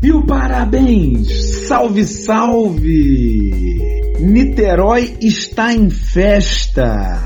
E 0.00 0.12
o 0.12 0.22
parabéns! 0.24 1.66
Salve, 1.66 2.04
salve! 2.04 3.50
Niterói 4.20 5.16
está 5.20 5.74
em 5.74 5.90
festa! 5.90 7.18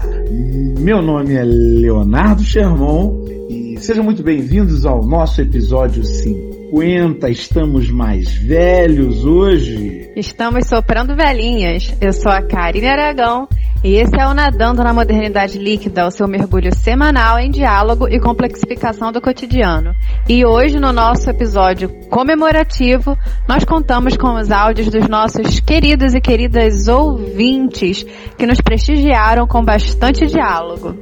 Meu 0.81 1.03
nome 1.03 1.35
é 1.35 1.45
Leonardo 1.45 2.43
Sherman 2.43 3.13
e 3.51 3.77
sejam 3.79 4.03
muito 4.03 4.23
bem-vindos 4.23 4.87
ao 4.87 5.05
nosso 5.05 5.43
episódio 5.43 6.03
50. 6.03 7.29
Estamos 7.29 7.91
mais 7.91 8.33
velhos 8.33 9.23
hoje. 9.27 10.11
Estamos 10.17 10.67
soprando 10.67 11.15
velhinhas. 11.15 11.95
Eu 12.01 12.15
sou 12.15 12.33
a 12.33 12.41
Karine 12.41 12.87
Aragão 12.87 13.47
e 13.85 13.97
esse 13.97 14.19
é 14.19 14.27
o 14.27 14.33
Nadando 14.33 14.85
na 14.85 14.93
Modernidade 14.93 15.59
Líquida, 15.59 16.07
o 16.07 16.11
seu 16.11 16.29
mergulho 16.29 16.73
semanal 16.75 17.39
em 17.39 17.51
diálogo 17.51 18.09
e 18.09 18.21
complexificação 18.21 19.11
do 19.11 19.21
cotidiano. 19.21 19.95
E 20.29 20.45
hoje, 20.45 20.79
no 20.79 20.93
nosso 20.93 21.29
episódio 21.29 21.89
comemorativo, 22.09 23.19
nós 23.49 23.65
contamos 23.65 24.17
com 24.17 24.35
os 24.35 24.53
áudios 24.53 24.89
dos 24.89 25.09
nossos 25.09 25.59
queridos 25.61 26.15
e 26.15 26.21
queridas 26.21 26.87
ouvintes 26.87 28.05
que 28.39 28.47
nos 28.47 28.61
prestigiaram 28.61 29.47
com 29.47 29.65
bastante 29.65 30.27
diálogo. 30.27 30.97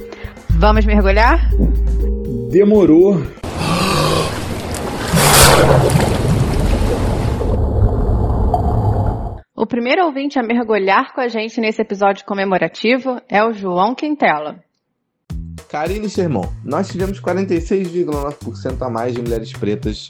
Vamos 0.49 0.87
mergulhar? 0.87 1.51
Demorou. 2.51 3.21
Primeiro 9.71 10.05
ouvinte 10.05 10.37
a 10.37 10.43
mergulhar 10.43 11.15
com 11.15 11.21
a 11.21 11.29
gente 11.29 11.61
nesse 11.61 11.81
episódio 11.81 12.27
comemorativo 12.27 13.23
é 13.29 13.43
o 13.45 13.53
João 13.53 13.95
Quintela. 13.95 14.59
Karine 15.69 16.11
Sermão, 16.11 16.53
nós 16.65 16.89
tivemos 16.89 17.21
46,9% 17.21 18.83
a 18.85 18.91
mais 18.91 19.15
de 19.15 19.23
mulheres 19.23 19.53
pretas 19.53 20.09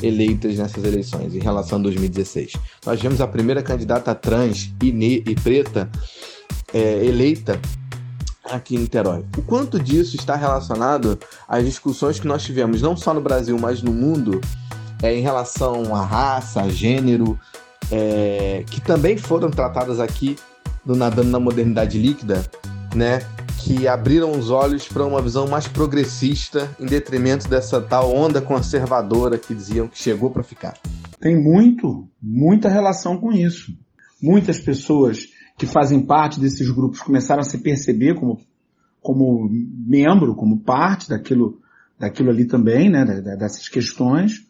eleitas 0.00 0.56
nessas 0.56 0.84
eleições 0.84 1.34
em 1.34 1.40
relação 1.40 1.80
a 1.80 1.82
2016. 1.82 2.52
Nós 2.86 2.98
tivemos 2.98 3.20
a 3.20 3.26
primeira 3.26 3.60
candidata 3.60 4.14
trans 4.14 4.72
e, 4.80 4.90
e 5.26 5.34
preta 5.34 5.90
é, 6.72 7.04
eleita 7.04 7.60
aqui 8.44 8.76
em 8.76 8.78
Niterói. 8.78 9.24
O 9.36 9.42
quanto 9.42 9.80
disso 9.80 10.14
está 10.14 10.36
relacionado 10.36 11.18
às 11.48 11.64
discussões 11.64 12.20
que 12.20 12.28
nós 12.28 12.44
tivemos, 12.44 12.80
não 12.80 12.96
só 12.96 13.12
no 13.12 13.20
Brasil, 13.20 13.58
mas 13.58 13.82
no 13.82 13.92
mundo, 13.92 14.40
é, 15.02 15.12
em 15.12 15.22
relação 15.22 15.92
à 15.92 16.04
raça, 16.04 16.62
a 16.62 16.68
gênero, 16.68 17.36
é, 17.92 18.64
que 18.70 18.80
também 18.80 19.18
foram 19.18 19.50
tratadas 19.50 20.00
aqui 20.00 20.36
no 20.84 20.96
Nadando 20.96 21.28
na 21.28 21.38
Modernidade 21.38 21.98
Líquida, 21.98 22.42
né? 22.94 23.20
Que 23.58 23.86
abriram 23.86 24.32
os 24.32 24.50
olhos 24.50 24.88
para 24.88 25.04
uma 25.04 25.20
visão 25.20 25.46
mais 25.46 25.68
progressista 25.68 26.68
em 26.80 26.86
detrimento 26.86 27.48
dessa 27.48 27.80
tal 27.80 28.12
onda 28.12 28.40
conservadora 28.40 29.38
que 29.38 29.54
diziam 29.54 29.86
que 29.86 29.98
chegou 29.98 30.30
para 30.30 30.42
ficar. 30.42 30.74
Tem 31.20 31.40
muito, 31.40 32.08
muita 32.20 32.68
relação 32.68 33.18
com 33.18 33.30
isso. 33.30 33.72
Muitas 34.20 34.58
pessoas 34.58 35.28
que 35.56 35.66
fazem 35.66 36.00
parte 36.00 36.40
desses 36.40 36.68
grupos 36.70 37.00
começaram 37.00 37.42
a 37.42 37.44
se 37.44 37.58
perceber 37.58 38.14
como, 38.14 38.40
como 39.00 39.48
membro, 39.48 40.34
como 40.34 40.58
parte 40.58 41.08
daquilo, 41.08 41.60
daquilo 41.98 42.30
ali 42.30 42.46
também, 42.46 42.90
né, 42.90 43.04
dessas 43.38 43.68
questões. 43.68 44.44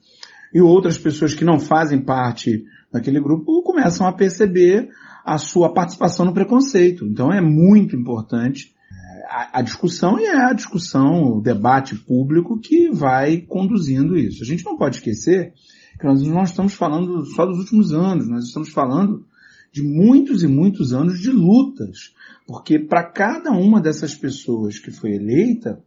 E 0.55 0.61
outras 0.61 0.97
pessoas 0.97 1.35
que 1.35 1.45
não 1.45 1.59
fazem 1.59 2.01
parte 2.01 2.65
daquele 2.93 3.21
grupo 3.21 3.63
começam 3.63 4.07
a 4.07 4.13
perceber 4.13 4.91
a 5.25 5.39
sua 5.39 5.73
participação 5.73 6.27
no 6.27 6.35
preconceito. 6.35 7.07
Então 7.07 7.33
é 7.33 7.41
muito 7.41 7.97
importante 7.97 8.75
é, 8.93 9.25
a, 9.29 9.59
a, 9.61 9.63
discussão 9.63 10.19
e 10.19 10.25
é 10.25 10.45
a 10.45 10.53
discussão, 10.53 11.39
o 11.39 11.41
debate 11.41 11.95
público 11.95 12.61
que 12.61 12.91
vai 12.91 13.39
conduzindo 13.39 14.17
isso. 14.17 14.43
A 14.43 14.47
gente 14.47 14.65
não 14.65 14.77
pode 14.77 14.97
esquecer 14.97 15.55
que 15.99 16.07
nós 16.07 16.21
não 16.23 16.43
estamos 16.43 16.75
falando 16.75 17.25
só 17.27 17.47
dos 17.47 17.59
últimos 17.59 17.93
anos, 17.93 18.29
nós 18.29 18.45
estamos 18.45 18.69
falando 18.69 19.25
de 19.73 19.83
muitos 19.83 20.43
e 20.43 20.47
muitos 20.47 20.93
anos 20.93 21.19
de 21.19 21.31
lutas, 21.31 22.13
porque 22.47 22.79
para 22.79 23.05
cada 23.05 23.53
uma 23.53 23.81
dessas 23.81 24.15
pessoas 24.15 24.79
que 24.79 24.91
foi 24.91 25.13
eleita, 25.13 25.83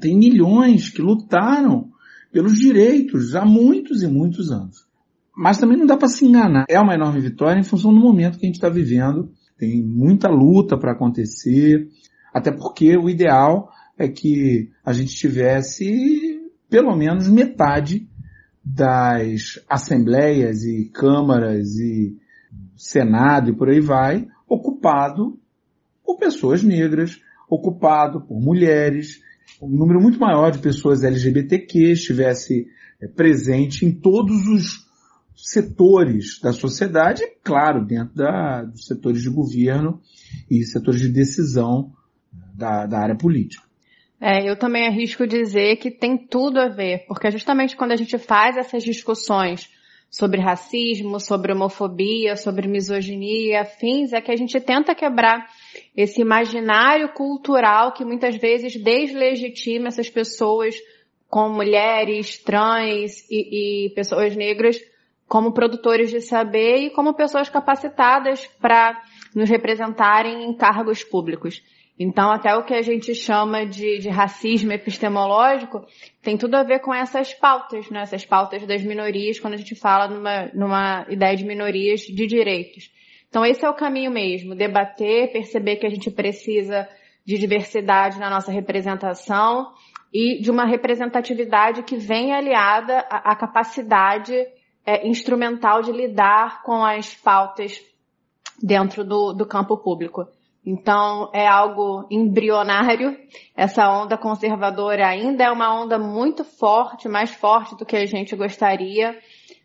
tem 0.00 0.18
milhões 0.18 0.88
que 0.88 1.00
lutaram 1.00 1.90
pelos 2.32 2.58
direitos 2.58 3.34
há 3.36 3.44
muitos 3.44 4.02
e 4.02 4.08
muitos 4.08 4.50
anos. 4.50 4.85
Mas 5.36 5.58
também 5.58 5.76
não 5.76 5.84
dá 5.84 5.96
para 5.96 6.08
se 6.08 6.24
enganar. 6.24 6.64
É 6.68 6.80
uma 6.80 6.94
enorme 6.94 7.20
vitória 7.20 7.60
em 7.60 7.64
função 7.64 7.92
do 7.92 8.00
momento 8.00 8.38
que 8.38 8.46
a 8.46 8.48
gente 8.48 8.56
está 8.56 8.70
vivendo. 8.70 9.30
Tem 9.58 9.82
muita 9.82 10.28
luta 10.28 10.78
para 10.78 10.92
acontecer, 10.92 11.88
até 12.32 12.50
porque 12.50 12.96
o 12.96 13.10
ideal 13.10 13.70
é 13.98 14.08
que 14.08 14.70
a 14.84 14.92
gente 14.92 15.14
tivesse 15.14 16.40
pelo 16.68 16.96
menos 16.96 17.28
metade 17.28 18.08
das 18.64 19.60
assembleias 19.68 20.64
e 20.64 20.90
câmaras 20.92 21.76
e 21.76 22.16
senado 22.74 23.50
e 23.50 23.56
por 23.56 23.68
aí 23.68 23.80
vai 23.80 24.26
ocupado 24.48 25.38
por 26.04 26.18
pessoas 26.18 26.62
negras, 26.62 27.20
ocupado 27.48 28.20
por 28.20 28.40
mulheres, 28.40 29.20
um 29.60 29.68
número 29.68 30.00
muito 30.00 30.18
maior 30.18 30.50
de 30.50 30.58
pessoas 30.58 31.04
LGBTQ 31.04 31.92
estivesse 31.92 32.66
eh, 33.00 33.08
presente 33.08 33.84
em 33.86 33.92
todos 33.92 34.46
os 34.46 34.85
setores 35.36 36.40
da 36.40 36.52
sociedade, 36.52 37.22
claro, 37.44 37.84
dentro 37.84 38.14
da, 38.14 38.62
dos 38.62 38.86
setores 38.86 39.22
de 39.22 39.28
governo 39.28 40.00
e 40.50 40.64
setores 40.64 41.00
de 41.00 41.12
decisão 41.12 41.92
da, 42.54 42.86
da 42.86 42.98
área 42.98 43.16
política. 43.16 43.64
É, 44.18 44.48
eu 44.48 44.56
também 44.56 44.86
arrisco 44.86 45.26
dizer 45.26 45.76
que 45.76 45.90
tem 45.90 46.16
tudo 46.16 46.58
a 46.58 46.68
ver, 46.68 47.04
porque 47.06 47.30
justamente 47.30 47.76
quando 47.76 47.92
a 47.92 47.96
gente 47.96 48.16
faz 48.16 48.56
essas 48.56 48.82
discussões 48.82 49.70
sobre 50.10 50.40
racismo, 50.40 51.20
sobre 51.20 51.52
homofobia, 51.52 52.34
sobre 52.36 52.66
misoginia 52.66 53.60
afins, 53.60 54.14
é 54.14 54.20
que 54.22 54.30
a 54.30 54.36
gente 54.36 54.58
tenta 54.58 54.94
quebrar 54.94 55.46
esse 55.94 56.22
imaginário 56.22 57.12
cultural 57.12 57.92
que 57.92 58.04
muitas 58.04 58.36
vezes 58.36 58.82
deslegitima 58.82 59.88
essas 59.88 60.08
pessoas 60.08 60.74
como 61.28 61.56
mulheres, 61.56 62.38
trans 62.38 63.28
e, 63.30 63.88
e 63.88 63.90
pessoas 63.90 64.34
negras 64.34 64.80
como 65.28 65.52
produtores 65.52 66.10
de 66.10 66.20
saber 66.20 66.76
e 66.78 66.90
como 66.90 67.14
pessoas 67.14 67.48
capacitadas 67.48 68.46
para 68.60 69.00
nos 69.34 69.48
representarem 69.50 70.44
em 70.44 70.54
cargos 70.54 71.02
públicos. 71.02 71.62
Então, 71.98 72.30
até 72.30 72.54
o 72.54 72.62
que 72.62 72.74
a 72.74 72.82
gente 72.82 73.14
chama 73.14 73.64
de, 73.64 73.98
de, 73.98 74.10
racismo 74.10 74.70
epistemológico 74.70 75.84
tem 76.22 76.36
tudo 76.36 76.54
a 76.54 76.62
ver 76.62 76.80
com 76.80 76.92
essas 76.92 77.32
pautas, 77.32 77.88
né? 77.90 78.02
essas 78.02 78.24
pautas 78.24 78.66
das 78.66 78.82
minorias, 78.82 79.40
quando 79.40 79.54
a 79.54 79.56
gente 79.56 79.74
fala 79.74 80.06
numa, 80.06 80.50
numa 80.54 81.06
ideia 81.08 81.34
de 81.34 81.44
minorias 81.44 82.00
de 82.00 82.26
direitos. 82.26 82.90
Então, 83.28 83.44
esse 83.44 83.64
é 83.64 83.70
o 83.70 83.74
caminho 83.74 84.10
mesmo, 84.10 84.54
debater, 84.54 85.32
perceber 85.32 85.76
que 85.76 85.86
a 85.86 85.90
gente 85.90 86.10
precisa 86.10 86.86
de 87.24 87.38
diversidade 87.38 88.20
na 88.20 88.30
nossa 88.30 88.52
representação 88.52 89.72
e 90.12 90.40
de 90.40 90.50
uma 90.50 90.66
representatividade 90.66 91.82
que 91.82 91.96
vem 91.96 92.32
aliada 92.32 92.98
à, 93.10 93.32
à 93.32 93.36
capacidade 93.36 94.34
é, 94.86 95.06
instrumental 95.06 95.82
de 95.82 95.90
lidar 95.90 96.62
com 96.62 96.84
as 96.84 97.14
pautas 97.14 97.82
dentro 98.62 99.04
do, 99.04 99.32
do 99.32 99.44
campo 99.44 99.76
público. 99.76 100.26
Então 100.64 101.30
é 101.34 101.46
algo 101.46 102.06
embrionário. 102.10 103.16
Essa 103.56 103.88
onda 103.88 104.16
conservadora 104.16 105.06
ainda 105.06 105.44
é 105.44 105.50
uma 105.50 105.72
onda 105.74 105.98
muito 105.98 106.44
forte, 106.44 107.08
mais 107.08 107.30
forte 107.30 107.76
do 107.76 107.84
que 107.84 107.96
a 107.96 108.06
gente 108.06 108.34
gostaria, 108.34 109.16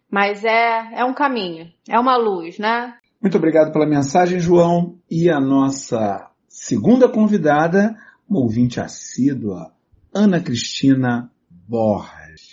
mas 0.09 0.43
é, 0.43 0.89
é 0.93 1.05
um 1.05 1.13
caminho, 1.13 1.71
é 1.87 1.97
uma 1.97 2.17
luz, 2.17 2.59
né? 2.59 2.95
Muito 3.21 3.37
obrigado 3.37 3.71
pela 3.71 3.85
mensagem, 3.85 4.39
João. 4.39 4.97
E 5.09 5.29
a 5.29 5.39
nossa 5.39 6.29
segunda 6.47 7.07
convidada, 7.07 7.95
uma 8.27 8.39
ouvinte 8.39 8.79
assídua, 8.79 9.71
Ana 10.13 10.41
Cristina 10.41 11.31
Borges. 11.49 12.50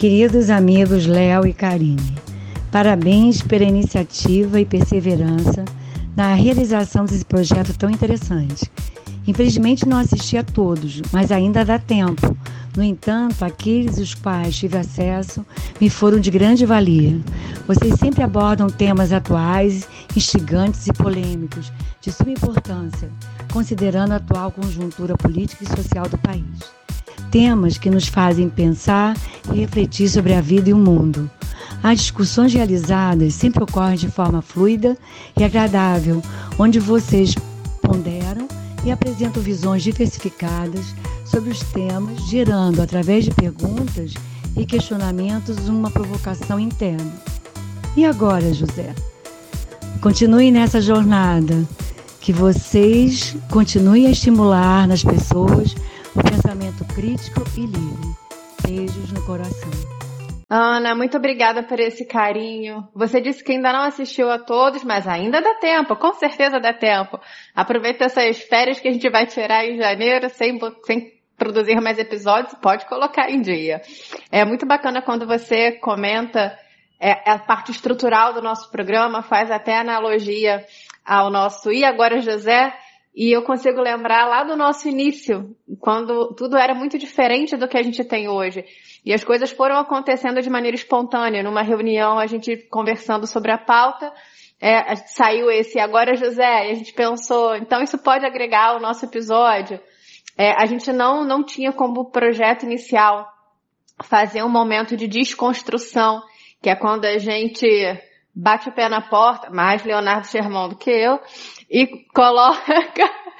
Queridos 0.00 0.48
amigos 0.48 1.04
Léo 1.04 1.46
e 1.46 1.52
Karine, 1.52 2.16
parabéns 2.72 3.42
pela 3.42 3.64
iniciativa 3.64 4.58
e 4.58 4.64
perseverança 4.64 5.62
na 6.16 6.32
realização 6.32 7.04
desse 7.04 7.22
projeto 7.22 7.76
tão 7.76 7.90
interessante. 7.90 8.72
Infelizmente 9.26 9.86
não 9.86 9.98
assisti 9.98 10.38
a 10.38 10.42
todos, 10.42 11.02
mas 11.12 11.30
ainda 11.30 11.66
dá 11.66 11.78
tempo. 11.78 12.34
No 12.74 12.82
entanto, 12.82 13.44
aqueles 13.44 13.98
os 13.98 14.14
quais 14.14 14.56
tive 14.56 14.78
acesso 14.78 15.44
me 15.78 15.90
foram 15.90 16.18
de 16.18 16.30
grande 16.30 16.64
valia. 16.64 17.20
Vocês 17.68 17.92
sempre 18.00 18.22
abordam 18.22 18.70
temas 18.70 19.12
atuais, 19.12 19.86
instigantes 20.16 20.86
e 20.86 20.94
polêmicos, 20.94 21.70
de 22.00 22.10
suma 22.10 22.30
importância, 22.30 23.10
considerando 23.52 24.12
a 24.12 24.16
atual 24.16 24.50
conjuntura 24.50 25.14
política 25.14 25.62
e 25.62 25.76
social 25.76 26.08
do 26.08 26.16
país 26.16 26.79
temas 27.30 27.78
que 27.78 27.90
nos 27.90 28.08
fazem 28.08 28.48
pensar 28.48 29.16
e 29.52 29.58
refletir 29.58 30.08
sobre 30.08 30.34
a 30.34 30.40
vida 30.40 30.70
e 30.70 30.72
o 30.72 30.78
mundo. 30.78 31.30
As 31.82 32.00
discussões 32.00 32.52
realizadas 32.52 33.34
sempre 33.34 33.62
ocorrem 33.62 33.96
de 33.96 34.10
forma 34.10 34.42
fluida 34.42 34.96
e 35.38 35.44
agradável, 35.44 36.22
onde 36.58 36.78
vocês 36.78 37.34
ponderam 37.80 38.46
e 38.84 38.90
apresentam 38.90 39.42
visões 39.42 39.82
diversificadas 39.82 40.94
sobre 41.24 41.50
os 41.50 41.60
temas, 41.60 42.28
gerando, 42.28 42.82
através 42.82 43.24
de 43.24 43.30
perguntas, 43.30 44.14
e 44.56 44.66
questionamentos 44.66 45.68
uma 45.68 45.90
provocação 45.90 46.58
interna. 46.58 47.12
E 47.96 48.04
agora, 48.04 48.52
José? 48.52 48.94
Continue 50.00 50.50
nessa 50.50 50.80
jornada, 50.80 51.66
que 52.20 52.32
vocês 52.32 53.36
continuem 53.50 54.06
a 54.06 54.10
estimular 54.10 54.86
nas 54.86 55.02
pessoas 55.02 55.74
pensamento 56.14 56.84
crítico 56.94 57.42
e 57.56 57.66
livre. 57.66 58.16
Beijos 58.62 59.12
no 59.12 59.24
coração. 59.24 59.70
Ana, 60.48 60.96
muito 60.96 61.16
obrigada 61.16 61.62
por 61.62 61.78
esse 61.78 62.04
carinho. 62.04 62.88
Você 62.92 63.20
disse 63.20 63.44
que 63.44 63.52
ainda 63.52 63.72
não 63.72 63.82
assistiu 63.82 64.28
a 64.28 64.38
todos, 64.38 64.82
mas 64.82 65.06
ainda 65.06 65.40
dá 65.40 65.54
tempo, 65.54 65.94
com 65.94 66.12
certeza 66.14 66.58
dá 66.58 66.72
tempo. 66.72 67.20
Aproveita 67.54 68.06
essas 68.06 68.40
férias 68.40 68.80
que 68.80 68.88
a 68.88 68.92
gente 68.92 69.08
vai 69.08 69.26
tirar 69.26 69.64
em 69.64 69.76
janeiro 69.76 70.28
sem, 70.30 70.58
sem 70.84 71.12
produzir 71.36 71.80
mais 71.80 71.98
episódios, 71.98 72.52
pode 72.54 72.84
colocar 72.86 73.30
em 73.30 73.40
dia. 73.40 73.80
É 74.32 74.44
muito 74.44 74.66
bacana 74.66 75.00
quando 75.00 75.24
você 75.24 75.72
comenta 75.72 76.58
é, 76.98 77.12
a 77.30 77.38
parte 77.38 77.70
estrutural 77.70 78.34
do 78.34 78.42
nosso 78.42 78.70
programa, 78.72 79.22
faz 79.22 79.50
até 79.52 79.78
analogia 79.78 80.66
ao 81.06 81.30
nosso 81.30 81.72
E 81.72 81.84
Agora 81.84 82.20
José, 82.20 82.74
e 83.14 83.34
eu 83.34 83.42
consigo 83.42 83.80
lembrar 83.80 84.26
lá 84.26 84.44
do 84.44 84.56
nosso 84.56 84.88
início, 84.88 85.54
quando 85.80 86.32
tudo 86.34 86.56
era 86.56 86.74
muito 86.74 86.96
diferente 86.96 87.56
do 87.56 87.66
que 87.66 87.76
a 87.76 87.82
gente 87.82 88.04
tem 88.04 88.28
hoje. 88.28 88.64
E 89.04 89.12
as 89.12 89.24
coisas 89.24 89.50
foram 89.50 89.76
acontecendo 89.76 90.40
de 90.40 90.48
maneira 90.48 90.76
espontânea. 90.76 91.42
Numa 91.42 91.62
reunião, 91.62 92.18
a 92.18 92.26
gente 92.26 92.56
conversando 92.70 93.26
sobre 93.26 93.50
a 93.50 93.58
pauta, 93.58 94.12
é, 94.60 94.94
saiu 94.94 95.50
esse 95.50 95.80
Agora 95.80 96.14
José, 96.14 96.68
e 96.68 96.70
a 96.70 96.74
gente 96.74 96.92
pensou, 96.92 97.56
então 97.56 97.82
isso 97.82 97.98
pode 97.98 98.24
agregar 98.24 98.68
ao 98.68 98.80
nosso 98.80 99.04
episódio. 99.04 99.80
É, 100.38 100.52
a 100.52 100.66
gente 100.66 100.92
não, 100.92 101.24
não 101.24 101.42
tinha 101.42 101.72
como 101.72 102.10
projeto 102.10 102.62
inicial 102.62 103.26
fazer 104.04 104.42
um 104.42 104.48
momento 104.48 104.96
de 104.96 105.08
desconstrução, 105.08 106.22
que 106.62 106.70
é 106.70 106.76
quando 106.76 107.06
a 107.06 107.18
gente 107.18 107.66
bate 108.40 108.70
o 108.70 108.72
pé 108.72 108.88
na 108.88 109.02
porta, 109.02 109.50
mais 109.50 109.84
Leonardo 109.84 110.26
Sherman 110.26 110.70
do 110.70 110.76
que 110.76 110.90
eu, 110.90 111.20
e 111.70 111.86
coloca. 112.14 112.60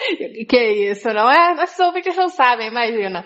que 0.48 0.90
isso, 0.90 1.08
não 1.08 1.30
é? 1.30 1.54
Nossos 1.54 1.78
ouvintes 1.78 2.16
não 2.16 2.28
sabem, 2.28 2.68
imagina. 2.68 3.24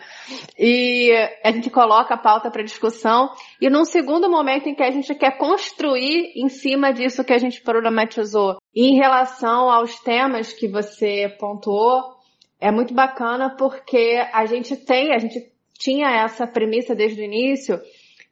E 0.58 1.12
a 1.42 1.50
gente 1.50 1.70
coloca 1.70 2.14
a 2.14 2.18
pauta 2.18 2.50
para 2.50 2.62
discussão, 2.62 3.30
e 3.60 3.68
num 3.68 3.84
segundo 3.84 4.30
momento 4.30 4.68
em 4.68 4.74
que 4.74 4.82
a 4.82 4.90
gente 4.90 5.14
quer 5.14 5.36
construir 5.36 6.32
em 6.36 6.48
cima 6.48 6.92
disso 6.92 7.24
que 7.24 7.32
a 7.32 7.38
gente 7.38 7.60
problematizou. 7.60 8.58
E 8.74 8.86
em 8.86 8.96
relação 8.96 9.68
aos 9.70 9.98
temas 10.00 10.52
que 10.52 10.68
você 10.68 11.28
pontuou, 11.38 12.14
é 12.60 12.70
muito 12.70 12.94
bacana 12.94 13.54
porque 13.56 14.24
a 14.32 14.46
gente 14.46 14.76
tem, 14.76 15.12
a 15.12 15.18
gente 15.18 15.52
tinha 15.78 16.08
essa 16.08 16.46
premissa 16.46 16.94
desde 16.94 17.20
o 17.20 17.24
início 17.24 17.80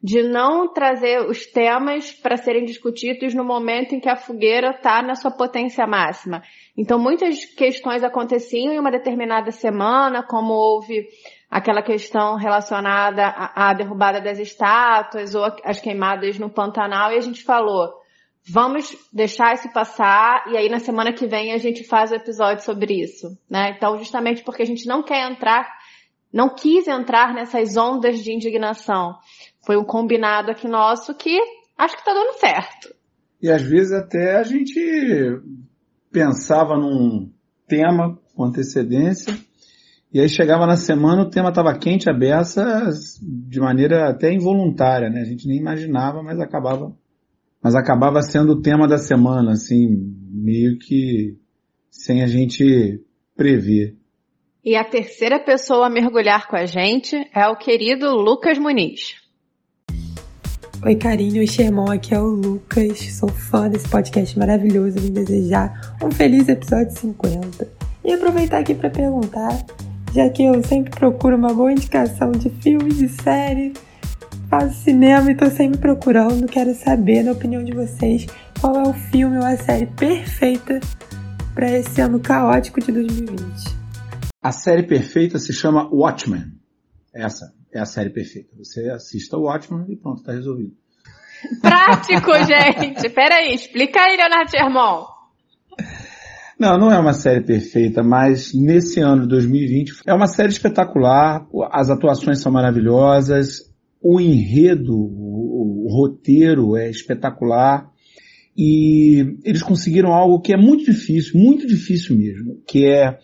de 0.03 0.21
não 0.21 0.67
trazer 0.67 1.21
os 1.21 1.45
temas 1.45 2.11
para 2.11 2.35
serem 2.35 2.65
discutidos 2.65 3.33
no 3.33 3.45
momento 3.45 3.95
em 3.95 4.01
que 4.01 4.09
a 4.09 4.17
fogueira 4.17 4.71
está 4.71 5.01
na 5.01 5.15
sua 5.15 5.31
potência 5.31 5.87
máxima. 5.87 6.43
Então, 6.77 6.99
muitas 6.99 7.45
questões 7.45 8.03
aconteciam 8.03 8.73
em 8.73 8.79
uma 8.79 8.91
determinada 8.91 9.49
semana, 9.49 10.21
como 10.21 10.51
houve 10.51 11.07
aquela 11.49 11.81
questão 11.81 12.35
relacionada 12.35 13.27
à, 13.27 13.73
derrubada 13.73 14.19
das 14.19 14.39
estátuas 14.39 15.35
ou 15.35 15.45
as 15.63 15.79
queimadas 15.79 16.37
no 16.37 16.49
Pantanal, 16.49 17.13
e 17.13 17.17
a 17.17 17.21
gente 17.21 17.41
falou, 17.41 17.93
vamos 18.45 18.93
deixar 19.13 19.53
isso 19.53 19.71
passar 19.71 20.43
e 20.51 20.57
aí 20.57 20.67
na 20.67 20.79
semana 20.79 21.13
que 21.13 21.27
vem 21.27 21.53
a 21.53 21.57
gente 21.57 21.81
faz 21.85 22.11
o 22.11 22.15
episódio 22.15 22.61
sobre 22.65 23.01
isso, 23.01 23.37
né? 23.49 23.73
Então, 23.77 23.97
justamente 23.97 24.43
porque 24.43 24.63
a 24.63 24.65
gente 24.65 24.85
não 24.85 25.01
quer 25.01 25.31
entrar, 25.31 25.65
não 26.33 26.49
quis 26.53 26.89
entrar 26.89 27.33
nessas 27.33 27.77
ondas 27.77 28.21
de 28.21 28.33
indignação. 28.33 29.15
Foi 29.65 29.77
um 29.77 29.83
combinado 29.83 30.51
aqui 30.51 30.67
nosso 30.67 31.13
que 31.15 31.37
acho 31.77 31.97
que 31.97 32.05
tá 32.05 32.13
dando 32.13 32.39
certo. 32.39 32.93
E 33.41 33.49
às 33.49 33.61
vezes 33.61 33.91
até 33.91 34.37
a 34.37 34.43
gente 34.43 34.79
pensava 36.11 36.77
num 36.77 37.31
tema 37.67 38.19
com 38.35 38.43
antecedência 38.43 39.33
e 40.13 40.19
aí 40.19 40.29
chegava 40.29 40.67
na 40.67 40.77
semana 40.77 41.23
o 41.23 41.29
tema 41.29 41.49
estava 41.49 41.75
quente 41.75 42.07
a 42.07 42.13
beça 42.13 42.87
de 43.21 43.59
maneira 43.59 44.09
até 44.09 44.31
involuntária, 44.31 45.09
né? 45.09 45.21
A 45.21 45.25
gente 45.25 45.47
nem 45.47 45.57
imaginava, 45.57 46.21
mas 46.21 46.39
acabava 46.39 46.95
mas 47.63 47.75
acabava 47.75 48.21
sendo 48.21 48.53
o 48.53 48.61
tema 48.61 48.87
da 48.87 48.97
semana, 48.97 49.53
assim, 49.53 49.87
meio 50.29 50.77
que 50.77 51.37
sem 51.89 52.21
a 52.21 52.27
gente 52.27 53.01
prever. 53.37 53.95
E 54.63 54.75
a 54.75 54.83
terceira 54.83 55.39
pessoa 55.39 55.87
a 55.87 55.89
mergulhar 55.89 56.47
com 56.47 56.57
a 56.57 56.65
gente 56.65 57.15
é 57.33 57.47
o 57.47 57.55
querido 57.55 58.13
Lucas 58.15 58.57
Muniz. 58.57 59.22
Oi, 60.85 60.95
carinho 60.95 61.41
e 61.41 61.47
Xermão, 61.47 61.89
aqui 61.89 62.13
é 62.13 62.19
o 62.19 62.25
Lucas. 62.25 62.99
Sou 63.13 63.29
fã 63.29 63.69
desse 63.69 63.87
podcast 63.87 64.37
maravilhoso. 64.37 64.99
Vim 64.99 65.13
desejar 65.13 65.95
um 66.03 66.11
feliz 66.11 66.49
episódio 66.49 66.91
50. 66.91 67.69
E 68.03 68.11
aproveitar 68.11 68.57
aqui 68.57 68.75
para 68.75 68.89
perguntar, 68.89 69.65
já 70.13 70.29
que 70.29 70.43
eu 70.43 70.61
sempre 70.61 70.91
procuro 70.91 71.37
uma 71.37 71.53
boa 71.53 71.71
indicação 71.71 72.33
de 72.33 72.49
filmes 72.49 72.99
e 72.99 73.07
séries, 73.07 73.77
faço 74.49 74.73
cinema 74.83 75.31
e 75.31 75.35
tô 75.35 75.49
sempre 75.49 75.79
procurando, 75.79 76.45
quero 76.47 76.75
saber, 76.75 77.23
na 77.23 77.31
opinião 77.31 77.63
de 77.63 77.71
vocês, 77.71 78.27
qual 78.59 78.75
é 78.75 78.83
o 78.83 78.93
filme 78.93 79.37
ou 79.37 79.45
a 79.45 79.55
série 79.55 79.85
perfeita 79.85 80.81
para 81.55 81.71
esse 81.71 82.01
ano 82.01 82.19
caótico 82.19 82.81
de 82.81 82.91
2020. 82.91 83.41
A 84.41 84.51
série 84.51 84.83
perfeita 84.83 85.39
se 85.39 85.53
chama 85.53 85.87
Watchmen. 85.93 86.43
Essa 87.15 87.53
é 87.73 87.79
a 87.79 87.85
série 87.85 88.09
perfeita. 88.09 88.49
Você 88.57 88.89
assista 88.89 89.37
o 89.37 89.43
Watchmen 89.43 89.85
e 89.89 89.95
pronto, 89.95 90.23
tá 90.23 90.31
resolvido. 90.31 90.73
Prático, 91.61 92.31
gente! 92.45 93.09
Peraí, 93.09 93.53
explica 93.53 93.99
aí, 93.99 94.15
Leonardo 94.15 94.51
Germão. 94.51 95.07
Não, 96.59 96.77
não 96.77 96.91
é 96.91 96.99
uma 96.99 97.13
série 97.13 97.41
perfeita, 97.41 98.03
mas 98.03 98.53
nesse 98.53 98.99
ano 98.99 99.23
de 99.23 99.27
2020 99.29 100.01
é 100.05 100.13
uma 100.13 100.27
série 100.27 100.49
espetacular, 100.49 101.45
as 101.71 101.89
atuações 101.89 102.39
são 102.39 102.51
maravilhosas, 102.51 103.73
o 104.01 104.21
enredo, 104.21 104.95
o, 104.95 105.85
o 105.85 105.93
roteiro 105.93 106.77
é 106.77 106.89
espetacular 106.89 107.91
e 108.55 109.39
eles 109.43 109.63
conseguiram 109.63 110.13
algo 110.13 110.39
que 110.39 110.53
é 110.53 110.57
muito 110.57 110.85
difícil, 110.85 111.39
muito 111.41 111.65
difícil 111.65 112.15
mesmo, 112.15 112.61
que 112.67 112.85
é 112.85 113.17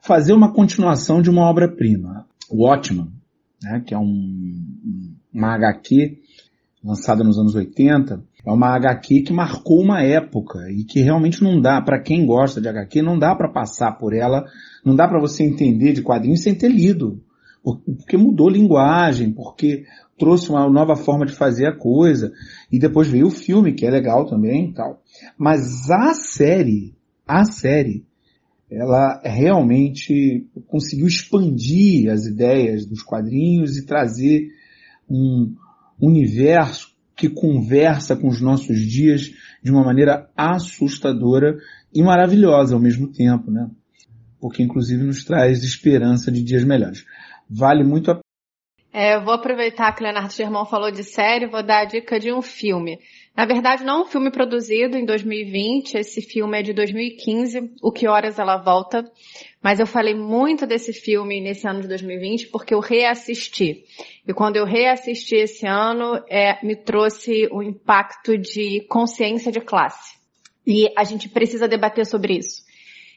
fazer 0.00 0.32
uma 0.32 0.52
continuação 0.52 1.20
de 1.20 1.28
uma 1.28 1.48
obra-prima. 1.48 2.26
Watchmen, 2.50 3.12
né, 3.62 3.82
que 3.84 3.94
é 3.94 3.98
um, 3.98 5.14
uma 5.32 5.54
HQ 5.54 6.18
lançada 6.84 7.22
nos 7.22 7.38
anos 7.38 7.54
80, 7.54 8.22
é 8.44 8.50
uma 8.50 8.74
HQ 8.74 9.22
que 9.22 9.32
marcou 9.32 9.80
uma 9.80 10.02
época 10.02 10.70
e 10.70 10.84
que 10.84 11.00
realmente 11.00 11.42
não 11.42 11.60
dá, 11.60 11.80
para 11.80 12.00
quem 12.00 12.26
gosta 12.26 12.60
de 12.60 12.68
HQ, 12.68 13.02
não 13.02 13.18
dá 13.18 13.34
para 13.34 13.48
passar 13.48 13.92
por 13.92 14.12
ela, 14.12 14.44
não 14.84 14.96
dá 14.96 15.06
para 15.06 15.20
você 15.20 15.44
entender 15.44 15.92
de 15.92 16.02
quadrinhos 16.02 16.42
sem 16.42 16.54
ter 16.54 16.68
lido. 16.68 17.22
Porque 17.62 18.16
mudou 18.16 18.48
linguagem, 18.48 19.30
porque 19.30 19.84
trouxe 20.18 20.50
uma 20.50 20.68
nova 20.68 20.96
forma 20.96 21.24
de 21.24 21.32
fazer 21.32 21.66
a 21.66 21.76
coisa, 21.76 22.32
e 22.70 22.78
depois 22.78 23.06
veio 23.06 23.28
o 23.28 23.30
filme, 23.30 23.72
que 23.72 23.86
é 23.86 23.90
legal 23.90 24.26
também 24.26 24.70
e 24.70 24.72
tal. 24.72 25.00
Mas 25.38 25.88
a 25.88 26.12
série, 26.14 26.96
a 27.26 27.44
série, 27.44 28.04
ela 28.74 29.20
realmente 29.22 30.46
conseguiu 30.66 31.06
expandir 31.06 32.10
as 32.10 32.24
ideias 32.26 32.86
dos 32.86 33.02
quadrinhos 33.02 33.76
e 33.76 33.84
trazer 33.84 34.48
um 35.08 35.54
universo 36.00 36.90
que 37.14 37.28
conversa 37.28 38.16
com 38.16 38.28
os 38.28 38.40
nossos 38.40 38.80
dias 38.80 39.30
de 39.62 39.70
uma 39.70 39.84
maneira 39.84 40.28
assustadora 40.36 41.58
e 41.94 42.02
maravilhosa 42.02 42.74
ao 42.74 42.80
mesmo 42.80 43.08
tempo, 43.08 43.50
né? 43.50 43.70
Porque 44.40 44.62
inclusive 44.62 45.04
nos 45.04 45.22
traz 45.22 45.62
esperança 45.62 46.32
de 46.32 46.42
dias 46.42 46.64
melhores. 46.64 47.04
Vale 47.48 47.84
muito 47.84 48.10
a 48.10 48.20
é, 48.92 49.14
eu 49.14 49.24
vou 49.24 49.32
aproveitar 49.32 49.92
que 49.92 50.02
o 50.02 50.04
Leonardo 50.04 50.34
Germão 50.34 50.66
falou 50.66 50.90
de 50.90 51.02
série, 51.02 51.46
vou 51.46 51.62
dar 51.62 51.80
a 51.80 51.84
dica 51.86 52.20
de 52.20 52.30
um 52.30 52.42
filme. 52.42 52.98
Na 53.34 53.46
verdade, 53.46 53.82
não 53.82 54.00
é 54.00 54.02
um 54.02 54.06
filme 54.06 54.30
produzido 54.30 54.98
em 54.98 55.06
2020, 55.06 55.94
esse 55.94 56.20
filme 56.20 56.58
é 56.58 56.62
de 56.62 56.74
2015, 56.74 57.72
O 57.80 57.90
Que 57.90 58.06
Horas 58.06 58.38
Ela 58.38 58.58
Volta, 58.58 59.10
mas 59.62 59.80
eu 59.80 59.86
falei 59.86 60.14
muito 60.14 60.66
desse 60.66 60.92
filme 60.92 61.40
nesse 61.40 61.66
ano 61.66 61.80
de 61.80 61.88
2020 61.88 62.48
porque 62.48 62.74
eu 62.74 62.80
reassisti. 62.80 63.84
E 64.28 64.34
quando 64.34 64.56
eu 64.56 64.66
reassisti 64.66 65.36
esse 65.36 65.66
ano, 65.66 66.22
é, 66.28 66.58
me 66.62 66.76
trouxe 66.76 67.48
o 67.50 67.62
impacto 67.62 68.36
de 68.36 68.82
consciência 68.88 69.50
de 69.50 69.60
classe. 69.60 70.20
E 70.66 70.92
a 70.94 71.04
gente 71.04 71.30
precisa 71.30 71.66
debater 71.66 72.04
sobre 72.04 72.36
isso. 72.36 72.62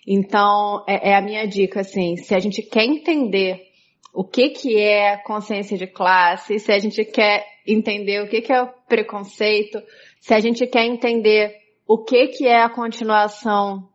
Então, 0.07 0.85
é, 0.87 1.09
é 1.11 1.15
a 1.15 1.21
minha 1.21 1.45
dica, 1.45 1.81
assim, 1.81 2.15
se 2.15 2.33
a 2.33 2.39
gente 2.39 2.61
quer 2.61 2.85
entender 2.85 3.74
o 4.15 4.23
que 4.23 4.49
que 4.49 4.77
é 4.77 5.17
consciência 5.17 5.77
de 5.77 5.87
classe, 5.87 6.57
se 6.57 6.71
a 6.71 6.79
gente 6.79 7.03
quer 7.03 7.45
entender 7.67 8.23
o 8.23 8.29
que 8.29 8.41
que 8.41 8.53
é 8.53 8.61
o 8.61 8.67
preconceito, 8.87 9.83
se 10.21 10.33
a 10.33 10.39
gente 10.39 10.65
quer 10.65 10.85
entender 10.85 11.53
o 11.85 12.01
que 12.01 12.27
que 12.27 12.47
é 12.47 12.61
a 12.61 12.69
continuação 12.69 13.89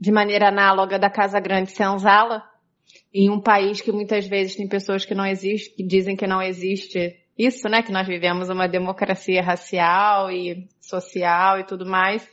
de 0.00 0.10
maneira 0.10 0.48
análoga 0.48 0.98
da 0.98 1.10
Casa 1.10 1.38
Grande 1.38 1.70
Senzala, 1.70 2.42
em 3.12 3.28
um 3.28 3.40
país 3.40 3.82
que 3.82 3.92
muitas 3.92 4.26
vezes 4.26 4.56
tem 4.56 4.66
pessoas 4.66 5.04
que 5.04 5.14
não 5.14 5.26
existem, 5.26 5.76
que 5.76 5.82
dizem 5.82 6.16
que 6.16 6.26
não 6.26 6.40
existe 6.40 7.16
isso, 7.36 7.68
né, 7.68 7.82
que 7.82 7.92
nós 7.92 8.06
vivemos 8.06 8.48
uma 8.48 8.66
democracia 8.66 9.42
racial 9.42 10.30
e 10.30 10.66
social 10.80 11.60
e 11.60 11.64
tudo 11.64 11.84
mais, 11.84 12.26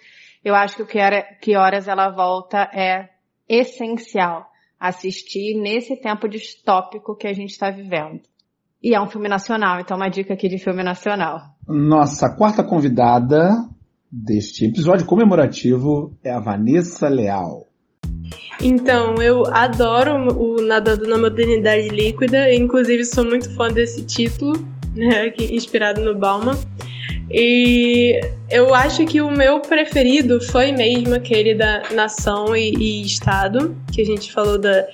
eu 0.44 0.56
acho 0.56 0.77
que 0.77 0.84
o 0.84 0.88
que, 0.88 0.98
era, 0.98 1.22
que 1.42 1.58
horas 1.58 1.88
ela 1.88 2.10
volta 2.10 2.70
é 2.74 3.10
essencial 3.48 4.50
assistir 4.79 5.55
nesse 5.60 5.96
tempo 5.96 6.27
distópico 6.27 7.15
que 7.15 7.27
a 7.27 7.34
gente 7.34 7.51
está 7.51 7.70
vivendo. 7.70 8.22
E 8.82 8.94
é 8.94 9.01
um 9.01 9.08
filme 9.08 9.27
nacional, 9.27 9.79
então 9.79 9.98
uma 9.98 10.10
dica 10.10 10.34
aqui 10.34 10.48
de 10.48 10.60
filme 10.60 10.84
nacional. 10.84 11.41
Nossa 11.67 12.29
quarta 12.36 12.63
convidada 12.63 13.50
deste 14.12 14.65
episódio 14.65 15.05
comemorativo 15.05 16.15
é 16.24 16.32
a 16.32 16.39
Vanessa 16.39 17.08
Leal. 17.08 17.67
Então, 18.62 19.15
eu 19.22 19.44
adoro 19.48 20.32
o 20.38 20.62
Nadando 20.62 21.08
na 21.08 21.17
Modernidade 21.17 21.89
Líquida, 21.89 22.53
inclusive 22.53 23.03
sou 23.03 23.25
muito 23.25 23.53
fã 23.55 23.67
desse 23.67 24.05
título, 24.05 24.53
né, 24.96 25.34
inspirado 25.51 26.01
no 26.01 26.17
Bauman. 26.17 26.55
E 27.38 28.18
eu 28.50 28.74
acho 28.74 29.06
que 29.06 29.20
o 29.20 29.30
meu 29.30 29.60
preferido 29.60 30.39
foi 30.39 30.72
mesmo 30.72 31.15
aquele 31.15 31.54
da 31.54 31.84
nação 31.92 32.56
e, 32.56 32.74
e 32.77 33.06
Estado, 33.06 33.75
que 33.92 34.01
a 34.01 34.06
gente 34.06 34.32
falou 34.32 34.58
da, 34.58 34.88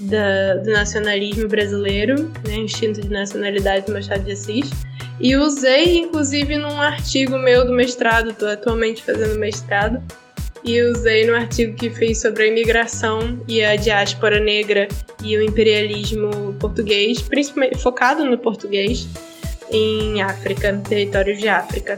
da, 0.00 0.56
do 0.56 0.72
nacionalismo 0.72 1.48
brasileiro, 1.48 2.30
né, 2.46 2.56
instinto 2.56 3.00
de 3.00 3.08
nacionalidade 3.08 3.86
do 3.86 3.94
Machado 3.94 4.24
de 4.24 4.32
Assis. 4.32 4.70
E 5.18 5.34
usei, 5.36 5.96
inclusive, 5.96 6.58
num 6.58 6.78
artigo 6.82 7.38
meu 7.38 7.64
do 7.64 7.72
mestrado, 7.72 8.28
estou 8.28 8.50
atualmente 8.50 9.02
fazendo 9.02 9.38
mestrado, 9.38 10.02
e 10.62 10.82
usei 10.82 11.26
no 11.26 11.34
artigo 11.34 11.74
que 11.76 11.88
fiz 11.88 12.20
sobre 12.20 12.42
a 12.42 12.46
imigração 12.48 13.40
e 13.48 13.64
a 13.64 13.74
diáspora 13.74 14.38
negra 14.38 14.86
e 15.24 15.34
o 15.38 15.42
imperialismo 15.42 16.52
português, 16.60 17.22
principalmente 17.22 17.78
focado 17.78 18.22
no 18.22 18.36
português, 18.36 19.08
em 19.70 20.22
África, 20.22 20.80
territórios 20.88 21.38
de 21.38 21.48
África. 21.48 21.96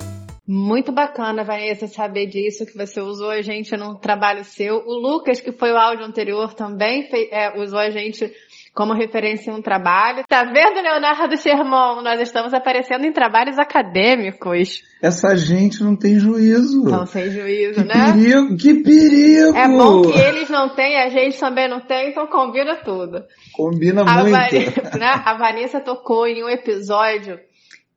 Muito 0.50 0.90
bacana, 0.90 1.44
Vanessa, 1.44 1.86
saber 1.86 2.26
disso, 2.26 2.64
que 2.64 2.74
você 2.74 3.02
usou 3.02 3.28
a 3.28 3.42
gente 3.42 3.76
num 3.76 3.94
trabalho 3.94 4.42
seu. 4.44 4.82
O 4.86 4.94
Lucas, 4.94 5.40
que 5.40 5.52
foi 5.52 5.70
o 5.72 5.76
áudio 5.76 6.06
anterior, 6.06 6.54
também 6.54 7.06
fez, 7.10 7.28
é, 7.30 7.60
usou 7.60 7.78
a 7.78 7.90
gente 7.90 8.32
como 8.74 8.94
referência 8.94 9.50
em 9.50 9.54
um 9.54 9.60
trabalho. 9.60 10.24
Tá 10.26 10.44
vendo, 10.44 10.80
Leonardo 10.80 11.36
Sherman? 11.36 12.02
Nós 12.02 12.20
estamos 12.20 12.54
aparecendo 12.54 13.04
em 13.04 13.12
trabalhos 13.12 13.58
acadêmicos. 13.58 14.82
Essa 15.02 15.36
gente 15.36 15.82
não 15.82 15.94
tem 15.94 16.18
juízo. 16.18 16.84
Não 16.84 17.04
sem 17.04 17.30
juízo, 17.30 17.82
que 17.82 17.88
né? 17.88 18.12
Perigo, 18.12 18.56
que 18.56 18.74
perigo! 18.82 19.54
É 19.54 19.68
bom 19.68 20.02
que 20.02 20.18
eles 20.18 20.48
não 20.48 20.70
têm, 20.70 20.96
a 20.96 21.10
gente 21.10 21.38
também 21.38 21.68
não 21.68 21.80
tem, 21.80 22.10
então 22.10 22.26
combina 22.26 22.76
tudo. 22.76 23.22
Combina 23.52 24.00
a 24.00 24.22
muito. 24.22 24.30
Vanessa, 24.30 24.96
né? 24.96 25.22
A 25.26 25.34
Vanessa 25.34 25.80
tocou 25.80 26.26
em 26.26 26.42
um 26.42 26.48
episódio 26.48 27.38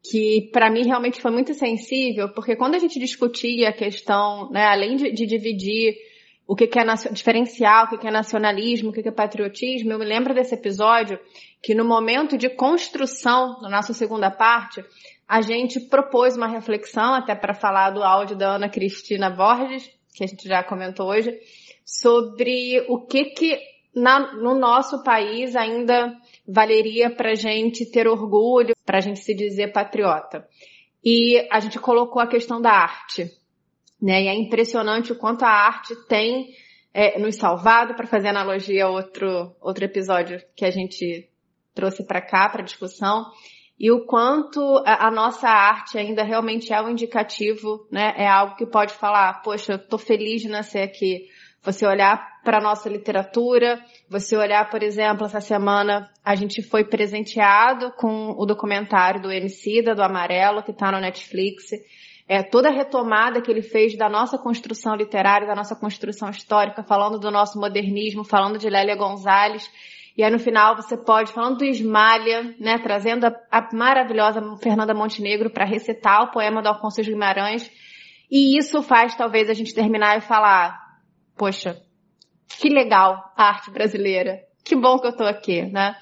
que 0.03 0.49
para 0.51 0.69
mim 0.69 0.85
realmente 0.85 1.21
foi 1.21 1.31
muito 1.31 1.53
sensível, 1.53 2.29
porque 2.29 2.55
quando 2.55 2.75
a 2.75 2.79
gente 2.79 2.99
discutia 2.99 3.69
a 3.69 3.73
questão, 3.73 4.49
né, 4.49 4.65
além 4.65 4.95
de, 4.95 5.11
de 5.11 5.25
dividir 5.25 5.95
o 6.47 6.55
que, 6.55 6.67
que 6.67 6.79
é 6.79 6.83
diferencial, 7.11 7.85
o 7.85 7.89
que, 7.89 7.97
que 7.99 8.07
é 8.07 8.11
nacionalismo, 8.11 8.89
o 8.89 8.93
que, 8.93 9.03
que 9.03 9.09
é 9.09 9.11
patriotismo, 9.11 9.91
eu 9.91 9.99
me 9.99 10.05
lembro 10.05 10.33
desse 10.33 10.55
episódio 10.55 11.19
que 11.61 11.75
no 11.75 11.85
momento 11.85 12.37
de 12.37 12.49
construção, 12.49 13.61
na 13.61 13.69
nossa 13.69 13.93
segunda 13.93 14.31
parte, 14.31 14.83
a 15.27 15.39
gente 15.39 15.79
propôs 15.79 16.35
uma 16.35 16.47
reflexão, 16.47 17.13
até 17.13 17.35
para 17.35 17.53
falar 17.53 17.91
do 17.91 18.03
áudio 18.03 18.35
da 18.35 18.55
Ana 18.55 18.67
Cristina 18.67 19.29
Borges, 19.29 19.89
que 20.13 20.23
a 20.23 20.27
gente 20.27 20.47
já 20.47 20.63
comentou 20.63 21.07
hoje, 21.07 21.39
sobre 21.85 22.83
o 22.89 23.05
que 23.05 23.25
que 23.25 23.57
na, 23.95 24.33
no 24.33 24.53
nosso 24.53 25.03
país 25.03 25.55
ainda 25.55 26.13
valeria 26.47 27.09
para 27.09 27.35
gente 27.35 27.85
ter 27.85 28.07
orgulho, 28.07 28.75
para 28.85 28.97
a 28.97 29.01
gente 29.01 29.19
se 29.19 29.33
dizer 29.33 29.71
patriota. 29.71 30.47
E 31.03 31.47
a 31.51 31.59
gente 31.59 31.79
colocou 31.79 32.21
a 32.21 32.27
questão 32.27 32.61
da 32.61 32.71
arte, 32.71 33.31
né? 34.01 34.23
E 34.23 34.27
é 34.27 34.33
impressionante 34.33 35.11
o 35.11 35.17
quanto 35.17 35.43
a 35.43 35.49
arte 35.49 35.95
tem 36.07 36.53
é, 36.93 37.17
nos 37.19 37.35
salvado, 37.35 37.95
para 37.95 38.07
fazer 38.07 38.27
analogia 38.27 38.85
a 38.85 38.89
outro, 38.89 39.55
outro 39.61 39.85
episódio 39.85 40.41
que 40.55 40.65
a 40.65 40.71
gente 40.71 41.29
trouxe 41.73 42.05
para 42.05 42.21
cá, 42.21 42.49
para 42.49 42.63
discussão, 42.63 43.25
e 43.79 43.89
o 43.91 44.05
quanto 44.05 44.61
a, 44.85 45.07
a, 45.07 45.11
nossa 45.11 45.47
arte 45.47 45.97
ainda 45.97 46.21
realmente 46.21 46.71
é 46.71 46.79
um 46.81 46.89
indicativo, 46.89 47.87
né? 47.91 48.13
É 48.15 48.27
algo 48.27 48.55
que 48.55 48.65
pode 48.65 48.93
falar, 48.93 49.41
poxa, 49.41 49.73
eu 49.73 49.79
tô 49.79 49.97
feliz 49.97 50.41
de 50.41 50.49
nascer 50.49 50.83
aqui. 50.83 51.27
Você 51.63 51.85
olhar 51.85 52.41
para 52.43 52.57
a 52.57 52.61
nossa 52.61 52.89
literatura, 52.89 53.79
você 54.09 54.35
olhar, 54.35 54.67
por 54.69 54.81
exemplo, 54.81 55.25
essa 55.25 55.39
semana 55.39 56.09
a 56.25 56.33
gente 56.33 56.63
foi 56.63 56.83
presenteado 56.83 57.91
com 57.91 58.31
o 58.31 58.45
documentário 58.47 59.21
do 59.21 59.31
Emicida, 59.31 59.93
do 59.93 60.01
Amarelo, 60.01 60.63
que 60.63 60.71
está 60.71 60.91
no 60.91 60.99
Netflix. 60.99 61.69
É, 62.27 62.41
toda 62.41 62.69
a 62.69 62.71
retomada 62.71 63.41
que 63.41 63.51
ele 63.51 63.61
fez 63.61 63.95
da 63.95 64.09
nossa 64.09 64.39
construção 64.39 64.95
literária, 64.95 65.45
da 65.45 65.53
nossa 65.53 65.75
construção 65.75 66.31
histórica, 66.31 66.81
falando 66.81 67.19
do 67.19 67.29
nosso 67.29 67.59
modernismo, 67.59 68.23
falando 68.23 68.57
de 68.57 68.67
Lélia 68.67 68.95
Gonzalez. 68.95 69.69
E 70.17 70.23
aí 70.23 70.31
no 70.31 70.39
final 70.39 70.75
você 70.75 70.97
pode, 70.97 71.31
falando 71.31 71.59
do 71.59 71.65
Ismalha, 71.65 72.55
né, 72.59 72.79
trazendo 72.79 73.25
a, 73.25 73.33
a 73.51 73.69
maravilhosa 73.71 74.41
Fernanda 74.57 74.95
Montenegro 74.95 75.51
para 75.51 75.65
recitar 75.65 76.23
o 76.23 76.31
poema 76.31 76.61
do 76.61 76.69
Alfonso 76.69 77.03
Guimarães. 77.03 77.71
E 78.31 78.57
isso 78.57 78.81
faz 78.81 79.13
talvez 79.13 79.49
a 79.49 79.53
gente 79.53 79.73
terminar 79.73 80.17
e 80.17 80.21
falar, 80.21 80.80
poxa, 81.41 81.75
que 82.47 82.69
legal 82.69 83.33
a 83.35 83.45
arte 83.45 83.71
brasileira. 83.71 84.41
Que 84.63 84.75
bom 84.75 84.99
que 84.99 85.07
eu 85.07 85.15
tô 85.15 85.23
aqui, 85.23 85.63
né? 85.63 85.95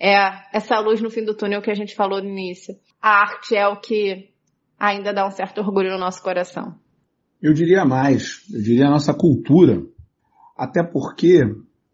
É 0.00 0.16
essa 0.56 0.80
luz 0.80 1.02
no 1.02 1.10
fim 1.10 1.22
do 1.22 1.36
túnel 1.36 1.60
que 1.60 1.70
a 1.70 1.74
gente 1.74 1.94
falou 1.94 2.22
no 2.22 2.30
início. 2.30 2.74
A 3.02 3.20
arte 3.20 3.54
é 3.54 3.68
o 3.68 3.78
que 3.78 4.30
ainda 4.78 5.12
dá 5.12 5.26
um 5.26 5.30
certo 5.30 5.60
orgulho 5.60 5.90
no 5.90 5.98
nosso 5.98 6.22
coração. 6.22 6.76
Eu 7.42 7.52
diria 7.52 7.84
mais, 7.84 8.40
eu 8.50 8.62
diria 8.62 8.86
a 8.86 8.90
nossa 8.90 9.12
cultura. 9.12 9.82
Até 10.56 10.82
porque 10.82 11.42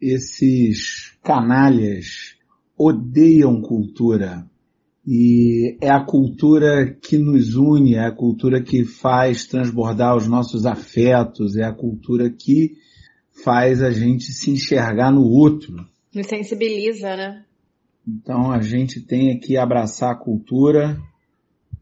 esses 0.01 1.19
canalhas 1.25 2.37
odeiam 2.79 3.61
cultura. 3.61 4.47
E 5.05 5.77
é 5.81 5.91
a 5.91 6.05
cultura 6.05 6.97
que 7.03 7.19
nos 7.19 7.57
une, 7.57 7.97
é 7.97 8.07
a 8.07 8.15
cultura 8.15 8.63
que 8.63 8.85
faz 8.85 9.45
transbordar 9.45 10.17
os 10.17 10.29
nossos 10.29 10.65
afetos, 10.65 11.57
é 11.57 11.65
a 11.65 11.75
cultura 11.75 12.31
que 12.31 12.81
faz 13.43 13.83
a 13.83 13.91
gente 13.91 14.25
se 14.33 14.51
enxergar 14.51 15.11
no 15.11 15.23
outro. 15.23 15.75
Nos 16.15 16.27
sensibiliza, 16.27 17.17
né? 17.17 17.45
Então 18.07 18.51
a 18.51 18.61
gente 18.61 19.01
tem 19.01 19.39
que 19.39 19.57
abraçar 19.57 20.13
a 20.13 20.19
cultura 20.19 20.99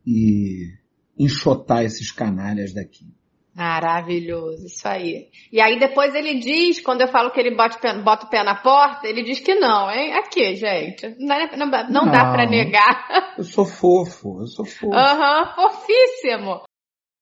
e 0.07 0.73
enxotar 1.19 1.85
esses 1.85 2.11
canalhas 2.11 2.73
daqui. 2.73 3.07
Maravilhoso, 3.55 4.67
isso 4.67 4.87
aí. 4.87 5.29
E 5.52 5.61
aí 5.61 5.79
depois 5.79 6.14
ele 6.14 6.38
diz, 6.38 6.81
quando 6.81 7.02
eu 7.02 7.09
falo 7.09 7.31
que 7.31 7.40
ele 7.40 7.55
bota, 7.55 7.95
bota 8.02 8.26
o 8.26 8.31
pé 8.31 8.43
na 8.45 8.55
porta, 8.55 9.07
ele 9.07 9.23
diz 9.23 9.40
que 9.40 9.55
não, 9.55 9.90
hein? 9.90 10.14
Aqui, 10.14 10.55
gente. 10.55 11.14
Não, 11.19 11.37
não, 11.57 11.67
não, 11.67 11.90
não 11.90 12.11
dá 12.11 12.31
para 12.31 12.49
negar. 12.49 13.35
Eu 13.37 13.45
sou 13.45 13.64
fofo, 13.64 14.40
eu 14.40 14.47
sou 14.47 14.64
fofo. 14.64 14.95
Aham, 14.95 15.40
uhum, 15.40 15.55
fofíssimo. 15.55 16.62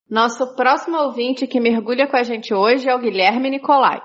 Nosso 0.09 0.54
próximo 0.54 0.97
ouvinte 0.99 1.47
que 1.47 1.61
mergulha 1.61 2.07
com 2.07 2.16
a 2.16 2.23
gente 2.23 2.54
hoje 2.54 2.88
é 2.88 2.95
o 2.95 3.00
Guilherme 3.00 3.50
Nicolai. 3.50 4.00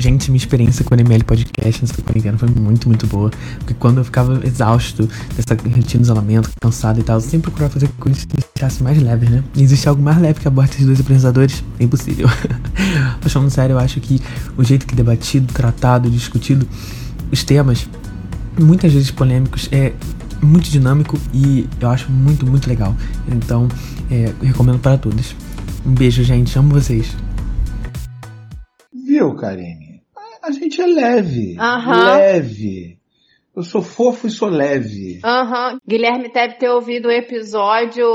Gente, 0.00 0.30
minha 0.30 0.38
experiência 0.38 0.82
com 0.82 0.94
o 0.94 0.98
ML 0.98 1.22
Podcast 1.24 1.82
nessa 1.82 2.00
quarentena 2.00 2.38
foi 2.38 2.48
muito, 2.48 2.88
muito 2.88 3.06
boa. 3.06 3.30
Porque 3.58 3.74
quando 3.74 3.98
eu 3.98 4.04
ficava 4.04 4.40
exausto 4.46 5.06
dessa 5.36 5.54
rotina 5.54 5.82
de 5.82 6.00
isolamento, 6.00 6.50
cansado 6.58 6.98
e 6.98 7.02
tal, 7.02 7.18
eu 7.18 7.20
sempre 7.20 7.50
procurava 7.50 7.74
fazer 7.74 7.88
coisas 7.98 8.24
que 8.24 8.34
deixassem 8.34 8.82
mais 8.82 8.98
leves, 8.98 9.28
né? 9.28 9.44
E 9.54 9.62
existe 9.62 9.86
algo 9.90 10.00
mais 10.00 10.16
leve 10.16 10.40
que 10.40 10.48
a 10.48 10.50
borda 10.50 10.74
de 10.74 10.86
dois 10.86 10.98
apresentadores? 11.00 11.62
É 11.78 11.84
impossível. 11.84 12.26
Mas 13.22 13.30
falando 13.30 13.50
sério, 13.50 13.74
eu 13.74 13.78
acho 13.78 14.00
que 14.00 14.22
o 14.56 14.64
jeito 14.64 14.86
que 14.86 14.94
debatido, 14.94 15.52
tratado, 15.52 16.08
discutido 16.08 16.66
os 17.30 17.44
temas, 17.44 17.86
muitas 18.58 18.94
vezes 18.94 19.10
polêmicos, 19.10 19.68
é 19.70 19.92
muito 20.40 20.70
dinâmico 20.70 21.18
e 21.34 21.68
eu 21.78 21.90
acho 21.90 22.10
muito, 22.10 22.46
muito 22.46 22.66
legal. 22.66 22.96
Então, 23.28 23.68
é, 24.10 24.32
recomendo 24.42 24.78
para 24.78 24.96
todos. 24.96 25.36
Um 25.84 25.92
beijo, 25.92 26.24
gente. 26.24 26.58
Amo 26.58 26.70
vocês. 26.70 27.14
Viu, 29.06 29.34
Karine? 29.34 29.79
A, 30.42 30.50
gente 30.50 30.80
é 30.80 30.86
leve. 30.86 31.56
Uhum. 31.58 32.04
Leve. 32.16 32.98
Eu 33.54 33.62
sou 33.62 33.82
fofo 33.82 34.26
e 34.26 34.30
sou 34.30 34.48
leve. 34.48 35.20
Aham. 35.24 35.78
Guilherme 35.86 36.32
deve 36.32 36.54
ter 36.54 36.68
ouvido 36.70 37.08
o 37.08 37.12
episódio 37.12 38.06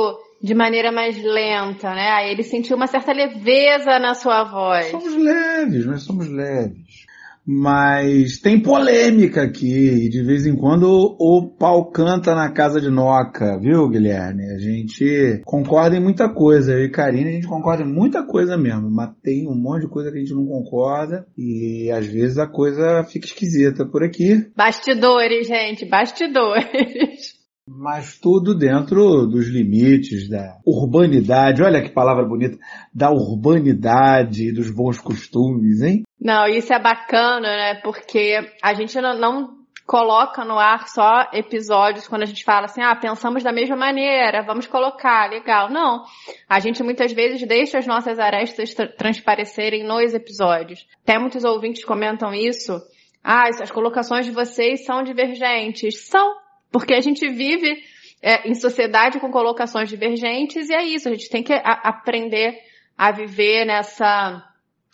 de 0.41 0.53
maneira 0.53 0.91
mais 0.91 1.21
lenta, 1.21 1.93
né? 1.93 2.09
Aí 2.11 2.31
ele 2.31 2.43
sentiu 2.43 2.75
uma 2.75 2.87
certa 2.87 3.11
leveza 3.11 3.99
na 3.99 4.13
sua 4.13 4.43
voz. 4.43 4.87
Somos 4.87 5.15
leves, 5.15 5.85
nós 5.85 6.03
somos 6.03 6.27
leves. 6.27 7.04
Mas 7.47 8.39
tem 8.39 8.59
polêmica 8.59 9.43
aqui, 9.43 10.05
e 10.05 10.09
de 10.09 10.23
vez 10.23 10.47
em 10.47 10.55
quando 10.55 11.15
o 11.19 11.47
pau 11.47 11.91
canta 11.91 12.33
na 12.33 12.49
casa 12.51 12.81
de 12.81 12.89
Noca, 12.89 13.59
viu, 13.59 13.87
Guilherme? 13.87 14.45
A 14.45 14.57
gente 14.57 15.41
concorda 15.45 15.95
em 15.95 16.01
muita 16.01 16.27
coisa. 16.27 16.73
Eu 16.73 16.85
e 16.85 16.89
Karine, 16.89 17.29
a 17.29 17.33
gente 17.33 17.47
concorda 17.47 17.83
em 17.83 17.93
muita 17.93 18.23
coisa 18.23 18.57
mesmo, 18.57 18.89
mas 18.89 19.11
tem 19.21 19.47
um 19.47 19.55
monte 19.55 19.81
de 19.81 19.89
coisa 19.89 20.11
que 20.11 20.17
a 20.17 20.21
gente 20.21 20.33
não 20.33 20.47
concorda, 20.47 21.27
e 21.37 21.91
às 21.91 22.07
vezes 22.07 22.39
a 22.39 22.47
coisa 22.47 23.03
fica 23.03 23.27
esquisita 23.27 23.85
por 23.85 24.03
aqui. 24.03 24.49
Bastidores, 24.55 25.47
gente, 25.47 25.85
bastidores. 25.85 27.44
Mas 27.67 28.19
tudo 28.19 28.55
dentro 28.55 29.25
dos 29.25 29.47
limites 29.47 30.29
da 30.29 30.59
urbanidade, 30.65 31.63
olha 31.63 31.81
que 31.81 31.89
palavra 31.89 32.23
bonita, 32.23 32.57
da 32.93 33.09
urbanidade 33.09 34.49
e 34.49 34.53
dos 34.53 34.69
bons 34.69 34.99
costumes, 34.99 35.81
hein? 35.81 36.03
Não, 36.21 36.47
isso 36.47 36.71
é 36.71 36.79
bacana, 36.79 37.47
né? 37.47 37.75
Porque 37.81 38.37
a 38.61 38.73
gente 38.75 38.99
não, 39.01 39.17
não 39.17 39.65
coloca 39.85 40.43
no 40.43 40.57
ar 40.57 40.87
só 40.87 41.29
episódios 41.31 42.07
quando 42.07 42.23
a 42.23 42.25
gente 42.25 42.43
fala 42.43 42.65
assim, 42.65 42.81
ah, 42.81 42.95
pensamos 42.95 43.43
da 43.43 43.51
mesma 43.51 43.75
maneira, 43.75 44.43
vamos 44.43 44.65
colocar, 44.67 45.29
legal. 45.29 45.69
Não. 45.69 46.03
A 46.49 46.59
gente 46.59 46.81
muitas 46.83 47.13
vezes 47.13 47.47
deixa 47.47 47.77
as 47.77 47.85
nossas 47.85 48.19
arestas 48.19 48.73
transparecerem 48.97 49.83
nos 49.83 50.13
episódios. 50.13 50.87
Até 51.03 51.19
muitos 51.19 51.43
ouvintes 51.43 51.85
comentam 51.85 52.33
isso. 52.33 52.81
Ah, 53.23 53.47
as 53.47 53.71
colocações 53.71 54.25
de 54.25 54.31
vocês 54.31 54.85
são 54.85 55.03
divergentes. 55.03 56.07
São, 56.07 56.35
porque 56.75 56.93
a 56.93 56.99
gente 56.99 57.25
vive 57.29 57.81
é, 58.21 58.49
em 58.49 58.53
sociedade 58.53 59.17
com 59.17 59.31
colocações 59.31 59.87
divergentes 59.87 60.69
e 60.69 60.73
é 60.73 60.83
isso. 60.83 61.07
A 61.07 61.11
gente 61.13 61.29
tem 61.29 61.41
que 61.41 61.53
a, 61.53 61.71
aprender 61.83 62.53
a 62.97 63.13
viver 63.13 63.63
nessa, 63.63 64.43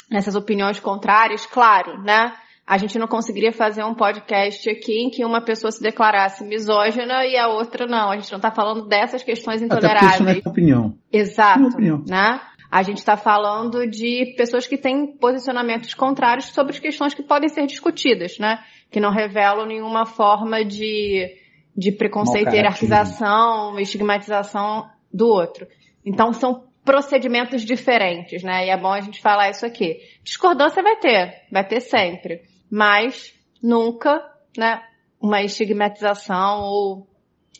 nessas 0.08 0.36
opiniões 0.36 0.80
contrárias, 0.80 1.44
claro, 1.44 2.00
né? 2.04 2.34
A 2.68 2.78
gente 2.78 3.00
não 3.00 3.08
conseguiria 3.08 3.52
fazer 3.52 3.84
um 3.84 3.96
podcast 3.96 4.70
aqui 4.70 4.94
em 5.02 5.10
que 5.10 5.26
uma 5.26 5.42
pessoa 5.44 5.72
se 5.72 5.82
declarasse 5.82 6.44
misógina 6.46 7.26
e 7.26 7.36
a 7.36 7.48
outra 7.48 7.88
não. 7.88 8.12
A 8.12 8.16
gente 8.16 8.32
não 8.32 8.38
está 8.38 8.52
falando 8.52 8.88
dessas 8.88 9.24
questões 9.24 9.64
intoleráveis. 9.64 10.04
Até 10.04 10.14
isso 10.14 10.24
não 10.24 10.32
é 10.32 10.42
opinião. 10.46 10.98
Exato. 11.12 11.64
É 11.64 11.68
opinião. 11.68 12.04
Né? 12.08 12.40
A 12.70 12.84
gente 12.84 13.00
está 13.00 13.18
falando 13.18 13.88
de 13.88 14.36
pessoas 14.38 14.68
que 14.68 14.78
têm 14.78 15.18
posicionamentos 15.18 15.96
contrários 15.96 16.46
sobre 16.46 16.80
questões 16.80 17.16
que 17.16 17.24
podem 17.24 17.50
ser 17.50 17.66
discutidas, 17.66 18.38
né? 18.38 18.60
Que 18.92 19.00
não 19.00 19.12
revelam 19.12 19.66
nenhuma 19.66 20.06
forma 20.06 20.64
de 20.64 21.41
de 21.76 21.92
preconceito, 21.92 22.54
hierarquização, 22.54 23.80
estigmatização 23.80 24.90
do 25.14 25.28
outro. 25.28 25.68
Então 26.06 26.34
são 26.34 26.66
procedimentos 26.84 27.64
diferentes, 27.64 28.44
né? 28.44 28.68
E 28.68 28.70
é 28.70 28.78
bom 28.78 28.92
a 28.92 29.02
gente 29.02 29.22
falar 29.22 29.50
isso 29.50 29.66
aqui. 29.66 29.98
Discordância 30.24 30.82
vai 30.82 30.98
ter, 30.98 31.44
vai 31.52 31.68
ter 31.68 31.80
sempre, 31.80 32.42
mas 32.70 33.34
nunca, 33.62 34.22
né, 34.58 34.82
uma 35.22 35.42
estigmatização 35.42 36.62
ou 36.62 37.08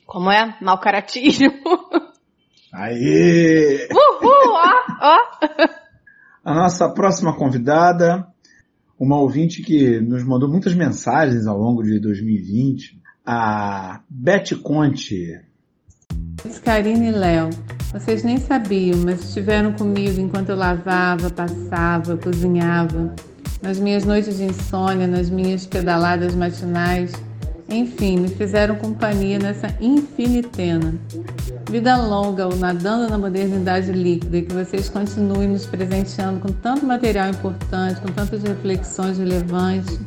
como 0.06 0.32
é? 0.32 0.58
Mal 0.62 0.80
caratismo. 0.80 1.52
Aê! 2.74 3.88
Uhul, 3.92 4.54
ó, 4.54 4.72
ó. 5.02 5.18
A 6.44 6.56
nossa 6.56 6.90
próxima 6.90 7.36
convidada, 7.38 8.28
uma 9.00 9.20
ouvinte 9.20 9.62
que 9.62 10.00
nos 10.00 10.24
mandou 10.24 10.50
muitas 10.50 10.74
mensagens 10.74 11.46
ao 11.46 11.58
longo 11.58 11.84
de 11.84 12.00
2020, 12.00 13.01
a 13.26 14.02
Beth 14.10 14.56
Conte. 14.64 15.42
Karine 16.64 17.10
e 17.10 17.12
Léo, 17.12 17.50
vocês 17.92 18.24
nem 18.24 18.38
sabiam, 18.38 18.98
mas 19.04 19.24
estiveram 19.24 19.74
comigo 19.74 20.20
enquanto 20.20 20.50
eu 20.50 20.56
lavava, 20.56 21.30
passava, 21.30 22.18
cozinhava, 22.18 23.14
nas 23.62 23.78
minhas 23.80 24.06
noites 24.06 24.38
de 24.38 24.46
insônia, 24.46 25.08
nas 25.08 25.30
minhas 25.30 25.66
pedaladas 25.66 26.34
matinais, 26.36 27.12
enfim, 27.72 28.18
me 28.18 28.30
fizeram 28.30 28.76
companhia 28.76 29.40
nessa 29.40 29.76
infinitena. 29.80 30.94
Vida 31.70 31.96
longa 31.98 32.48
ou 32.48 32.56
nadando 32.56 33.10
na 33.10 33.18
modernidade 33.18 33.92
líquida 33.92 34.38
e 34.38 34.42
que 34.42 34.54
vocês 34.54 34.90
continuem 34.90 35.48
nos 35.48 35.66
presenteando 35.66 36.40
com 36.40 36.50
tanto 36.50 36.86
material 36.86 37.30
importante, 37.30 38.02
com 38.02 38.12
tantas 38.12 38.44
reflexões 38.44 39.18
relevantes 39.18 40.00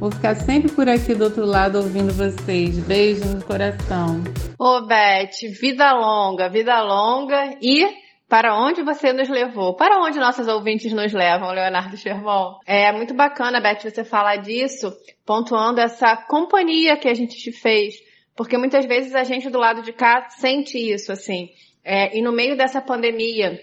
Vou 0.00 0.10
ficar 0.10 0.34
sempre 0.34 0.72
por 0.72 0.88
aqui 0.88 1.14
do 1.14 1.24
outro 1.24 1.44
lado 1.44 1.76
ouvindo 1.76 2.10
vocês. 2.14 2.78
Beijo 2.78 3.22
no 3.26 3.44
coração. 3.44 4.24
Ô, 4.58 4.80
Beth, 4.86 5.46
vida 5.60 5.92
longa, 5.92 6.48
vida 6.48 6.80
longa 6.80 7.58
e 7.60 7.86
para 8.30 8.54
onde 8.54 8.80
você 8.84 9.12
nos 9.12 9.28
levou? 9.28 9.74
Para 9.74 9.98
onde 9.98 10.20
nossos 10.20 10.46
ouvintes 10.46 10.92
nos 10.92 11.12
levam, 11.12 11.50
Leonardo 11.50 11.96
Sherman? 11.96 12.58
É 12.64 12.92
muito 12.92 13.12
bacana, 13.12 13.60
Beth, 13.60 13.80
você 13.82 14.04
falar 14.04 14.36
disso, 14.36 14.96
pontuando 15.26 15.80
essa 15.80 16.16
companhia 16.16 16.96
que 16.96 17.08
a 17.08 17.14
gente 17.14 17.36
te 17.36 17.50
fez. 17.50 17.96
Porque 18.36 18.56
muitas 18.56 18.86
vezes 18.86 19.16
a 19.16 19.24
gente 19.24 19.50
do 19.50 19.58
lado 19.58 19.82
de 19.82 19.92
cá 19.92 20.28
sente 20.28 20.78
isso, 20.78 21.10
assim. 21.10 21.48
É, 21.84 22.16
e 22.16 22.22
no 22.22 22.30
meio 22.30 22.56
dessa 22.56 22.80
pandemia, 22.80 23.58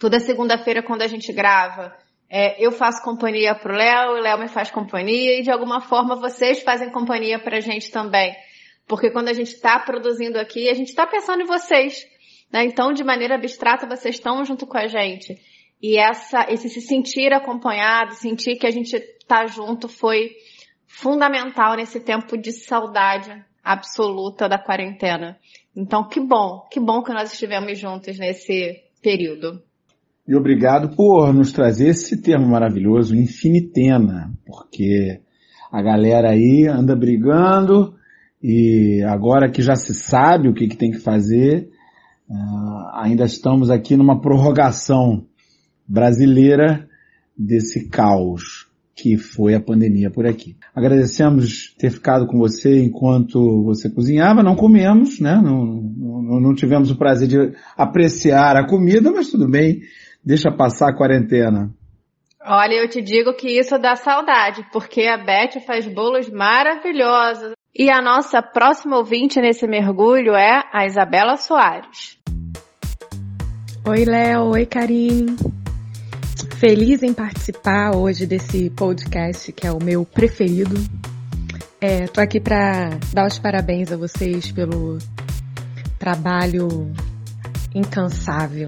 toda 0.00 0.18
segunda-feira 0.18 0.82
quando 0.82 1.02
a 1.02 1.06
gente 1.06 1.30
grava, 1.30 1.94
é, 2.30 2.56
eu 2.58 2.72
faço 2.72 3.02
companhia 3.02 3.54
pro 3.54 3.76
Léo, 3.76 4.12
o 4.12 4.20
Léo 4.20 4.38
me 4.38 4.48
faz 4.48 4.70
companhia 4.70 5.38
e 5.38 5.42
de 5.42 5.50
alguma 5.50 5.82
forma 5.82 6.16
vocês 6.16 6.62
fazem 6.62 6.88
companhia 6.88 7.38
pra 7.38 7.60
gente 7.60 7.90
também. 7.90 8.34
Porque 8.88 9.10
quando 9.10 9.28
a 9.28 9.34
gente 9.34 9.52
está 9.52 9.78
produzindo 9.78 10.38
aqui, 10.38 10.70
a 10.70 10.74
gente 10.74 10.88
está 10.88 11.06
pensando 11.06 11.42
em 11.42 11.46
vocês. 11.46 12.08
Né? 12.52 12.64
Então, 12.64 12.92
de 12.92 13.04
maneira 13.04 13.34
abstrata, 13.34 13.86
vocês 13.86 14.16
estão 14.16 14.44
junto 14.44 14.66
com 14.66 14.76
a 14.76 14.86
gente. 14.86 15.38
E 15.82 15.98
essa, 15.98 16.46
esse 16.50 16.68
se 16.68 16.80
sentir 16.80 17.32
acompanhado, 17.32 18.14
sentir 18.14 18.56
que 18.56 18.66
a 18.66 18.70
gente 18.70 18.94
está 18.96 19.46
junto 19.46 19.88
foi 19.88 20.32
fundamental 20.86 21.76
nesse 21.76 22.00
tempo 22.00 22.36
de 22.36 22.52
saudade 22.52 23.30
absoluta 23.64 24.48
da 24.48 24.58
quarentena. 24.58 25.38
Então, 25.74 26.06
que 26.06 26.20
bom, 26.20 26.66
que 26.70 26.80
bom 26.80 27.02
que 27.02 27.12
nós 27.12 27.32
estivemos 27.32 27.78
juntos 27.78 28.18
nesse 28.18 28.76
período. 29.02 29.62
E 30.26 30.34
obrigado 30.34 30.94
por 30.94 31.32
nos 31.32 31.52
trazer 31.52 31.88
esse 31.88 32.20
termo 32.20 32.48
maravilhoso, 32.48 33.16
infinitena, 33.16 34.32
porque 34.44 35.20
a 35.72 35.80
galera 35.80 36.30
aí 36.30 36.66
anda 36.66 36.94
brigando 36.94 37.94
e 38.42 39.02
agora 39.08 39.50
que 39.50 39.62
já 39.62 39.76
se 39.76 39.94
sabe 39.94 40.48
o 40.48 40.54
que, 40.54 40.68
que 40.68 40.76
tem 40.76 40.90
que 40.90 40.98
fazer, 40.98 41.69
uh, 42.30 42.88
ainda 42.94 43.24
estamos 43.24 43.70
aqui 43.70 43.96
numa 43.96 44.20
prorrogação 44.20 45.26
brasileira 45.86 46.88
desse 47.36 47.88
caos 47.88 48.68
que 48.94 49.16
foi 49.16 49.54
a 49.54 49.60
pandemia 49.60 50.10
por 50.10 50.26
aqui. 50.26 50.56
Agradecemos 50.74 51.74
ter 51.78 51.90
ficado 51.90 52.26
com 52.26 52.38
você 52.38 52.82
enquanto 52.82 53.62
você 53.64 53.88
cozinhava, 53.88 54.42
não 54.42 54.54
comemos, 54.54 55.18
né? 55.18 55.40
Não, 55.42 55.64
não, 55.64 56.40
não 56.40 56.54
tivemos 56.54 56.90
o 56.90 56.96
prazer 56.96 57.26
de 57.26 57.56
apreciar 57.76 58.56
a 58.56 58.66
comida, 58.66 59.10
mas 59.10 59.30
tudo 59.30 59.48
bem 59.48 59.80
deixa 60.24 60.50
passar 60.50 60.90
a 60.90 60.96
quarentena? 60.96 61.70
Olha, 62.42 62.74
eu 62.74 62.88
te 62.88 63.02
digo 63.02 63.34
que 63.34 63.48
isso 63.58 63.78
dá 63.78 63.96
saudade, 63.96 64.66
porque 64.72 65.02
a 65.02 65.18
Beth 65.18 65.60
faz 65.66 65.86
bolos 65.86 66.30
maravilhosos. 66.30 67.52
E 67.74 67.90
a 67.90 68.02
nossa 68.02 68.42
próxima 68.42 68.96
ouvinte 68.96 69.40
nesse 69.40 69.66
mergulho 69.66 70.34
é 70.34 70.62
a 70.72 70.86
Isabela 70.86 71.36
Soares. 71.36 72.18
Oi, 73.84 74.04
Léo. 74.04 74.50
Oi, 74.50 74.66
Karine. 74.66 75.36
Feliz 76.58 77.02
em 77.02 77.14
participar 77.14 77.96
hoje 77.96 78.26
desse 78.26 78.70
podcast 78.70 79.50
que 79.52 79.66
é 79.66 79.72
o 79.72 79.82
meu 79.82 80.04
preferido. 80.04 80.74
É, 81.80 82.06
tô 82.06 82.20
aqui 82.20 82.38
para 82.38 82.98
dar 83.12 83.26
os 83.26 83.38
parabéns 83.38 83.90
a 83.90 83.96
vocês 83.96 84.52
pelo 84.52 84.98
trabalho 85.98 86.92
incansável 87.74 88.66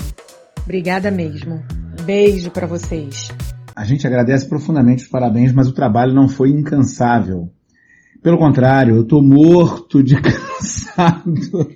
Obrigada 0.65 1.11
mesmo. 1.11 1.63
Beijo 2.05 2.51
para 2.51 2.67
vocês. 2.67 3.31
A 3.75 3.85
gente 3.85 4.07
agradece 4.07 4.49
profundamente 4.49 5.05
os 5.05 5.11
parabéns, 5.11 5.53
mas 5.53 5.69
o 5.69 5.73
trabalho 5.73 6.15
não 6.15 6.29
foi 6.29 6.51
incansável. 6.51 7.51
Pelo 8.23 8.39
contrário, 8.39 8.97
eu 8.97 9.05
tô 9.05 9.21
morto 9.21 10.03
de 10.03 10.17
cansado. 10.23 11.69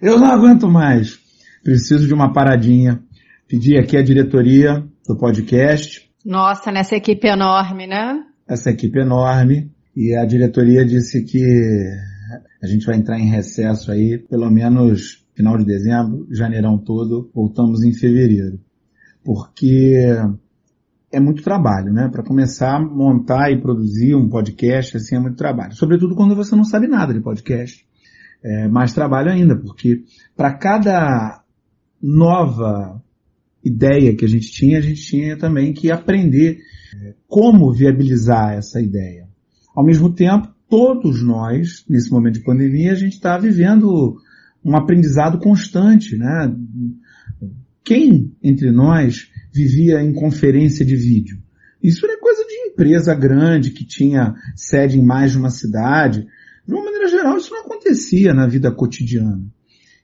Eu 0.00 0.18
não 0.18 0.26
aguento 0.26 0.68
mais. 0.68 1.21
Preciso 1.62 2.08
de 2.08 2.14
uma 2.14 2.32
paradinha. 2.32 3.00
Pedi 3.46 3.76
aqui 3.78 3.96
a 3.96 4.02
diretoria 4.02 4.84
do 5.06 5.16
podcast. 5.16 6.10
Nossa, 6.24 6.72
nessa 6.72 6.96
equipe 6.96 7.28
enorme, 7.28 7.86
né? 7.86 8.24
Essa 8.48 8.70
equipe 8.70 8.98
enorme. 8.98 9.70
E 9.94 10.16
a 10.16 10.24
diretoria 10.24 10.84
disse 10.84 11.22
que 11.22 11.44
a 12.62 12.66
gente 12.66 12.84
vai 12.84 12.96
entrar 12.96 13.18
em 13.18 13.30
recesso 13.30 13.92
aí 13.92 14.18
pelo 14.18 14.50
menos 14.50 15.24
final 15.34 15.56
de 15.56 15.64
dezembro, 15.64 16.26
janeirão 16.30 16.76
todo, 16.78 17.30
voltamos 17.34 17.84
em 17.84 17.92
fevereiro. 17.92 18.58
Porque 19.24 19.94
é 21.12 21.20
muito 21.20 21.42
trabalho, 21.42 21.92
né? 21.92 22.08
Para 22.10 22.24
começar 22.24 22.76
a 22.76 22.80
montar 22.80 23.52
e 23.52 23.60
produzir 23.60 24.16
um 24.16 24.28
podcast, 24.28 24.96
assim, 24.96 25.14
é 25.14 25.20
muito 25.20 25.36
trabalho. 25.36 25.74
Sobretudo 25.74 26.16
quando 26.16 26.34
você 26.34 26.56
não 26.56 26.64
sabe 26.64 26.88
nada 26.88 27.14
de 27.14 27.20
podcast. 27.20 27.86
É 28.44 28.66
mais 28.66 28.92
trabalho 28.92 29.30
ainda, 29.30 29.56
porque 29.56 30.02
para 30.36 30.52
cada 30.54 31.41
nova 32.02 33.00
ideia 33.64 34.14
que 34.14 34.24
a 34.24 34.28
gente 34.28 34.50
tinha, 34.50 34.78
a 34.78 34.82
gente 34.82 35.02
tinha 35.02 35.36
também 35.36 35.72
que 35.72 35.90
aprender 35.90 36.58
é, 37.00 37.14
como 37.28 37.72
viabilizar 37.72 38.54
essa 38.54 38.80
ideia. 38.80 39.28
Ao 39.74 39.84
mesmo 39.84 40.12
tempo, 40.12 40.48
todos 40.68 41.22
nós, 41.22 41.84
nesse 41.88 42.10
momento 42.10 42.34
de 42.34 42.44
pandemia, 42.44 42.92
a 42.92 42.96
gente 42.96 43.14
está 43.14 43.38
vivendo 43.38 44.16
um 44.64 44.76
aprendizado 44.76 45.38
constante, 45.38 46.16
né? 46.16 46.54
Quem 47.84 48.32
entre 48.42 48.70
nós 48.70 49.28
vivia 49.52 50.02
em 50.02 50.12
conferência 50.12 50.84
de 50.84 50.96
vídeo? 50.96 51.38
Isso 51.82 52.06
era 52.06 52.18
coisa 52.18 52.44
de 52.44 52.70
empresa 52.70 53.14
grande 53.14 53.70
que 53.70 53.84
tinha 53.84 54.34
sede 54.54 54.98
em 54.98 55.04
mais 55.04 55.32
de 55.32 55.38
uma 55.38 55.50
cidade. 55.50 56.26
De 56.66 56.72
uma 56.72 56.84
maneira 56.84 57.08
geral, 57.08 57.36
isso 57.36 57.50
não 57.50 57.60
acontecia 57.60 58.32
na 58.32 58.46
vida 58.46 58.70
cotidiana. 58.70 59.42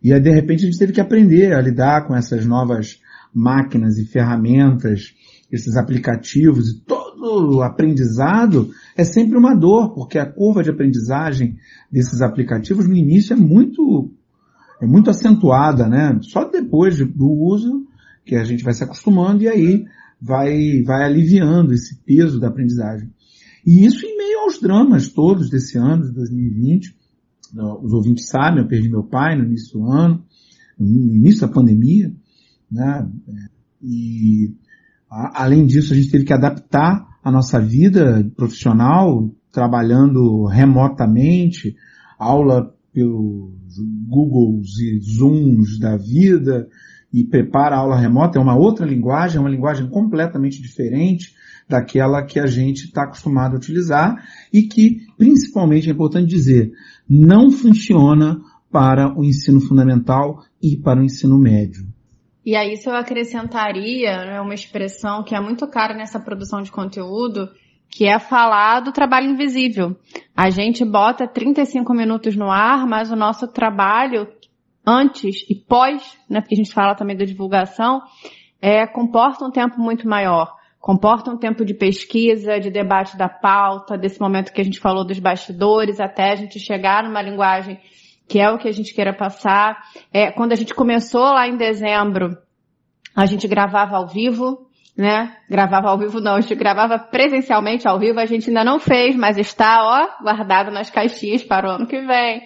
E 0.02 0.12
aí, 0.12 0.20
de 0.20 0.30
repente, 0.30 0.62
a 0.62 0.66
gente 0.66 0.78
teve 0.78 0.92
que 0.92 1.00
aprender 1.00 1.52
a 1.52 1.61
lidar 1.61 2.06
com 2.06 2.14
essas 2.14 2.46
novas 2.46 3.00
máquinas 3.34 3.98
e 3.98 4.06
ferramentas, 4.06 5.14
esses 5.50 5.76
aplicativos 5.76 6.68
e 6.68 6.80
todo 6.80 7.56
o 7.56 7.62
aprendizado 7.62 8.70
é 8.96 9.02
sempre 9.04 9.37
uma 9.37 9.54
dor, 9.54 9.94
porque 9.94 10.18
a 10.18 10.26
curva 10.26 10.62
de 10.62 10.70
aprendizagem 10.70 11.56
desses 11.90 12.20
aplicativos 12.20 12.87
no 12.87 12.94
início 12.94 13.32
é 13.32 13.37
muito, 13.37 14.11
é 14.80 14.87
muito 14.87 15.11
acentuada, 15.11 15.88
né? 15.88 16.18
Só 16.22 16.44
depois 16.44 16.98
do 16.98 17.30
uso 17.30 17.87
que 18.24 18.37
a 18.37 18.44
gente 18.44 18.62
vai 18.62 18.74
se 18.74 18.84
acostumando 18.84 19.42
e 19.42 19.48
aí 19.48 19.84
vai, 20.20 20.82
vai 20.82 21.04
aliviando 21.04 21.72
esse 21.72 21.96
peso 22.04 22.38
da 22.38 22.48
aprendizagem. 22.48 23.11
E 23.66 23.84
isso 23.84 24.04
em 24.04 24.16
meio 24.16 24.40
aos 24.40 24.61
dramas 24.61 25.08
todos 25.08 25.48
desse 25.48 25.78
ano, 25.78 26.04
de 26.04 26.12
2020. 26.12 26.96
Os 27.54 27.92
ouvintes 27.92 28.28
sabem, 28.28 28.62
eu 28.62 28.68
perdi 28.68 28.88
meu 28.88 29.02
pai 29.02 29.37
no 29.37 29.44
início 29.44 29.78
do 29.78 29.90
ano, 29.90 30.24
no 30.78 31.14
início 31.14 31.40
da 31.40 31.48
pandemia, 31.48 32.12
né? 32.70 33.08
E 33.82 34.52
a, 35.11 35.44
além 35.44 35.66
disso, 35.66 35.92
a 35.92 35.96
gente 35.96 36.11
teve 36.11 36.24
que 36.24 36.32
adaptar 36.32 37.06
a 37.22 37.30
nossa 37.30 37.61
vida 37.61 38.30
profissional, 38.37 39.30
trabalhando 39.52 40.46
remotamente, 40.46 41.76
aula 42.18 42.74
pelos 42.92 43.78
Googles 44.08 44.78
e 44.78 45.00
Zooms 45.00 45.78
da 45.78 45.96
vida, 45.96 46.68
e 47.12 47.25
prepara 47.25 47.77
a 47.77 47.79
aula 47.79 47.97
remota, 47.97 48.38
é 48.38 48.42
uma 48.42 48.57
outra 48.57 48.87
linguagem, 48.87 49.38
é 49.38 49.40
uma 49.40 49.51
linguagem 49.51 49.88
completamente 49.88 50.61
diferente 50.61 51.35
daquela 51.68 52.23
que 52.23 52.38
a 52.38 52.47
gente 52.47 52.87
está 52.87 53.05
acostumado 53.05 53.55
a 53.55 53.59
utilizar 53.59 54.16
e 54.53 54.62
que, 54.62 55.07
principalmente, 55.16 55.88
é 55.88 55.92
importante 55.92 56.27
dizer, 56.27 56.73
não 57.09 57.51
funciona 57.51 58.40
para 58.71 59.18
o 59.18 59.25
ensino 59.25 59.61
fundamental 59.61 60.42
e 60.62 60.77
para 60.77 61.01
o 61.01 61.05
ensino 61.05 61.38
médio. 61.38 61.87
E 62.44 62.57
aí, 62.57 62.73
isso 62.73 62.88
eu 62.88 62.97
acrescentaria 62.97 64.25
né, 64.25 64.40
uma 64.40 64.55
expressão 64.55 65.23
que 65.23 65.35
é 65.35 65.40
muito 65.40 65.66
cara 65.66 65.94
nessa 65.94 66.18
produção 66.18 66.62
de 66.62 66.71
conteúdo, 66.71 67.49
que 67.90 68.07
é 68.07 68.18
falar 68.18 68.81
do 68.81 68.92
trabalho 68.92 69.31
invisível. 69.31 69.97
A 70.37 70.49
gente 70.51 70.85
bota 70.85 71.27
35 71.27 71.92
minutos 71.92 72.37
no 72.37 72.51
ar, 72.51 72.87
mas 72.87 73.11
o 73.11 73.16
nosso 73.16 73.47
trabalho 73.49 74.29
antes 74.88 75.44
e 75.51 75.55
pós, 75.55 76.18
né, 76.31 76.40
porque 76.40 76.55
a 76.55 76.57
gente 76.57 76.72
fala 76.72 76.94
também 76.94 77.16
da 77.16 77.27
divulgação, 77.27 78.01
é, 78.61 78.87
comporta 78.87 79.44
um 79.44 79.51
tempo 79.51 79.79
muito 79.79 80.09
maior. 80.09 80.57
Comporta 80.81 81.31
um 81.31 81.37
tempo 81.37 81.64
de 81.64 81.74
pesquisa, 81.74 82.59
de 82.59 82.70
debate 82.70 83.16
da 83.18 83.29
pauta, 83.29 83.98
desse 83.98 84.18
momento 84.18 84.53
que 84.53 84.61
a 84.61 84.64
gente 84.64 84.81
falou 84.81 85.05
dos 85.05 85.18
bastidores, 85.18 86.01
até 86.01 86.33
a 86.33 86.37
gente 86.37 86.59
chegar 86.59 87.03
numa 87.03 87.20
linguagem 87.20 87.79
que 88.27 88.38
é 88.38 88.51
o 88.51 88.59
que 88.59 88.68
a 88.68 88.72
gente 88.72 88.94
queira 88.94 89.12
passar. 89.12 89.79
É, 90.12 90.31
quando 90.31 90.53
a 90.53 90.57
gente 90.57 90.74
começou 90.74 91.24
lá 91.24 91.48
em 91.48 91.57
dezembro, 91.57 92.37
a 93.16 93.27
gente 93.27 93.48
gravava 93.48 93.96
ao 93.96 94.07
vivo, 94.07 94.68
né? 94.96 95.37
Gravava 95.48 95.88
ao 95.88 95.98
vivo 95.98 96.20
não, 96.20 96.37
a 96.37 96.40
gente 96.40 96.55
gravava 96.55 96.98
presencialmente 96.98 97.88
ao 97.88 97.98
vivo, 97.98 98.20
a 98.20 98.27
gente 98.27 98.48
ainda 98.48 98.64
não 98.64 98.79
fez, 98.79 99.16
mas 99.16 99.38
está, 99.38 99.83
ó, 99.83 100.22
guardado 100.22 100.70
nas 100.70 100.90
caixinhas 100.90 101.42
para 101.42 101.68
o 101.68 101.70
ano 101.72 101.87
que 101.87 102.01
vem. 102.01 102.42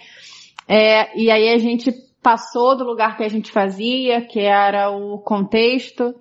É, 0.67 1.19
e 1.19 1.29
aí 1.29 1.49
a 1.49 1.57
gente 1.57 1.91
passou 2.23 2.75
do 2.75 2.85
lugar 2.85 3.17
que 3.17 3.23
a 3.23 3.29
gente 3.29 3.51
fazia, 3.51 4.21
que 4.21 4.39
era 4.39 4.89
o 4.89 5.19
contexto, 5.19 6.15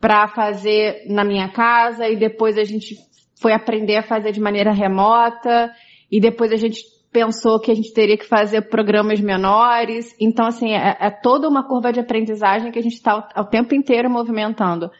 para 0.00 0.26
fazer 0.28 1.04
na 1.08 1.24
minha 1.24 1.48
casa 1.48 2.08
e 2.08 2.16
depois 2.16 2.56
a 2.56 2.64
gente 2.64 2.96
foi 3.40 3.52
aprender 3.52 3.96
a 3.96 4.02
fazer 4.02 4.32
de 4.32 4.40
maneira 4.40 4.72
remota 4.72 5.70
e 6.10 6.20
depois 6.20 6.52
a 6.52 6.56
gente 6.56 6.80
pensou 7.12 7.58
que 7.58 7.70
a 7.70 7.74
gente 7.74 7.94
teria 7.94 8.18
que 8.18 8.26
fazer 8.26 8.68
programas 8.68 9.20
menores. 9.20 10.14
Então, 10.20 10.46
assim, 10.46 10.72
é, 10.72 10.96
é 11.00 11.10
toda 11.10 11.48
uma 11.48 11.66
curva 11.66 11.92
de 11.92 12.00
aprendizagem 12.00 12.70
que 12.70 12.78
a 12.78 12.82
gente 12.82 12.94
está 12.94 13.28
o, 13.36 13.44
tempo 13.44 13.74
inteiro 13.74 14.10
movimentando. 14.10 14.90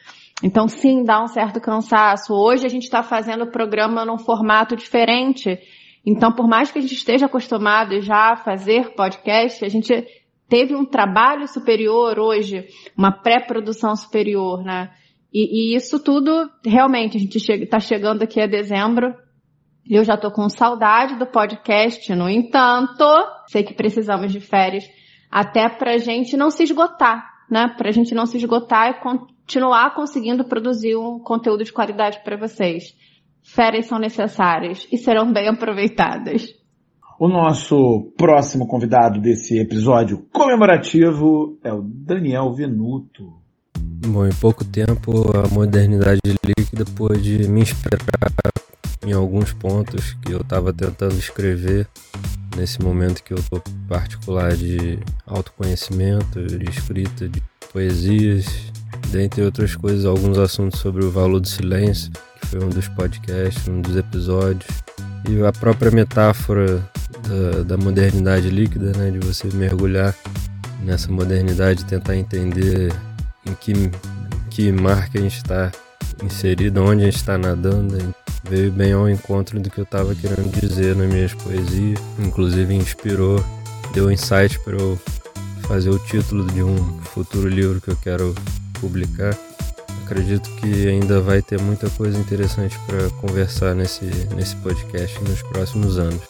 Então, 0.42 0.66
sim, 0.66 1.02
dá 1.04 1.22
um 1.22 1.28
certo 1.28 1.60
cansaço. 1.60 2.32
Hoje 2.32 2.64
a 2.64 2.70
gente 2.70 2.84
está 2.84 3.02
fazendo 3.02 3.44
o 3.44 3.50
programa 3.50 4.04
num 4.04 4.18
formato 4.18 4.76
diferente. 4.76 5.58
Então, 6.04 6.32
por 6.32 6.48
mais 6.48 6.70
que 6.70 6.78
a 6.78 6.82
gente 6.82 6.94
esteja 6.94 7.26
acostumado 7.26 8.00
já 8.00 8.32
a 8.32 8.36
fazer 8.36 8.94
podcast, 8.94 9.64
a 9.64 9.68
gente 9.68 10.06
teve 10.48 10.74
um 10.74 10.84
trabalho 10.84 11.46
superior 11.48 12.18
hoje, 12.18 12.66
uma 12.96 13.12
pré-produção 13.12 13.94
superior, 13.96 14.62
né? 14.62 14.90
E, 15.32 15.72
e, 15.72 15.76
isso 15.76 16.02
tudo, 16.02 16.50
realmente, 16.64 17.16
a 17.16 17.20
gente 17.20 17.36
está 17.36 17.78
chegando 17.78 18.22
aqui 18.22 18.40
a 18.40 18.46
dezembro. 18.46 19.14
Eu 19.88 20.02
já 20.02 20.16
tô 20.16 20.30
com 20.30 20.48
saudade 20.48 21.16
do 21.16 21.26
podcast, 21.26 22.14
no 22.14 22.28
entanto, 22.28 23.04
sei 23.46 23.62
que 23.62 23.74
precisamos 23.74 24.32
de 24.32 24.40
férias 24.40 24.88
até 25.30 25.68
pra 25.68 25.98
gente 25.98 26.36
não 26.36 26.50
se 26.50 26.62
esgotar, 26.62 27.24
né? 27.50 27.68
Pra 27.76 27.90
gente 27.90 28.14
não 28.14 28.26
se 28.26 28.36
esgotar 28.36 28.90
e 28.90 29.00
continuar 29.00 29.94
conseguindo 29.94 30.44
produzir 30.44 30.96
um 30.96 31.18
conteúdo 31.18 31.64
de 31.64 31.72
qualidade 31.72 32.20
para 32.24 32.36
vocês. 32.36 32.94
Férias 33.42 33.86
são 33.86 33.98
necessárias 33.98 34.88
e 34.90 34.96
serão 34.96 35.32
bem 35.32 35.48
aproveitadas. 35.48 36.46
O 37.18 37.28
nosso 37.28 38.12
próximo 38.18 38.66
convidado 38.66 39.18
desse 39.18 39.58
episódio 39.58 40.26
comemorativo 40.30 41.58
é 41.64 41.72
o 41.72 41.80
Daniel 41.80 42.52
Venuto. 42.52 43.32
Bom, 44.06 44.26
em 44.26 44.34
pouco 44.34 44.62
tempo 44.62 45.34
a 45.34 45.48
modernidade 45.48 46.20
líquida 46.44 46.84
pôde 46.94 47.48
me 47.48 47.62
inspirar 47.62 47.98
em 49.06 49.14
alguns 49.14 49.50
pontos 49.54 50.12
que 50.12 50.32
eu 50.32 50.42
estava 50.42 50.74
tentando 50.74 51.14
escrever 51.14 51.88
nesse 52.54 52.82
momento 52.82 53.22
que 53.22 53.32
eu 53.32 53.42
tô 53.48 53.62
particular 53.88 54.54
de 54.54 54.98
autoconhecimento, 55.26 56.44
de 56.44 56.68
escrita 56.68 57.26
de 57.26 57.42
poesias, 57.72 58.44
dentre 59.10 59.42
outras 59.42 59.74
coisas, 59.74 60.04
alguns 60.04 60.36
assuntos 60.36 60.80
sobre 60.80 61.02
o 61.02 61.10
valor 61.10 61.40
do 61.40 61.48
silêncio, 61.48 62.12
que 62.40 62.46
foi 62.46 62.62
um 62.62 62.68
dos 62.68 62.88
podcasts, 62.88 63.66
um 63.68 63.80
dos 63.80 63.96
episódios, 63.96 64.66
e 65.28 65.44
a 65.44 65.52
própria 65.52 65.90
metáfora 65.90 66.82
da, 67.28 67.62
da 67.62 67.76
modernidade 67.76 68.48
líquida, 68.48 68.92
né? 68.96 69.10
De 69.10 69.18
você 69.18 69.48
mergulhar 69.48 70.14
nessa 70.82 71.10
modernidade, 71.10 71.84
tentar 71.84 72.16
entender 72.16 72.92
em 73.44 73.54
que, 73.54 73.72
em 73.72 73.90
que 74.50 74.72
mar 74.72 75.08
que 75.08 75.18
a 75.18 75.20
gente 75.20 75.36
está 75.36 75.72
inserido, 76.22 76.82
onde 76.82 77.02
a 77.02 77.06
gente 77.06 77.16
está 77.16 77.36
nadando. 77.36 78.14
Veio 78.48 78.70
bem 78.70 78.92
ao 78.92 79.10
encontro 79.10 79.58
do 79.58 79.68
que 79.68 79.78
eu 79.78 79.84
estava 79.84 80.14
querendo 80.14 80.48
dizer 80.60 80.94
nas 80.94 81.08
minhas 81.08 81.34
poesias. 81.34 81.98
Inclusive 82.18 82.74
inspirou, 82.74 83.44
deu 83.92 84.10
insight 84.10 84.58
para 84.60 84.76
eu 84.76 84.98
fazer 85.62 85.90
o 85.90 85.98
título 85.98 86.46
de 86.52 86.62
um 86.62 86.76
futuro 87.02 87.48
livro 87.48 87.80
que 87.80 87.88
eu 87.88 87.96
quero 87.96 88.34
publicar. 88.80 89.36
Acredito 90.06 90.48
que 90.60 90.88
ainda 90.88 91.20
vai 91.20 91.42
ter 91.42 91.60
muita 91.60 91.90
coisa 91.90 92.16
interessante 92.16 92.78
para 92.86 93.10
conversar 93.20 93.74
nesse, 93.74 94.04
nesse 94.36 94.54
podcast 94.62 95.20
nos 95.24 95.42
próximos 95.42 95.98
anos. 95.98 96.22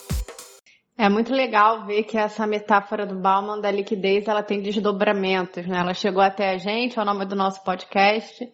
É 0.97 1.07
muito 1.07 1.31
legal 1.31 1.85
ver 1.85 2.01
que 2.01 2.17
essa 2.17 2.47
metáfora 2.47 3.05
do 3.05 3.13
Bauman 3.13 3.61
da 3.61 3.69
liquidez, 3.69 4.27
ela 4.27 4.41
tem 4.41 4.63
desdobramentos, 4.63 5.67
né? 5.67 5.77
Ela 5.77 5.93
chegou 5.93 6.23
até 6.23 6.49
a 6.49 6.57
gente, 6.57 6.97
é 6.97 7.01
o 7.03 7.05
nome 7.05 7.23
do 7.25 7.35
nosso 7.35 7.63
podcast, 7.63 8.51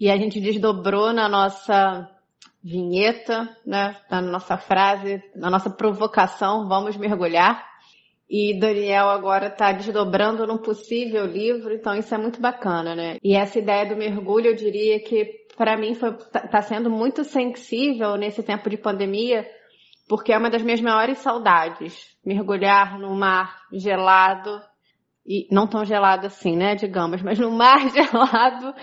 e 0.00 0.10
a 0.10 0.16
gente 0.16 0.40
desdobrou 0.40 1.12
na 1.12 1.28
nossa 1.28 2.10
vinheta, 2.60 3.48
né? 3.64 3.94
Na 4.10 4.20
nossa 4.20 4.58
frase, 4.58 5.22
na 5.36 5.50
nossa 5.50 5.70
provocação, 5.70 6.66
vamos 6.66 6.96
mergulhar. 6.96 7.64
E 8.28 8.58
Daniel 8.58 9.10
agora 9.10 9.48
está 9.48 9.72
desdobrando 9.72 10.46
num 10.46 10.56
possível 10.56 11.26
livro, 11.26 11.74
então 11.74 11.94
isso 11.94 12.14
é 12.14 12.18
muito 12.18 12.40
bacana, 12.40 12.94
né? 12.94 13.18
E 13.22 13.36
essa 13.36 13.58
ideia 13.58 13.86
do 13.86 13.96
mergulho, 13.96 14.48
eu 14.48 14.54
diria 14.54 14.98
que 15.00 15.44
para 15.56 15.76
mim 15.76 15.94
foi 15.94 16.12
tá, 16.32 16.40
tá 16.40 16.62
sendo 16.62 16.90
muito 16.90 17.22
sensível 17.22 18.16
nesse 18.16 18.42
tempo 18.42 18.70
de 18.70 18.76
pandemia, 18.76 19.46
porque 20.08 20.32
é 20.32 20.38
uma 20.38 20.50
das 20.50 20.62
minhas 20.62 20.80
maiores 20.80 21.18
saudades. 21.18 22.16
Mergulhar 22.24 22.98
no 22.98 23.14
mar 23.14 23.60
gelado, 23.70 24.60
e 25.26 25.48
não 25.50 25.66
tão 25.66 25.84
gelado 25.84 26.26
assim, 26.26 26.54
né, 26.54 26.74
digamos, 26.74 27.22
mas 27.22 27.38
no 27.38 27.50
mar 27.50 27.88
gelado, 27.90 28.74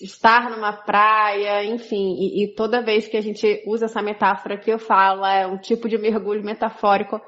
estar 0.00 0.50
numa 0.50 0.72
praia, 0.72 1.64
enfim, 1.64 2.16
e, 2.18 2.44
e 2.44 2.54
toda 2.54 2.82
vez 2.82 3.06
que 3.06 3.16
a 3.16 3.20
gente 3.20 3.62
usa 3.66 3.84
essa 3.84 4.00
metáfora 4.00 4.56
que 4.56 4.70
eu 4.70 4.78
falo, 4.78 5.24
é 5.26 5.46
um 5.46 5.58
tipo 5.58 5.88
de 5.88 5.98
mergulho 5.98 6.42
metafórico, 6.42 7.20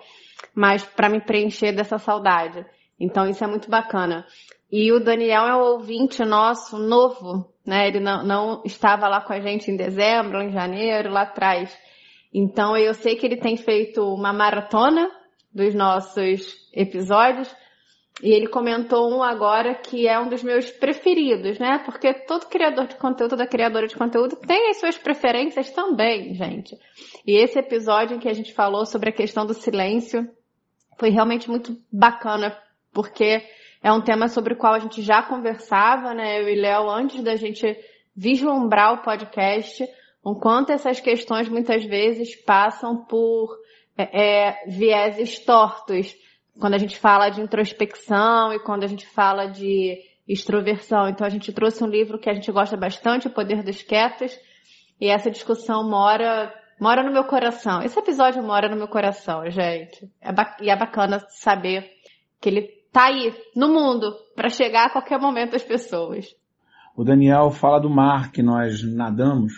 mas 0.54 0.84
para 0.84 1.08
me 1.08 1.20
preencher 1.20 1.72
dessa 1.72 1.98
saudade. 1.98 2.64
Então 2.98 3.26
isso 3.26 3.42
é 3.42 3.46
muito 3.46 3.70
bacana. 3.70 4.26
E 4.70 4.90
o 4.92 5.00
Daniel 5.00 5.46
é 5.46 5.56
um 5.56 5.72
ouvinte 5.72 6.24
nosso 6.24 6.78
novo, 6.78 7.52
né? 7.66 7.88
Ele 7.88 8.00
não, 8.00 8.24
não 8.24 8.62
estava 8.64 9.06
lá 9.06 9.20
com 9.20 9.32
a 9.32 9.40
gente 9.40 9.70
em 9.70 9.76
dezembro, 9.76 10.40
em 10.40 10.50
janeiro, 10.50 11.10
lá 11.10 11.22
atrás. 11.22 11.76
Então 12.32 12.76
eu 12.76 12.94
sei 12.94 13.16
que 13.16 13.26
ele 13.26 13.36
tem 13.36 13.56
feito 13.56 14.02
uma 14.02 14.32
maratona 14.32 15.10
dos 15.52 15.74
nossos 15.74 16.56
episódios. 16.72 17.54
E 18.22 18.30
ele 18.30 18.46
comentou 18.46 19.10
um 19.10 19.22
agora 19.22 19.74
que 19.74 20.06
é 20.06 20.18
um 20.18 20.28
dos 20.28 20.42
meus 20.42 20.70
preferidos, 20.70 21.58
né? 21.58 21.82
Porque 21.84 22.12
todo 22.12 22.46
criador 22.46 22.86
de 22.86 22.96
conteúdo, 22.96 23.30
toda 23.30 23.46
criadora 23.46 23.86
de 23.86 23.96
conteúdo 23.96 24.36
tem 24.36 24.70
as 24.70 24.78
suas 24.78 24.96
preferências 24.96 25.70
também, 25.70 26.32
gente. 26.34 26.76
E 27.26 27.36
esse 27.36 27.58
episódio 27.58 28.16
em 28.16 28.20
que 28.20 28.28
a 28.28 28.34
gente 28.34 28.52
falou 28.52 28.86
sobre 28.86 29.10
a 29.10 29.14
questão 29.14 29.44
do 29.44 29.54
silêncio 29.54 30.28
foi 30.98 31.10
realmente 31.10 31.48
muito 31.48 31.76
bacana, 31.90 32.56
porque 32.92 33.42
é 33.82 33.92
um 33.92 34.00
tema 34.00 34.28
sobre 34.28 34.54
o 34.54 34.56
qual 34.56 34.74
a 34.74 34.78
gente 34.78 35.02
já 35.02 35.22
conversava, 35.22 36.14
né, 36.14 36.40
eu 36.40 36.48
e 36.48 36.54
Léo, 36.54 36.88
antes 36.88 37.22
da 37.22 37.36
gente 37.36 37.76
vislumbrar 38.14 38.94
o 38.94 39.02
podcast, 39.02 39.84
o 40.22 40.36
quanto 40.36 40.70
essas 40.70 41.00
questões 41.00 41.48
muitas 41.48 41.84
vezes 41.84 42.36
passam 42.36 43.04
por 43.04 43.58
é, 43.96 44.48
é, 44.48 44.64
vieses 44.68 45.38
tortos. 45.40 46.14
Quando 46.60 46.74
a 46.74 46.78
gente 46.78 46.98
fala 46.98 47.30
de 47.30 47.40
introspecção 47.40 48.52
e 48.52 48.60
quando 48.60 48.84
a 48.84 48.86
gente 48.86 49.06
fala 49.06 49.46
de 49.46 49.98
extroversão. 50.28 51.08
Então 51.08 51.26
a 51.26 51.30
gente 51.30 51.52
trouxe 51.52 51.82
um 51.82 51.88
livro 51.88 52.18
que 52.18 52.30
a 52.30 52.34
gente 52.34 52.50
gosta 52.52 52.76
bastante, 52.76 53.26
O 53.26 53.30
Poder 53.30 53.62
dos 53.62 53.82
Quietos, 53.82 54.38
e 55.00 55.08
essa 55.08 55.30
discussão 55.30 55.88
mora 55.88 56.54
mora 56.82 57.04
no 57.04 57.12
meu 57.12 57.22
coração. 57.22 57.80
Esse 57.80 57.96
episódio 57.96 58.42
mora 58.42 58.68
no 58.68 58.74
meu 58.74 58.88
coração, 58.88 59.48
gente. 59.48 60.10
É 60.20 60.30
e 60.60 60.68
é 60.68 60.76
bacana 60.76 61.24
saber 61.28 61.88
que 62.40 62.48
ele 62.48 62.68
tá 62.92 63.04
aí 63.04 63.32
no 63.54 63.68
mundo 63.68 64.12
para 64.34 64.48
chegar 64.48 64.86
a 64.86 64.90
qualquer 64.90 65.20
momento 65.20 65.54
às 65.54 65.62
pessoas. 65.62 66.26
O 66.96 67.04
Daniel 67.04 67.52
fala 67.52 67.78
do 67.78 67.88
mar 67.88 68.32
que 68.32 68.42
nós 68.42 68.82
nadamos 68.82 69.52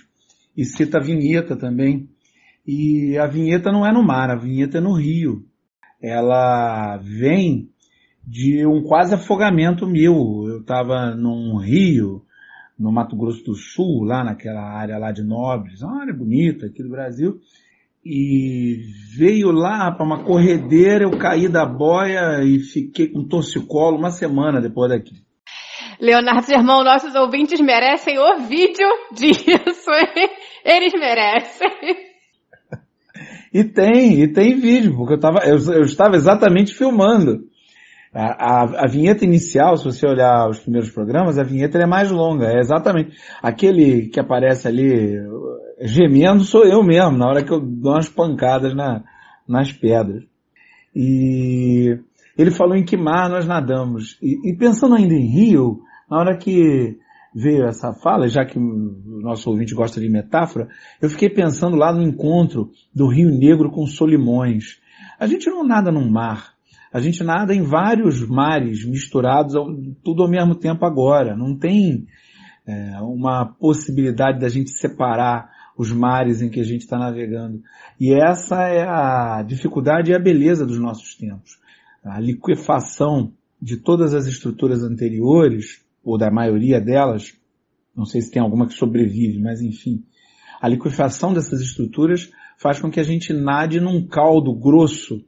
e 0.54 0.66
cita 0.66 0.98
a 0.98 1.02
vinheta 1.02 1.56
também. 1.56 2.10
E 2.66 3.16
a 3.16 3.26
vinheta 3.26 3.72
não 3.72 3.87
é 3.87 3.92
no 3.92 4.02
mar, 4.02 4.30
a 4.30 4.37
vinheta 4.37 4.76
é 4.76 4.80
no 4.82 4.92
rio. 4.92 5.46
Ela 6.02 6.98
vem 6.98 7.70
de 8.22 8.66
um 8.66 8.82
quase 8.82 9.14
afogamento 9.14 9.87
meu. 9.87 10.44
Eu 10.46 10.60
estava 10.60 11.14
num 11.14 11.56
rio, 11.56 12.23
no 12.78 12.92
Mato 12.92 13.16
Grosso 13.16 13.44
do 13.44 13.54
Sul, 13.54 14.04
lá 14.04 14.24
naquela 14.24 14.62
área 14.62 14.98
lá 14.98 15.12
de 15.12 15.22
Nobres, 15.22 15.82
uma 15.82 16.00
área 16.00 16.14
bonita 16.14 16.66
aqui 16.66 16.82
do 16.82 16.90
Brasil, 16.90 17.40
e 18.04 18.78
veio 19.16 19.50
lá 19.50 19.90
para 19.92 20.04
uma 20.04 20.22
corredeira, 20.22 21.04
eu 21.04 21.18
caí 21.18 21.48
da 21.48 21.64
boia 21.64 22.42
e 22.44 22.58
fiquei 22.58 23.08
com 23.08 23.26
torcicolo 23.26 23.96
uma 23.96 24.10
semana 24.10 24.60
depois 24.60 24.90
daqui. 24.90 25.14
Leonardo 26.00 26.46
Germão, 26.46 26.84
nossos 26.84 27.14
ouvintes 27.14 27.60
merecem 27.60 28.18
o 28.18 28.40
vídeo 28.46 28.88
disso, 29.14 29.90
hein? 29.90 30.28
Eles 30.64 30.92
merecem. 30.92 31.68
E 33.54 33.62
tem, 33.62 34.20
e 34.20 34.26
tem 34.26 34.58
vídeo, 34.58 34.96
porque 34.96 35.14
eu, 35.14 35.20
tava, 35.20 35.38
eu, 35.44 35.56
eu 35.72 35.82
estava 35.82 36.16
exatamente 36.16 36.74
filmando. 36.74 37.44
A, 38.14 38.85
a, 38.85 38.87
vinheta 38.87 39.24
inicial, 39.24 39.77
se 39.77 39.85
você 39.85 40.07
olhar 40.07 40.48
os 40.48 40.61
primeiros 40.61 40.90
programas, 40.90 41.37
a 41.37 41.42
vinheta 41.42 41.79
é 41.79 41.87
mais 41.87 42.12
longa. 42.12 42.46
É 42.46 42.61
exatamente 42.61 43.16
aquele 43.42 44.07
que 44.07 44.20
aparece 44.20 44.68
ali 44.68 45.18
gemendo 45.81 46.44
sou 46.44 46.64
eu 46.64 46.83
mesmo, 46.83 47.18
na 47.18 47.27
hora 47.27 47.42
que 47.42 47.53
eu 47.53 47.61
dou 47.61 47.92
umas 47.92 48.09
pancadas 48.09 48.74
na, 48.74 49.03
nas 49.48 49.72
pedras. 49.72 50.22
E 50.94 51.98
ele 52.38 52.50
falou 52.50 52.77
em 52.77 52.85
que 52.85 52.96
mar 52.96 53.29
nós 53.29 53.46
nadamos. 53.46 54.16
E, 54.22 54.50
e 54.50 54.57
pensando 54.57 54.94
ainda 54.94 55.14
em 55.14 55.27
Rio, 55.27 55.81
na 56.09 56.18
hora 56.18 56.37
que 56.37 56.96
veio 57.35 57.64
essa 57.64 57.92
fala, 57.92 58.29
já 58.29 58.44
que 58.44 58.57
o 58.57 59.20
nosso 59.20 59.50
ouvinte 59.50 59.74
gosta 59.74 60.00
de 60.00 60.09
metáfora, 60.09 60.68
eu 61.03 61.11
fiquei 61.11 61.29
pensando 61.29 61.77
lá 61.77 61.92
no 61.92 62.03
encontro 62.03 62.70
do 62.94 63.09
Rio 63.09 63.29
Negro 63.31 63.70
com 63.70 63.87
Solimões. 63.87 64.81
A 65.18 65.27
gente 65.27 65.50
não 65.50 65.64
nada 65.64 65.90
num 65.90 66.09
mar, 66.09 66.53
a 66.94 67.00
gente 67.00 67.24
nada 67.24 67.52
em 67.52 67.61
vários 67.61 68.24
mares 68.24 68.85
misturados, 68.85 69.54
tudo 70.04 70.22
ao 70.22 70.30
mesmo 70.30 70.54
tempo 70.54 70.87
agora. 70.87 71.37
Não 71.37 71.59
tem 71.59 72.07
é, 72.64 73.00
uma 73.00 73.46
possibilidade 73.46 74.38
da 74.38 74.48
gente 74.48 74.70
separar 74.70 75.50
os 75.76 75.90
mares 75.90 76.40
em 76.40 76.48
que 76.48 76.61
a 76.61 76.62
gente 76.62 76.83
está 76.83 76.96
navegando. 76.96 77.61
E 77.98 78.14
essa 78.14 78.68
é 78.68 78.87
a 78.87 79.42
dificuldade 79.42 80.12
e 80.12 80.14
a 80.14 80.20
beleza 80.20 80.64
dos 80.64 80.78
nossos 80.78 81.16
tempos. 81.16 81.59
A 82.04 82.20
liquefação 82.20 83.33
de 83.61 83.76
todas 83.76 84.14
as 84.14 84.26
estruturas 84.28 84.85
anteriores, 84.85 85.85
ou 86.04 86.16
da 86.16 86.30
maioria 86.30 86.80
delas, 86.80 87.37
não 87.96 88.04
sei 88.04 88.20
se 88.20 88.30
tem 88.30 88.40
alguma 88.40 88.68
que 88.68 88.74
sobrevive, 88.74 89.40
mas 89.40 89.61
enfim, 89.61 90.04
a 90.62 90.68
liquefação 90.68 91.35
dessas 91.35 91.61
estruturas 91.61 92.30
faz 92.57 92.78
com 92.78 92.88
que 92.88 93.00
a 93.00 93.04
gente 93.04 93.33
nade 93.33 93.80
num 93.80 94.07
caldo 94.07 94.54
grosso 94.54 95.24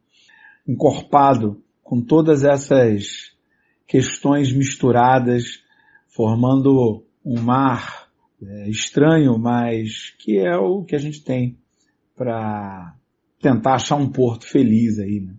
encorpado 0.67 1.63
com 1.83 2.01
todas 2.01 2.45
essas 2.45 3.33
questões 3.87 4.53
misturadas, 4.53 5.63
formando 6.09 7.05
um 7.25 7.41
mar 7.41 8.09
é, 8.43 8.69
estranho, 8.69 9.39
mas 9.39 10.11
que 10.19 10.39
é 10.39 10.57
o 10.57 10.85
que 10.85 10.97
a 10.97 10.99
gente 10.99 11.23
tem 11.23 11.57
para 12.17 12.95
tentar 13.41 13.75
achar 13.75 13.97
um 13.97 14.11
porto 14.11 14.47
feliz 14.47 14.99
aí, 14.99 15.21
né? 15.21 15.35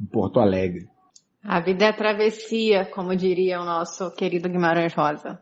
um 0.00 0.06
porto 0.06 0.40
alegre. 0.40 0.88
A 1.44 1.60
vida 1.60 1.86
é 1.86 1.92
travessia, 1.92 2.84
como 2.86 3.16
diria 3.16 3.60
o 3.60 3.64
nosso 3.64 4.10
querido 4.12 4.48
Guimarães 4.48 4.94
Rosa. 4.94 5.40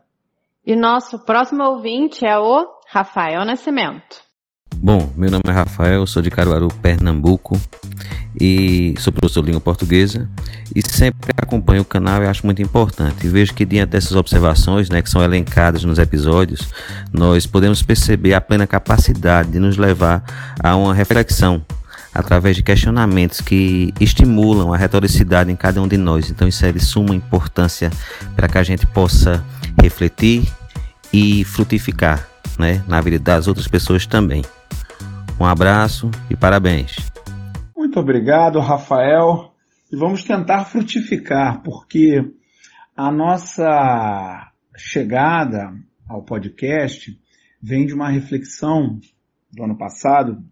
E 0.65 0.75
nosso 0.75 1.23
próximo 1.25 1.63
ouvinte 1.63 2.25
é 2.25 2.37
o 2.37 2.67
Rafael 2.87 3.45
Nascimento. 3.45 4.21
Bom, 4.83 5.13
meu 5.15 5.29
nome 5.29 5.43
é 5.47 5.51
Rafael, 5.51 6.07
sou 6.07 6.23
de 6.23 6.31
Caruaru, 6.31 6.67
Pernambuco 6.81 7.61
e 8.39 8.95
sou 8.97 9.13
professor 9.13 9.41
de 9.41 9.45
língua 9.45 9.61
portuguesa 9.61 10.27
e 10.75 10.81
sempre 10.81 11.31
acompanho 11.37 11.83
o 11.83 11.85
canal 11.85 12.23
e 12.23 12.25
acho 12.25 12.43
muito 12.43 12.63
importante. 12.63 13.27
Vejo 13.27 13.53
que 13.53 13.63
diante 13.63 13.91
dessas 13.91 14.15
observações, 14.15 14.89
né, 14.89 14.99
que 15.03 15.09
são 15.11 15.21
elencadas 15.21 15.83
nos 15.83 15.99
episódios, 15.99 16.67
nós 17.13 17.45
podemos 17.45 17.83
perceber 17.83 18.33
a 18.33 18.41
plena 18.41 18.65
capacidade 18.65 19.51
de 19.51 19.59
nos 19.59 19.77
levar 19.77 20.23
a 20.59 20.75
uma 20.75 20.95
reflexão 20.95 21.63
através 22.11 22.55
de 22.55 22.63
questionamentos 22.63 23.39
que 23.39 23.93
estimulam 23.99 24.73
a 24.73 24.77
retoricidade 24.77 25.51
em 25.51 25.55
cada 25.55 25.79
um 25.79 25.87
de 25.87 25.95
nós. 25.95 26.31
Então 26.31 26.47
isso 26.47 26.65
é 26.65 26.71
de 26.71 26.79
suma 26.79 27.13
importância 27.13 27.91
para 28.35 28.47
que 28.47 28.57
a 28.57 28.63
gente 28.63 28.87
possa 28.87 29.45
refletir 29.79 30.51
e 31.13 31.43
frutificar 31.43 32.27
né, 32.57 32.83
na 32.87 32.99
vida 32.99 33.19
das 33.19 33.47
outras 33.47 33.67
pessoas 33.67 34.07
também. 34.07 34.43
Um 35.41 35.45
abraço 35.45 36.11
e 36.29 36.37
parabéns. 36.37 36.97
Muito 37.75 37.99
obrigado, 37.99 38.59
Rafael. 38.59 39.55
E 39.91 39.95
vamos 39.95 40.23
tentar 40.23 40.65
frutificar, 40.65 41.63
porque 41.63 42.23
a 42.95 43.11
nossa 43.11 44.51
chegada 44.77 45.73
ao 46.07 46.21
podcast 46.21 47.19
vem 47.59 47.87
de 47.87 47.95
uma 47.95 48.07
reflexão 48.07 48.99
do 49.51 49.63
ano 49.63 49.75
passado 49.75 50.45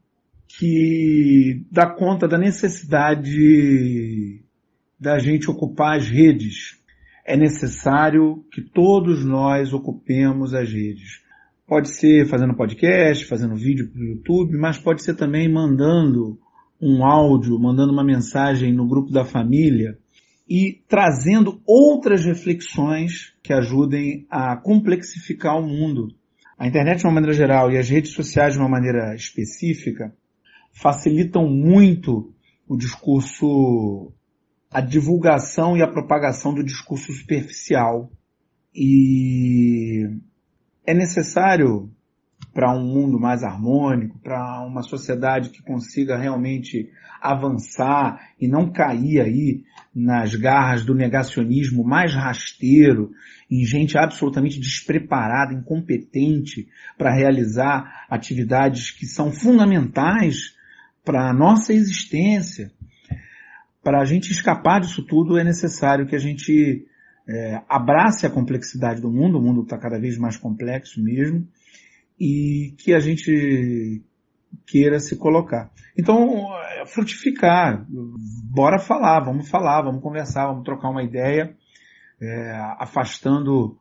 que 0.48 1.64
dá 1.72 1.86
conta 1.86 2.28
da 2.28 2.40
necessidade 2.40 4.44
da 5.00 5.20
gente 5.20 5.52
ocupar 5.52 5.98
as 5.98 6.08
redes. 6.08 6.80
É 7.24 7.38
necessário 7.38 8.44
que 8.52 8.60
todos 8.60 9.24
nós 9.24 9.72
ocupemos 9.72 10.56
as 10.56 10.74
redes. 10.74 11.22
Pode 11.70 11.96
ser 11.96 12.26
fazendo 12.26 12.56
podcast, 12.56 13.26
fazendo 13.26 13.56
vídeo 13.56 13.92
para 13.92 14.02
o 14.02 14.04
YouTube, 14.04 14.58
mas 14.58 14.80
pode 14.80 15.04
ser 15.04 15.14
também 15.14 15.48
mandando 15.48 16.40
um 16.82 17.06
áudio, 17.06 17.60
mandando 17.60 17.94
uma 17.94 18.04
mensagem 18.04 18.74
no 18.74 18.88
grupo 18.88 19.12
da 19.12 19.24
família 19.24 19.96
e 20.50 20.82
trazendo 20.88 21.62
outras 21.68 22.26
reflexões 22.26 23.36
que 23.44 23.54
ajudem 23.54 24.26
a 24.32 24.58
complexificar 24.58 25.60
o 25.60 25.68
mundo. 25.68 26.08
A 26.58 26.66
internet 26.66 27.02
de 27.02 27.06
uma 27.06 27.14
maneira 27.14 27.36
geral 27.36 27.72
e 27.72 27.78
as 27.78 27.88
redes 27.88 28.14
sociais 28.14 28.56
de 28.56 28.60
uma 28.60 28.68
maneira 28.68 29.14
específica 29.14 30.12
facilitam 30.74 31.48
muito 31.48 32.34
o 32.68 32.76
discurso, 32.76 34.12
a 34.72 34.82
divulgação 34.82 35.78
e 35.78 35.84
a 35.84 35.88
propagação 35.88 36.52
do 36.52 36.64
discurso 36.64 37.14
superficial. 37.14 38.12
E 38.74 40.19
é 40.90 40.94
necessário 40.96 41.88
para 42.52 42.76
um 42.76 42.84
mundo 42.84 43.20
mais 43.20 43.44
harmônico, 43.44 44.18
para 44.18 44.66
uma 44.66 44.82
sociedade 44.82 45.52
que 45.52 45.62
consiga 45.62 46.18
realmente 46.18 46.90
avançar 47.22 48.20
e 48.42 48.48
não 48.48 48.72
cair 48.72 49.22
aí 49.22 49.64
nas 49.94 50.34
garras 50.34 50.84
do 50.84 50.96
negacionismo 50.96 51.84
mais 51.84 52.16
rasteiro, 52.16 53.12
em 53.52 53.64
gente 53.64 54.00
absolutamente 54.00 54.60
despreparada, 54.60 55.54
incompetente 55.54 56.68
para 56.98 57.14
realizar 57.14 58.08
atividades 58.10 58.90
que 58.90 59.06
são 59.06 59.32
fundamentais 59.32 60.56
para 61.06 61.30
a 61.30 61.34
nossa 61.34 61.72
existência. 61.72 62.72
Para 63.84 64.02
a 64.02 64.06
gente 64.06 64.32
escapar 64.32 64.82
disso 64.82 65.04
tudo 65.04 65.38
é 65.38 65.44
necessário 65.44 66.08
que 66.08 66.16
a 66.16 66.20
gente 66.20 66.89
é, 67.30 67.62
abrace 67.70 68.26
a 68.26 68.30
complexidade 68.30 69.00
do 69.00 69.12
mundo, 69.12 69.38
o 69.38 69.42
mundo 69.42 69.62
está 69.62 69.78
cada 69.78 70.00
vez 70.00 70.18
mais 70.18 70.36
complexo 70.36 71.00
mesmo, 71.02 71.48
e 72.20 72.74
que 72.80 72.92
a 72.92 73.00
gente 73.00 74.02
queira 74.66 75.00
se 75.00 75.16
colocar. 75.16 75.72
Então, 75.96 76.48
é, 76.58 76.88
frutificar, 76.88 77.86
bora 77.88 78.80
falar, 78.80 79.20
vamos 79.20 79.48
falar, 79.48 79.84
vamos 79.84 80.02
conversar, 80.02 80.48
vamos 80.48 80.64
trocar 80.64 80.90
uma 80.90 81.04
ideia, 81.04 81.56
é, 82.20 82.52
afastando 82.80 83.78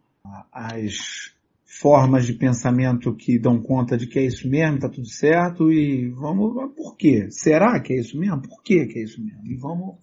as 0.52 1.32
formas 1.64 2.26
de 2.26 2.34
pensamento 2.34 3.14
que 3.14 3.38
dão 3.38 3.62
conta 3.62 3.96
de 3.96 4.06
que 4.06 4.18
é 4.18 4.24
isso 4.24 4.46
mesmo, 4.46 4.78
tá 4.78 4.90
tudo 4.90 5.08
certo, 5.08 5.72
e 5.72 6.10
vamos, 6.10 6.74
por 6.74 6.96
quê? 6.96 7.28
Será 7.30 7.80
que 7.80 7.94
é 7.94 8.00
isso 8.00 8.18
mesmo? 8.18 8.42
Por 8.42 8.62
quê 8.62 8.84
que 8.86 8.98
é 8.98 9.02
isso 9.04 9.22
mesmo? 9.22 9.46
E 9.46 9.54
vamos 9.54 9.96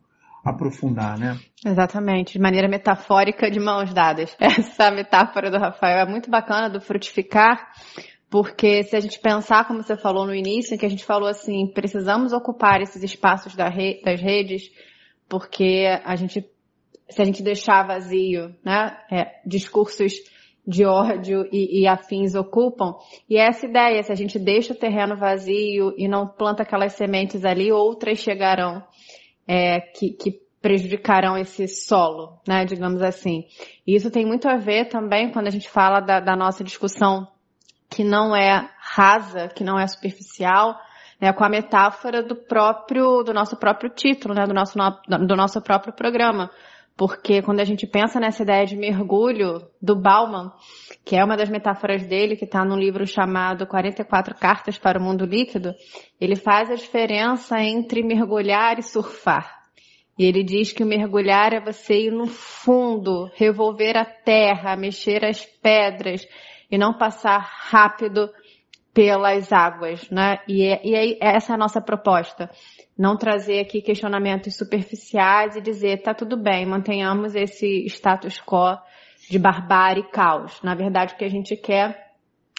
aprofundar, 0.46 1.18
né? 1.18 1.40
Exatamente, 1.66 2.34
de 2.34 2.40
maneira 2.40 2.68
metafórica 2.68 3.50
de 3.50 3.60
mãos 3.60 3.92
dadas. 3.92 4.36
Essa 4.40 4.92
metáfora 4.92 5.50
do 5.50 5.58
Rafael 5.58 5.98
é 5.98 6.06
muito 6.06 6.30
bacana 6.30 6.70
do 6.70 6.80
frutificar, 6.80 7.72
porque 8.30 8.84
se 8.84 8.96
a 8.96 9.00
gente 9.00 9.20
pensar, 9.20 9.68
como 9.68 9.82
você 9.82 9.98
falou 9.98 10.28
no 10.28 10.36
início, 10.36 10.78
que 10.78 10.86
a 10.86 10.90
gente 10.90 11.04
falou 11.04 11.28
assim, 11.28 11.66
precisamos 11.74 12.32
ocupar 12.32 12.80
esses 12.80 13.02
espaços 13.02 13.56
das 13.56 13.74
redes, 14.22 14.70
porque 15.28 15.88
a 16.04 16.16
gente, 16.16 16.46
se 17.10 17.22
a 17.22 17.26
gente 17.26 17.42
deixar 17.42 17.88
vazio, 17.88 18.56
né, 18.64 18.96
é, 19.12 19.42
discursos 19.44 20.14
de 20.68 20.86
ódio 20.86 21.48
e, 21.52 21.82
e, 21.82 21.88
afins 21.88 22.34
ocupam. 22.34 22.96
E 23.30 23.38
é 23.38 23.48
essa 23.48 23.68
ideia, 23.68 24.02
se 24.02 24.12
a 24.12 24.16
gente 24.16 24.40
deixa 24.40 24.74
o 24.74 24.78
terreno 24.78 25.16
vazio 25.16 25.94
e 25.96 26.08
não 26.08 26.28
planta 26.28 26.64
aquelas 26.64 26.94
sementes 26.94 27.46
ali, 27.46 27.72
outras 27.72 28.18
chegarão 28.18 28.84
é, 29.48 29.80
que, 29.80 30.12
que 30.12 30.46
prejudicarão 30.62 31.38
esse 31.38 31.68
solo, 31.68 32.40
né, 32.48 32.66
digamos 32.66 33.02
assim. 33.02 33.46
E 33.86 33.96
isso 33.96 34.10
tem 34.10 34.26
muito 34.26 34.48
a 34.48 34.58
ver 34.58 34.86
também 34.90 35.32
quando 35.32 35.48
a 35.48 35.52
gente 35.52 35.70
fala 35.70 36.00
da, 36.00 36.20
da 36.20 36.36
nossa 36.36 36.64
discussão 36.64 37.28
que 37.90 38.04
não 38.04 38.36
é 38.36 38.70
rasa, 38.80 39.48
que 39.48 39.64
não 39.64 39.80
é 39.80 39.86
superficial, 39.86 40.76
né, 41.22 41.32
com 41.32 41.44
a 41.44 41.50
metáfora 41.50 42.24
do 42.24 42.36
próprio, 42.36 43.24
do 43.24 43.34
nosso 43.34 43.56
próprio 43.58 43.90
título, 43.90 44.34
né, 44.34 44.46
do 44.46 44.54
nosso, 44.54 44.78
do 45.08 45.36
nosso 45.36 45.62
próprio 45.62 45.94
programa. 45.94 46.50
Porque 46.98 47.42
quando 47.42 47.60
a 47.60 47.66
gente 47.66 47.86
pensa 47.86 48.20
nessa 48.20 48.44
ideia 48.44 48.66
de 48.66 48.76
mergulho 48.76 49.68
do 49.82 49.96
Bauman, 49.96 50.52
que 51.04 51.16
é 51.16 51.24
uma 51.24 51.36
das 51.36 51.50
metáforas 51.50 52.06
dele, 52.06 52.38
que 52.38 52.46
está 52.46 52.64
num 52.64 52.78
livro 52.78 53.06
chamado 53.06 53.68
44 53.68 54.34
Cartas 54.36 54.78
para 54.78 54.98
o 54.98 55.04
Mundo 55.04 55.26
Líquido, 55.26 55.74
ele 56.22 56.38
faz 56.38 56.72
a 56.72 56.76
diferença 56.76 57.62
entre 57.62 58.02
mergulhar 58.02 58.80
e 58.80 58.84
surfar. 58.84 59.66
E 60.18 60.24
ele 60.24 60.42
diz 60.42 60.72
que 60.72 60.84
o 60.84 60.88
mergulhar 60.88 61.54
é 61.54 61.60
você 61.60 62.06
ir 62.06 62.12
no 62.12 62.28
fundo, 62.28 63.30
revolver 63.36 63.98
a 63.98 64.06
terra, 64.06 64.78
mexer 64.78 65.26
as 65.26 65.46
pedras 65.46 66.26
e 66.72 66.78
não 66.78 66.98
passar 66.98 67.40
rápido 67.40 68.30
pelas 68.94 69.52
águas, 69.52 70.10
né? 70.10 70.40
E, 70.48 70.64
é, 70.64 70.82
e 70.82 70.96
é, 70.96 71.18
essa 71.20 71.52
é 71.52 71.56
a 71.56 71.58
nossa 71.58 71.82
proposta. 71.82 72.50
Não 72.98 73.18
trazer 73.18 73.60
aqui 73.60 73.82
questionamentos 73.82 74.56
superficiais 74.56 75.56
e 75.56 75.62
dizer, 75.62 76.02
tá 76.02 76.14
tudo 76.14 76.38
bem, 76.38 76.66
mantenhamos 76.66 77.36
esse 77.36 77.86
status 77.88 78.40
quo 78.40 78.78
de 79.30 79.38
barbárie 79.38 80.04
e 80.04 80.12
caos. 80.12 80.62
Na 80.64 80.76
verdade, 80.76 81.14
o 81.14 81.18
que 81.18 81.26
a 81.26 81.30
gente 81.30 81.56
quer 81.58 82.06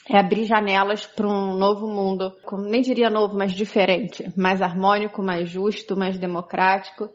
é 0.08 0.18
abrir 0.18 0.44
janelas 0.44 1.06
para 1.06 1.26
um 1.26 1.56
novo 1.56 1.88
mundo, 1.88 2.32
nem 2.68 2.80
diria 2.80 3.10
novo, 3.10 3.36
mas 3.36 3.52
diferente, 3.52 4.30
mais 4.36 4.62
harmônico, 4.62 5.22
mais 5.22 5.48
justo, 5.48 5.96
mais 5.96 6.18
democrático. 6.18 7.08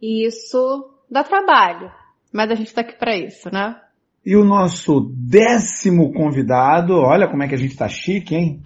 E 0.00 0.26
isso 0.26 0.90
dá 1.10 1.22
trabalho, 1.22 1.92
mas 2.32 2.50
a 2.50 2.54
gente 2.54 2.68
está 2.68 2.80
aqui 2.80 2.96
para 2.98 3.16
isso, 3.16 3.48
né? 3.52 3.80
E 4.24 4.36
o 4.36 4.44
nosso 4.44 5.12
décimo 5.14 6.12
convidado, 6.12 6.94
olha 6.94 7.28
como 7.28 7.42
é 7.42 7.48
que 7.48 7.54
a 7.54 7.58
gente 7.58 7.72
está 7.72 7.88
chique, 7.88 8.34
hein? 8.34 8.62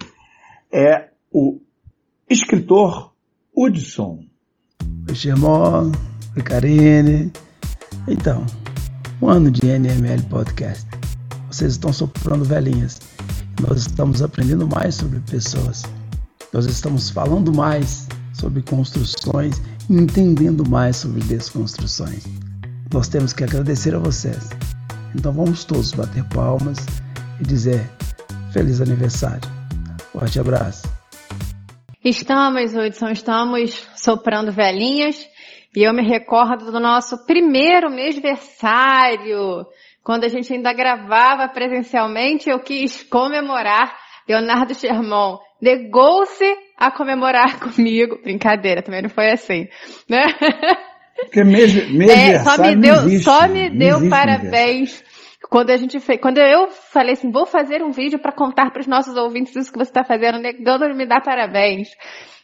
É 0.73 1.11
o 1.33 1.61
escritor 2.29 3.13
Hudson. 3.57 4.25
Oi, 6.37 6.43
Karine. 6.43 7.33
Então, 8.07 8.45
um 9.21 9.29
ano 9.29 9.51
de 9.51 9.67
NML 9.67 10.23
Podcast. 10.25 10.87
Vocês 11.51 11.73
estão 11.73 11.93
soprando 11.93 12.45
velhinhas. 12.45 13.01
Nós 13.67 13.79
estamos 13.81 14.21
aprendendo 14.23 14.69
mais 14.69 14.97
sobre 14.97 15.21
pessoas. 15.21 15.83
Nós 16.53 16.67
estamos 16.67 17.11
falando 17.11 17.53
mais 17.53 18.07
sobre 18.35 18.63
construções 18.63 19.61
e 19.89 19.95
entendendo 19.95 20.69
mais 20.69 20.97
sobre 20.97 21.21
desconstruções. 21.23 22.25
Nós 22.93 23.09
temos 23.09 23.33
que 23.33 23.43
agradecer 23.45 23.95
a 23.95 23.99
vocês 23.99 24.49
então 25.17 25.33
vamos 25.33 25.65
todos 25.65 25.93
bater 25.93 26.23
palmas 26.25 26.79
e 27.41 27.45
dizer 27.45 27.91
feliz 28.53 28.81
aniversário. 28.81 29.49
Forte 30.13 30.39
abraço. 30.39 30.96
Estamos, 32.09 32.73
Hudson, 32.73 33.09
estamos 33.09 33.85
soprando 33.97 34.53
velhinhas 34.53 35.29
e 35.75 35.83
eu 35.83 35.93
me 35.93 36.07
recordo 36.07 36.71
do 36.71 36.79
nosso 36.79 37.27
primeiro 37.27 37.91
mêsversário, 37.91 39.67
quando 40.05 40.23
a 40.23 40.29
gente 40.29 40.53
ainda 40.53 40.73
gravava 40.73 41.49
presencialmente, 41.49 42.49
eu 42.49 42.61
quis 42.61 43.03
comemorar. 43.03 43.93
Leonardo 44.29 44.73
Sherman 44.73 45.39
negou-se 45.61 46.45
a 46.79 46.93
comemorar 46.93 47.59
comigo. 47.75 48.21
Brincadeira, 48.23 48.83
também 48.83 49.03
não 49.03 49.11
foi 49.11 49.33
assim, 49.33 49.67
né? 50.09 50.29
Porque 51.23 51.43
mês, 51.43 51.91
mês 51.91 52.09
é, 52.09 52.39
só 52.39 52.57
me 52.57 52.77
deu, 52.77 52.95
existe, 52.95 53.25
só 53.25 53.49
me 53.49 53.69
deu 53.69 54.09
parabéns 54.09 55.03
quando 55.57 55.71
a 55.71 55.77
gente 55.79 55.99
fez, 56.01 56.21
quando 56.21 56.37
eu 56.37 56.69
falei 56.69 57.15
assim, 57.15 57.31
vou 57.31 57.47
fazer 57.47 57.83
um 57.83 57.91
vídeo 57.91 58.19
para 58.19 58.31
contar 58.31 58.71
para 58.71 58.83
os 58.83 58.87
nossos 58.87 59.17
ouvintes 59.17 59.57
isso 59.57 59.73
que 59.73 59.79
você 59.79 59.89
está 59.89 60.05
fazendo, 60.05 60.39
negando 60.39 60.95
me 60.95 61.07
dar 61.07 61.23
parabéns. 61.23 61.89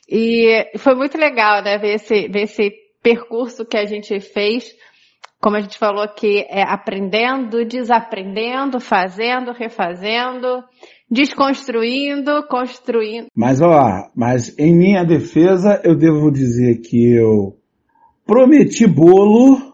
E 0.08 0.66
foi 0.78 0.94
muito 0.94 1.18
legal, 1.18 1.62
né, 1.62 1.76
ver 1.76 1.96
esse, 1.96 2.26
ver 2.28 2.44
esse 2.44 2.72
percurso 3.02 3.66
que 3.66 3.76
a 3.76 3.84
gente 3.84 4.18
fez, 4.18 4.74
como 5.42 5.56
a 5.56 5.60
gente 5.60 5.76
falou 5.76 6.02
aqui, 6.02 6.46
é 6.48 6.62
aprendendo, 6.62 7.66
desaprendendo, 7.66 8.80
fazendo, 8.80 9.52
refazendo, 9.52 10.64
desconstruindo, 11.10 12.46
construindo. 12.48 13.26
Mas 13.36 13.60
ó, 13.60 14.08
mas 14.16 14.58
em 14.58 14.74
minha 14.74 15.04
defesa 15.04 15.82
eu 15.84 15.94
devo 15.94 16.30
dizer 16.30 16.80
que 16.80 17.12
eu 17.12 17.58
prometi 18.24 18.86
bolo 18.86 19.71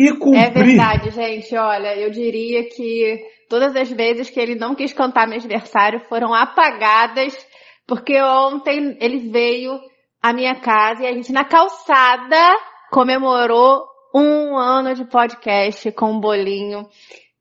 e 0.00 0.16
cumprir. 0.16 0.40
É 0.40 0.50
verdade, 0.50 1.10
gente. 1.10 1.54
Olha, 1.54 1.94
eu 1.94 2.10
diria 2.10 2.66
que 2.70 3.22
todas 3.50 3.76
as 3.76 3.90
vezes 3.90 4.30
que 4.30 4.40
ele 4.40 4.54
não 4.54 4.74
quis 4.74 4.94
cantar 4.94 5.28
meu 5.28 5.38
aniversário 5.38 6.00
foram 6.08 6.32
apagadas, 6.32 7.36
porque 7.86 8.18
ontem 8.22 8.96
ele 8.98 9.30
veio 9.30 9.78
à 10.22 10.32
minha 10.32 10.54
casa 10.54 11.02
e 11.02 11.06
a 11.06 11.12
gente 11.12 11.30
na 11.32 11.44
calçada 11.44 12.56
comemorou 12.90 13.84
um 14.14 14.56
ano 14.56 14.94
de 14.94 15.04
podcast 15.04 15.92
com 15.92 16.12
um 16.12 16.20
bolinho 16.20 16.88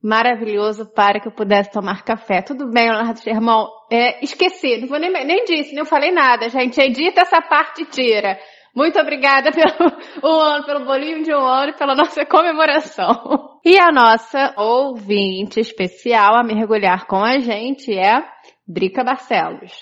maravilhoso 0.03 0.85
para 0.93 1.19
que 1.21 1.29
eu 1.29 1.31
pudesse 1.31 1.71
tomar 1.71 2.03
café. 2.03 2.41
Tudo 2.41 2.69
bem, 2.69 2.89
Leonardo 2.89 3.21
Germão? 3.21 3.69
É, 3.89 4.21
esqueci, 4.23 4.77
não 4.81 4.87
vou 4.87 4.99
nem, 4.99 5.11
nem 5.11 5.45
disse, 5.45 5.73
nem 5.73 5.85
falei 5.85 6.11
nada, 6.11 6.49
gente. 6.49 6.79
Edita 6.79 7.21
essa 7.21 7.41
parte 7.41 7.83
e 7.83 7.85
tira. 7.85 8.37
Muito 8.79 8.97
obrigada 8.97 9.51
pelo 9.51 9.91
um 10.23 10.39
ano, 10.39 10.65
pelo 10.65 10.85
bolinho 10.85 11.21
de 11.21 11.33
um 11.33 11.45
ano 11.45 11.71
e 11.71 11.77
pela 11.77 11.93
nossa 11.93 12.25
comemoração. 12.25 13.49
E 13.65 13.77
a 13.77 13.91
nossa 13.91 14.53
ouvinte 14.55 15.59
especial 15.59 16.33
a 16.33 16.43
mergulhar 16.43 17.05
com 17.07 17.17
a 17.17 17.39
gente 17.39 17.93
é 17.93 18.23
Drica 18.65 19.03
Barcelos. 19.03 19.73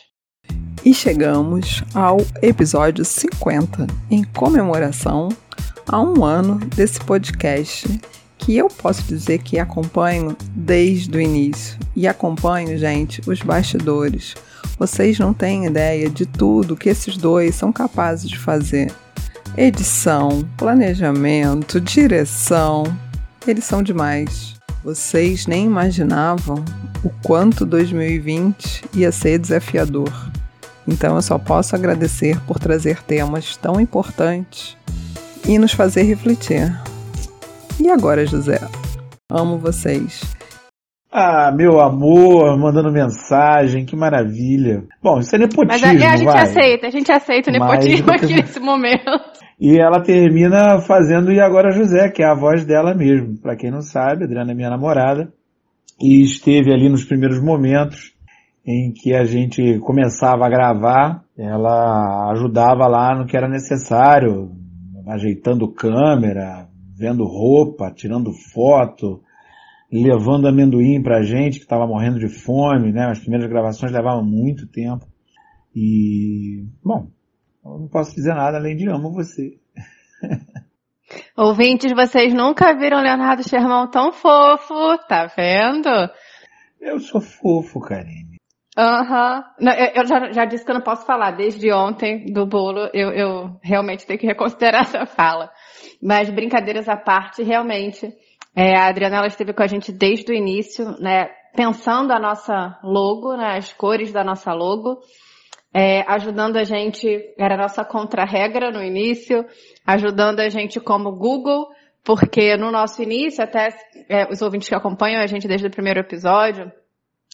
E 0.83 0.95
chegamos 0.95 1.83
ao 1.93 2.17
episódio 2.41 3.05
50, 3.05 3.85
em 4.09 4.23
comemoração 4.23 5.29
a 5.87 6.01
um 6.01 6.25
ano 6.25 6.55
desse 6.75 6.99
podcast 7.05 7.87
que 8.39 8.57
eu 8.57 8.67
posso 8.67 9.03
dizer 9.03 9.43
que 9.43 9.59
acompanho 9.59 10.35
desde 10.55 11.15
o 11.15 11.21
início. 11.21 11.77
E 11.95 12.07
acompanho, 12.07 12.75
gente, 12.79 13.21
os 13.29 13.43
bastidores 13.43 14.33
vocês 14.77 15.17
não 15.17 15.33
têm 15.33 15.65
ideia 15.65 16.09
de 16.09 16.25
tudo 16.25 16.75
que 16.75 16.89
esses 16.89 17.17
dois 17.17 17.55
são 17.55 17.71
capazes 17.71 18.29
de 18.29 18.37
fazer. 18.37 18.91
Edição, 19.57 20.47
planejamento, 20.55 21.81
direção. 21.81 22.83
Eles 23.47 23.63
são 23.63 23.81
demais. 23.81 24.55
Vocês 24.83 25.47
nem 25.47 25.65
imaginavam 25.65 26.63
o 27.03 27.09
quanto 27.23 27.65
2020 27.65 28.85
ia 28.93 29.11
ser 29.11 29.39
desafiador. 29.39 30.11
Então 30.87 31.15
eu 31.15 31.21
só 31.21 31.37
posso 31.37 31.75
agradecer 31.75 32.39
por 32.41 32.59
trazer 32.59 33.01
temas 33.03 33.57
tão 33.57 33.81
importantes 33.81 34.77
e 35.45 35.57
nos 35.57 35.73
fazer 35.73 36.03
refletir. 36.03 36.71
E 37.79 37.89
agora, 37.89 38.25
José? 38.25 38.59
Amo 39.29 39.57
vocês. 39.57 40.36
Ah, 41.19 41.51
meu 41.51 41.79
amor, 41.79 42.55
mandando 42.59 42.91
mensagem, 42.91 43.87
que 43.87 43.95
maravilha. 43.95 44.83
Bom, 45.01 45.17
isso 45.17 45.35
é 45.35 45.39
nepotismo, 45.39 45.67
Mas 45.67 45.83
a, 45.83 45.89
a 45.89 46.15
gente 46.15 46.25
vai. 46.25 46.43
aceita, 46.43 46.85
a 46.85 46.89
gente 46.91 47.11
aceita 47.11 47.49
o 47.49 47.53
nepotismo 47.53 48.11
aqui 48.11 48.35
nesse 48.35 48.59
momento. 48.59 49.19
E 49.59 49.81
ela 49.81 49.99
termina 50.03 50.79
fazendo 50.81 51.31
E 51.31 51.39
Agora 51.39 51.71
José, 51.71 52.11
que 52.11 52.21
é 52.21 52.27
a 52.27 52.35
voz 52.35 52.63
dela 52.65 52.93
mesmo. 52.93 53.35
Para 53.41 53.55
quem 53.55 53.71
não 53.71 53.81
sabe, 53.81 54.25
Adriana 54.25 54.51
é 54.51 54.53
minha 54.53 54.69
namorada. 54.69 55.33
E 55.99 56.21
esteve 56.21 56.71
ali 56.71 56.87
nos 56.87 57.03
primeiros 57.03 57.41
momentos 57.43 58.13
em 58.63 58.93
que 58.93 59.15
a 59.15 59.23
gente 59.23 59.79
começava 59.79 60.45
a 60.45 60.49
gravar. 60.49 61.23
Ela 61.35 62.29
ajudava 62.33 62.85
lá 62.85 63.17
no 63.17 63.25
que 63.25 63.35
era 63.35 63.49
necessário, 63.49 64.51
ajeitando 65.07 65.73
câmera, 65.73 66.67
vendo 66.95 67.23
roupa, 67.23 67.91
tirando 67.91 68.31
foto, 68.53 69.19
levando 69.91 70.47
amendoim 70.47 71.01
pra 71.01 71.23
gente 71.23 71.59
que 71.59 71.65
estava 71.65 71.87
morrendo 71.87 72.19
de 72.19 72.27
fome, 72.27 72.91
né? 72.91 73.05
As 73.05 73.19
primeiras 73.19 73.49
gravações 73.49 73.91
levavam 73.91 74.23
muito 74.23 74.67
tempo. 74.67 75.05
E, 75.75 76.65
bom, 76.83 77.07
eu 77.63 77.79
não 77.79 77.87
posso 77.87 78.13
dizer 78.15 78.33
nada 78.33 78.57
além 78.57 78.75
de 78.75 78.89
amo 78.89 79.11
você. 79.11 79.57
Ouvintes, 81.37 81.93
vocês 81.93 82.33
nunca 82.33 82.73
viram 82.77 83.01
Leonardo 83.01 83.47
Sherman 83.47 83.89
tão 83.89 84.11
fofo, 84.11 84.97
tá 85.07 85.27
vendo? 85.27 85.89
Eu 86.81 86.99
sou 86.99 87.21
fofo, 87.21 87.79
Karine. 87.79 88.37
Aham. 88.77 89.43
Uhum. 89.59 89.69
Eu 89.95 90.05
já, 90.05 90.31
já, 90.31 90.45
disse 90.45 90.63
que 90.63 90.69
eu 90.69 90.75
não 90.75 90.83
posso 90.83 91.05
falar 91.05 91.31
desde 91.31 91.71
ontem 91.71 92.31
do 92.31 92.45
bolo. 92.45 92.89
Eu, 92.93 93.11
eu 93.11 93.59
realmente 93.63 94.05
tenho 94.05 94.19
que 94.19 94.27
reconsiderar 94.27 94.81
essa 94.85 95.05
fala. 95.05 95.51
Mas 96.01 96.29
brincadeiras 96.29 96.87
à 96.87 96.95
parte, 96.95 97.41
realmente, 97.41 98.13
é, 98.59 98.75
a 98.75 98.87
Adriana 98.87 99.17
ela 99.17 99.27
esteve 99.27 99.53
com 99.53 99.61
a 99.61 99.67
gente 99.67 99.91
desde 99.91 100.31
o 100.31 100.35
início, 100.35 100.83
né? 100.99 101.29
Pensando 101.55 102.11
a 102.11 102.19
nossa 102.19 102.79
logo, 102.83 103.37
né, 103.37 103.55
as 103.55 103.71
cores 103.71 104.11
da 104.11 104.23
nossa 104.23 104.51
logo, 104.51 104.99
é, 105.71 106.01
ajudando 106.11 106.57
a 106.57 106.63
gente, 106.63 107.07
era 107.37 107.53
a 107.53 107.57
nossa 107.57 107.85
contra-regra 107.85 108.71
no 108.71 108.83
início, 108.83 109.45
ajudando 109.85 110.39
a 110.39 110.49
gente 110.49 110.79
como 110.79 111.11
Google, 111.11 111.67
porque 112.03 112.57
no 112.57 112.71
nosso 112.71 113.03
início, 113.03 113.43
até 113.43 113.69
é, 114.09 114.27
os 114.27 114.41
ouvintes 114.41 114.67
que 114.67 114.75
acompanham 114.75 115.21
a 115.21 115.27
gente 115.27 115.47
desde 115.47 115.67
o 115.67 115.71
primeiro 115.71 115.99
episódio, 115.99 116.71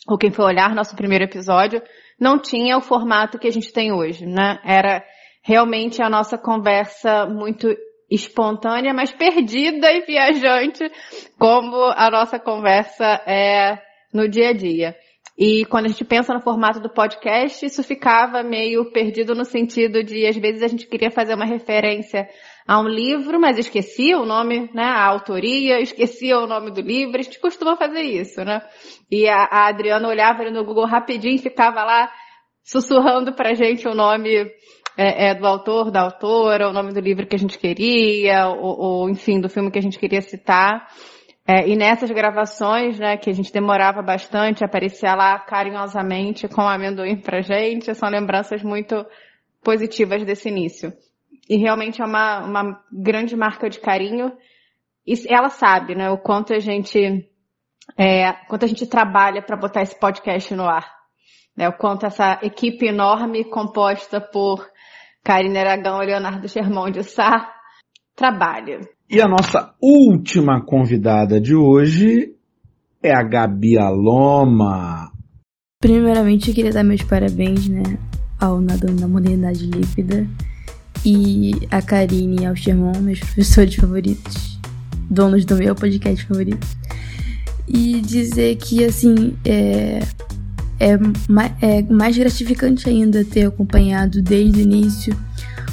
ou 0.09 0.17
quem 0.17 0.29
foi 0.29 0.43
olhar 0.43 0.75
nosso 0.75 0.93
primeiro 0.93 1.23
episódio, 1.23 1.81
não 2.19 2.37
tinha 2.37 2.77
o 2.77 2.81
formato 2.81 3.39
que 3.39 3.47
a 3.47 3.51
gente 3.51 3.71
tem 3.71 3.93
hoje, 3.93 4.25
né? 4.25 4.59
Era 4.65 5.01
realmente 5.41 6.03
a 6.03 6.09
nossa 6.09 6.37
conversa 6.37 7.25
muito 7.27 7.73
espontânea, 8.13 8.93
mas 8.93 9.11
perdida 9.11 9.91
e 9.91 10.01
viajante, 10.01 10.91
como 11.39 11.75
a 11.95 12.09
nossa 12.11 12.39
conversa 12.39 13.05
é 13.25 13.79
no 14.13 14.29
dia 14.29 14.49
a 14.49 14.53
dia. 14.53 14.95
E 15.35 15.65
quando 15.65 15.85
a 15.85 15.87
gente 15.87 16.05
pensa 16.05 16.31
no 16.31 16.41
formato 16.41 16.79
do 16.79 16.89
podcast, 16.89 17.65
isso 17.65 17.81
ficava 17.81 18.43
meio 18.43 18.91
perdido 18.91 19.33
no 19.33 19.43
sentido 19.43 20.03
de, 20.03 20.27
às 20.27 20.37
vezes, 20.37 20.61
a 20.61 20.67
gente 20.67 20.85
queria 20.85 21.09
fazer 21.09 21.33
uma 21.33 21.45
referência 21.45 22.29
a 22.67 22.79
um 22.79 22.87
livro, 22.87 23.39
mas 23.39 23.57
esquecia 23.57 24.19
o 24.19 24.25
nome, 24.27 24.69
né, 24.73 24.83
a 24.83 25.05
autoria, 25.05 25.81
esquecia 25.81 26.37
o 26.37 26.45
nome 26.45 26.69
do 26.69 26.81
livro, 26.81 27.19
a 27.19 27.23
gente 27.23 27.39
costuma 27.39 27.75
fazer 27.75 28.01
isso, 28.01 28.45
né? 28.45 28.61
E 29.11 29.27
a, 29.27 29.43
a 29.43 29.67
Adriana 29.69 30.07
olhava 30.07 30.43
ali 30.43 30.51
no 30.51 30.63
Google 30.63 30.85
rapidinho 30.85 31.35
e 31.35 31.39
ficava 31.39 31.83
lá 31.83 32.11
sussurrando 32.63 33.33
pra 33.33 33.55
gente 33.55 33.87
o 33.87 33.95
nome 33.95 34.49
é, 34.97 35.27
é, 35.27 35.35
do 35.35 35.45
autor, 35.47 35.91
da 35.91 36.01
autora, 36.01 36.69
o 36.69 36.73
nome 36.73 36.93
do 36.93 36.99
livro 36.99 37.25
que 37.25 37.35
a 37.35 37.39
gente 37.39 37.57
queria, 37.57 38.47
ou, 38.47 38.79
ou 38.79 39.09
enfim, 39.09 39.39
do 39.39 39.49
filme 39.49 39.71
que 39.71 39.79
a 39.79 39.81
gente 39.81 39.99
queria 39.99 40.21
citar. 40.21 40.87
É, 41.45 41.67
e 41.67 41.75
nessas 41.75 42.09
gravações, 42.09 42.97
né, 42.97 43.17
que 43.17 43.29
a 43.29 43.33
gente 43.33 43.51
demorava 43.51 44.01
bastante, 44.01 44.63
aparecia 44.63 45.13
lá 45.13 45.37
carinhosamente 45.39 46.47
com 46.47 46.61
amendoim 46.61 47.17
pra 47.17 47.41
gente, 47.41 47.93
são 47.93 48.09
lembranças 48.09 48.63
muito 48.63 49.05
positivas 49.61 50.23
desse 50.23 50.47
início. 50.47 50.93
E 51.49 51.57
realmente 51.57 52.01
é 52.01 52.05
uma, 52.05 52.39
uma 52.39 52.83
grande 52.91 53.35
marca 53.35 53.69
de 53.69 53.79
carinho. 53.79 54.31
E 55.05 55.15
ela 55.27 55.49
sabe, 55.49 55.95
né, 55.95 56.09
o 56.09 56.17
quanto 56.17 56.53
a 56.53 56.59
gente, 56.59 57.29
é, 57.97 58.31
quanto 58.47 58.63
a 58.63 58.67
gente 58.67 58.87
trabalha 58.87 59.41
para 59.41 59.57
botar 59.57 59.81
esse 59.81 59.99
podcast 59.99 60.53
no 60.55 60.63
ar. 60.63 60.89
Né, 61.57 61.67
o 61.67 61.73
quanto 61.73 62.05
essa 62.05 62.39
equipe 62.41 62.87
enorme 62.87 63.43
composta 63.43 64.21
por 64.21 64.65
Karine 65.23 65.57
Aragão 65.57 66.03
e 66.03 66.07
Leonardo 66.07 66.49
Sherman 66.49 66.91
de 66.91 67.03
Sá 67.03 67.49
trabalha. 68.13 68.81
E 69.09 69.21
a 69.21 69.27
nossa 69.27 69.73
última 69.81 70.61
convidada 70.65 71.39
de 71.39 71.55
hoje 71.55 72.35
é 73.01 73.15
a 73.15 73.23
Gabi 73.23 73.77
Aloma. 73.77 75.11
Primeiramente, 75.79 76.49
eu 76.49 76.55
queria 76.55 76.71
dar 76.71 76.83
meus 76.83 77.03
parabéns, 77.03 77.67
né, 77.69 77.83
ao 78.39 78.59
Nadando 78.59 78.99
na 79.01 79.07
Modernidade 79.07 79.65
Líquida 79.65 80.27
e 81.05 81.51
a 81.71 81.81
Karine 81.81 82.41
e 82.41 82.45
ao 82.45 82.55
Sherman, 82.55 83.01
meus 83.01 83.19
professores 83.23 83.75
favoritos, 83.75 84.59
donos 85.09 85.45
do 85.45 85.55
meu 85.55 85.73
podcast 85.73 86.25
favorito. 86.25 86.67
E 87.67 88.01
dizer 88.01 88.57
que, 88.57 88.83
assim, 88.83 89.37
é, 89.45 89.99
é, 90.83 90.99
é 91.61 91.81
mais 91.83 92.17
gratificante 92.17 92.89
ainda 92.89 93.23
ter 93.23 93.47
acompanhado 93.47 94.21
desde 94.21 94.59
o 94.59 94.61
início 94.61 95.17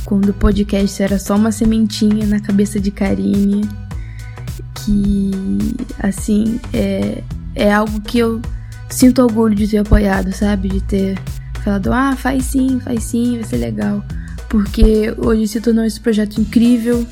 quando 0.05 0.29
o 0.31 0.35
podcast 0.35 1.03
era 1.03 1.19
só 1.19 1.37
uma 1.37 1.53
sementinha 1.53 2.27
na 2.27 2.41
cabeça 2.41 2.81
de 2.81 2.91
Karine, 2.91 3.69
que 4.75 5.31
assim 5.99 6.61
é, 6.73 7.23
é 7.55 7.73
algo 7.73 8.01
que 8.01 8.19
eu 8.19 8.41
sinto 8.89 9.23
orgulho 9.23 9.55
de 9.55 9.69
ter 9.69 9.79
apoiado, 9.79 10.33
sabe? 10.33 10.69
De 10.69 10.81
ter 10.81 11.19
falado, 11.63 11.93
ah, 11.93 12.17
faz 12.17 12.45
sim, 12.45 12.81
faz 12.81 13.05
sim, 13.05 13.37
vai 13.37 13.45
ser 13.45 13.57
legal. 13.59 14.05
Porque 14.49 15.15
hoje 15.17 15.47
se 15.47 15.61
tornou 15.61 15.85
esse 15.85 16.01
projeto 16.01 16.41
incrível 16.41 17.07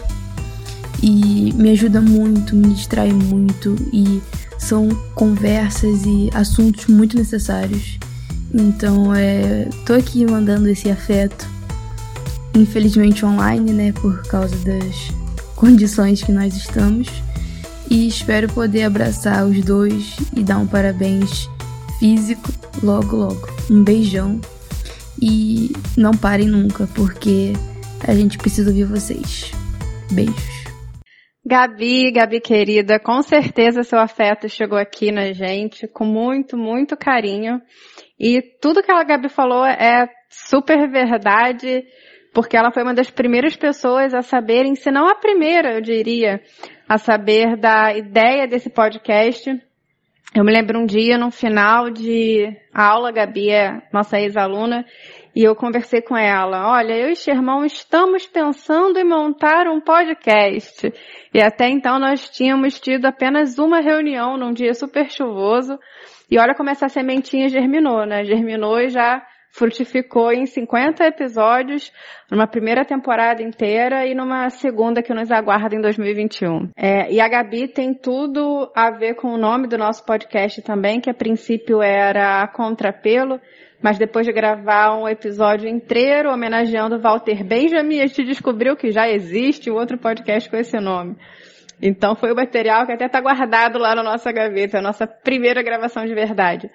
e 1.03 1.53
me 1.55 1.71
ajuda 1.71 2.01
muito, 2.01 2.57
me 2.57 2.75
distrai 2.75 3.13
muito 3.13 3.77
e 3.93 4.21
são 4.59 4.89
conversas 5.15 6.05
e 6.05 6.31
assuntos 6.35 6.87
muito 6.87 7.17
necessários. 7.17 7.99
Então, 8.53 9.15
é, 9.15 9.69
tô 9.87 9.95
aqui 9.95 10.27
mandando 10.27 10.69
esse 10.69 10.91
afeto 10.91 11.59
infelizmente 12.55 13.25
online, 13.25 13.73
né, 13.73 13.93
por 13.93 14.23
causa 14.25 14.57
das 14.57 15.13
condições 15.55 16.23
que 16.23 16.33
nós 16.33 16.57
estamos. 16.57 17.09
E 17.91 18.07
espero 18.07 18.49
poder 18.49 18.83
abraçar 18.83 19.47
os 19.47 19.65
dois 19.65 20.17
e 20.37 20.43
dar 20.43 20.59
um 20.59 20.67
parabéns 20.67 21.49
físico 21.99 22.53
logo 22.83 23.17
logo. 23.17 23.49
Um 23.71 23.83
beijão 23.83 24.41
e 25.21 25.75
não 25.97 26.13
parem 26.13 26.47
nunca, 26.47 26.87
porque 26.95 27.55
a 28.07 28.15
gente 28.15 28.37
precisa 28.37 28.69
ouvir 28.69 28.85
vocês. 28.85 29.51
Beijos. 30.13 30.58
Gabi, 31.49 32.13
Gabi 32.13 32.41
querida, 32.43 33.01
com 33.01 33.23
certeza 33.23 33.83
seu 33.83 33.99
afeto 33.99 34.51
chegou 34.51 34.77
aqui 34.77 35.11
na 35.11 35.33
gente 35.33 35.89
com 35.89 36.05
muito, 36.05 36.59
muito 36.59 36.95
carinho. 36.95 37.59
E 38.21 38.43
tudo 38.61 38.83
que 38.83 38.93
a 38.93 39.03
Gabi 39.03 39.31
falou 39.31 39.65
é 39.65 40.11
super 40.29 40.87
verdade 40.91 41.87
porque 42.35 42.55
ela 42.55 42.71
foi 42.71 42.83
uma 42.83 42.93
das 42.93 43.11
primeiras 43.11 43.57
pessoas 43.57 44.13
a 44.13 44.21
saberem, 44.21 44.75
se 44.75 44.91
não 44.91 45.09
a 45.09 45.15
primeira, 45.15 45.73
eu 45.73 45.81
diria, 45.81 46.43
a 46.87 46.99
saber 46.99 47.57
da 47.57 47.97
ideia 47.97 48.47
desse 48.47 48.69
podcast. 48.69 49.51
Eu 50.35 50.45
me 50.45 50.53
lembro 50.53 50.79
um 50.79 50.85
dia, 50.85 51.17
no 51.17 51.31
final 51.31 51.89
de 51.89 52.55
aula, 52.75 53.11
Gabi 53.11 53.49
é 53.49 53.81
nossa 53.91 54.21
ex-aluna, 54.21 54.85
e 55.39 55.45
eu 55.45 55.55
conversei 55.55 56.03
com 56.03 56.17
ela, 56.17 56.69
olha, 56.69 56.95
eu 56.95 57.11
e 57.11 57.15
Xermão 57.15 57.65
estamos 57.65 58.27
pensando 58.27 58.99
em 58.99 59.05
montar 59.05 59.69
um 59.69 59.81
podcast. 59.81 60.93
E 61.33 61.41
até 61.41 61.69
então 61.69 61.97
nós 62.01 62.29
tínhamos 62.29 62.81
tido 62.81 63.07
apenas 63.07 63.57
uma 63.57 63.79
reunião 63.81 64.37
num 64.37 64.53
dia 64.53 64.75
super 64.75 65.09
chuvoso, 65.09 65.79
e 66.29 66.41
olha 66.41 66.57
como 66.57 66.71
essa 66.71 66.89
sementinha 66.89 67.49
germinou, 67.49 68.05
né? 68.05 68.25
Germinou 68.25 68.81
e 68.81 68.89
já 68.89 69.25
frutificou 69.53 70.33
em 70.33 70.45
50 70.45 71.07
episódios, 71.07 71.93
numa 72.29 72.49
primeira 72.49 72.85
temporada 72.85 73.41
inteira 73.41 74.05
e 74.09 74.17
numa 74.17 74.51
segunda 74.51 75.05
que 75.05 75.15
nos 75.15 75.31
aguarda 75.31 75.77
em 75.77 75.81
2021. 75.81 76.71
É, 76.77 77.13
e 77.13 77.21
a 77.21 77.29
Gabi 77.29 77.69
tem 77.69 77.95
tudo 77.95 78.73
a 78.75 78.91
ver 78.91 79.15
com 79.15 79.29
o 79.29 79.39
nome 79.39 79.69
do 79.69 79.79
nosso 79.79 80.05
podcast 80.05 80.61
também, 80.63 81.01
que 81.01 81.09
a 81.09 81.15
princípio 81.15 81.81
era 81.81 82.45
Contrapelo, 82.49 83.41
mas 83.83 83.99
depois 83.99 84.27
de 84.27 84.33
gravar 84.33 84.97
um 84.97 85.09
episódio 85.09 85.69
inteiro 85.69 86.33
homenageando 86.33 87.01
Walter 87.01 87.45
Benjamin, 87.45 88.01
a 88.01 88.07
gente 88.07 88.25
descobriu 88.25 88.77
que 88.77 88.91
já 88.91 89.09
existe 89.09 89.71
outro 89.71 89.97
podcast 89.99 90.51
com 90.51 90.57
esse 90.57 90.79
nome. 90.81 91.17
Então 91.81 92.17
foi 92.17 92.33
o 92.33 92.37
material 92.37 92.87
que 92.87 92.93
até 92.93 93.07
está 93.07 93.21
guardado 93.21 93.79
lá 93.79 93.95
na 93.95 94.03
nossa 94.03 94.33
gaveta, 94.33 94.79
a 94.79 94.83
nossa 94.83 95.07
primeira 95.07 95.63
gravação 95.63 96.05
de 96.05 96.15
verdade. 96.15 96.69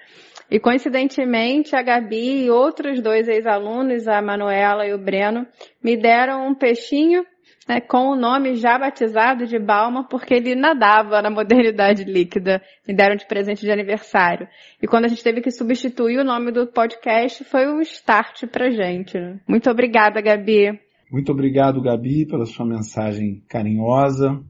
E 0.50 0.58
coincidentemente, 0.58 1.74
a 1.74 1.82
Gabi 1.82 2.44
e 2.44 2.50
outros 2.50 3.00
dois 3.00 3.28
ex-alunos, 3.28 4.08
a 4.08 4.20
Manuela 4.22 4.86
e 4.86 4.94
o 4.94 4.98
Breno, 4.98 5.46
me 5.82 5.96
deram 5.96 6.46
um 6.46 6.54
peixinho 6.54 7.24
né, 7.68 7.80
com 7.80 8.08
o 8.08 8.16
nome 8.16 8.56
já 8.56 8.78
batizado 8.78 9.46
de 9.46 9.58
Balma, 9.58 10.06
porque 10.08 10.34
ele 10.34 10.54
nadava 10.54 11.22
na 11.22 11.30
modernidade 11.30 12.04
líquida. 12.04 12.62
Me 12.86 12.94
deram 12.94 13.16
de 13.16 13.26
presente 13.26 13.60
de 13.60 13.70
aniversário. 13.70 14.46
E 14.82 14.86
quando 14.86 15.06
a 15.06 15.08
gente 15.08 15.22
teve 15.22 15.40
que 15.40 15.50
substituir 15.50 16.18
o 16.18 16.24
nome 16.24 16.52
do 16.52 16.66
podcast, 16.66 17.44
foi 17.44 17.66
um 17.66 17.80
start 17.80 18.46
pra 18.46 18.70
gente. 18.70 19.18
Muito 19.48 19.70
obrigada, 19.70 20.20
Gabi. 20.20 20.78
Muito 21.10 21.30
obrigado, 21.32 21.80
Gabi, 21.80 22.26
pela 22.26 22.46
sua 22.46 22.66
mensagem 22.66 23.42
carinhosa. 23.48 24.42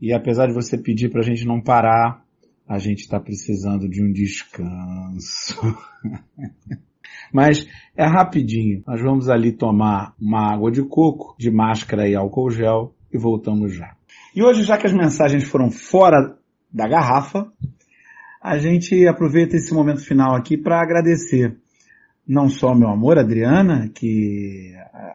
E 0.00 0.12
apesar 0.12 0.46
de 0.46 0.54
você 0.54 0.76
pedir 0.76 1.10
pra 1.10 1.22
gente 1.22 1.46
não 1.46 1.60
parar, 1.60 2.24
a 2.68 2.78
gente 2.78 3.00
está 3.00 3.20
precisando 3.20 3.88
de 3.88 4.02
um 4.02 4.12
descanso. 4.12 5.60
Mas 7.32 7.66
é 7.96 8.04
rapidinho. 8.04 8.82
Nós 8.86 9.00
vamos 9.00 9.28
ali 9.28 9.52
tomar 9.52 10.14
uma 10.20 10.52
água 10.52 10.70
de 10.70 10.82
coco, 10.82 11.34
de 11.38 11.50
máscara 11.50 12.08
e 12.08 12.14
álcool 12.14 12.50
gel 12.50 12.94
e 13.12 13.18
voltamos 13.18 13.74
já. 13.74 13.94
E 14.34 14.42
hoje, 14.42 14.62
já 14.62 14.78
que 14.78 14.86
as 14.86 14.92
mensagens 14.92 15.44
foram 15.44 15.70
fora 15.70 16.36
da 16.72 16.88
garrafa, 16.88 17.46
a 18.42 18.58
gente 18.58 19.06
aproveita 19.06 19.56
esse 19.56 19.72
momento 19.74 20.04
final 20.04 20.34
aqui 20.34 20.56
para 20.56 20.80
agradecer 20.80 21.56
não 22.26 22.48
só 22.48 22.74
meu 22.74 22.88
amor, 22.88 23.18
Adriana, 23.18 23.90
que 23.94 24.72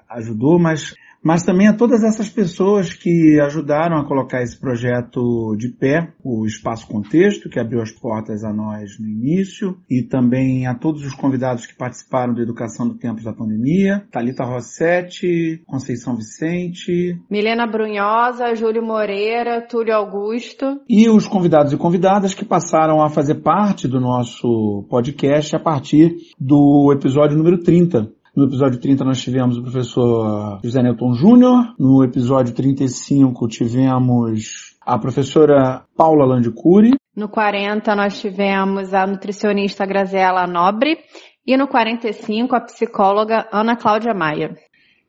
ajudou, 0.09 0.59
mas 0.59 0.93
mas 1.23 1.43
também 1.43 1.67
a 1.67 1.73
todas 1.73 2.03
essas 2.03 2.29
pessoas 2.29 2.93
que 2.93 3.39
ajudaram 3.41 3.97
a 3.97 4.05
colocar 4.05 4.41
esse 4.41 4.59
projeto 4.59 5.55
de 5.57 5.69
pé, 5.69 6.13
o 6.23 6.45
Espaço 6.45 6.87
Contexto, 6.87 7.49
que 7.49 7.59
abriu 7.59 7.81
as 7.81 7.91
portas 7.91 8.43
a 8.43 8.53
nós 8.53 8.99
no 8.99 9.07
início, 9.07 9.77
e 9.89 10.03
também 10.03 10.67
a 10.67 10.75
todos 10.75 11.03
os 11.05 11.13
convidados 11.13 11.65
que 11.65 11.75
participaram 11.75 12.33
da 12.33 12.41
Educação 12.41 12.87
do 12.87 12.95
Tempos 12.95 13.23
da 13.23 13.33
Pandemia, 13.33 14.05
Talita 14.11 14.43
Rossetti, 14.43 15.61
Conceição 15.65 16.15
Vicente, 16.15 17.19
Milena 17.29 17.67
Brunhosa, 17.67 18.55
Júlio 18.55 18.83
Moreira, 18.83 19.61
Túlio 19.61 19.95
Augusto. 19.95 20.81
E 20.87 21.09
os 21.09 21.27
convidados 21.27 21.73
e 21.73 21.77
convidadas 21.77 22.33
que 22.33 22.45
passaram 22.45 23.01
a 23.01 23.09
fazer 23.09 23.35
parte 23.35 23.87
do 23.87 23.99
nosso 23.99 24.85
podcast 24.89 25.55
a 25.55 25.59
partir 25.59 26.15
do 26.39 26.91
episódio 26.93 27.37
número 27.37 27.57
30, 27.59 28.11
no 28.37 28.45
episódio 28.45 28.79
30 28.79 29.03
nós 29.03 29.19
tivemos 29.19 29.57
o 29.57 29.63
professor 29.63 30.59
José 30.63 30.83
Newton 30.83 31.13
Júnior. 31.15 31.73
No 31.79 32.03
episódio 32.03 32.53
35 32.53 33.47
tivemos 33.47 34.77
a 34.79 34.99
professora 34.99 35.83
Paula 35.95 36.23
Landicuri. 36.23 36.91
No 37.15 37.29
40 37.29 37.95
nós 37.95 38.21
tivemos 38.21 38.93
a 38.93 39.07
nutricionista 39.07 39.87
Graziela 39.87 40.45
Nobre. 40.45 40.99
E 41.47 41.57
no 41.57 41.67
45 41.67 42.55
a 42.55 42.61
psicóloga 42.61 43.47
Ana 43.51 43.75
Cláudia 43.75 44.13
Maia. 44.13 44.55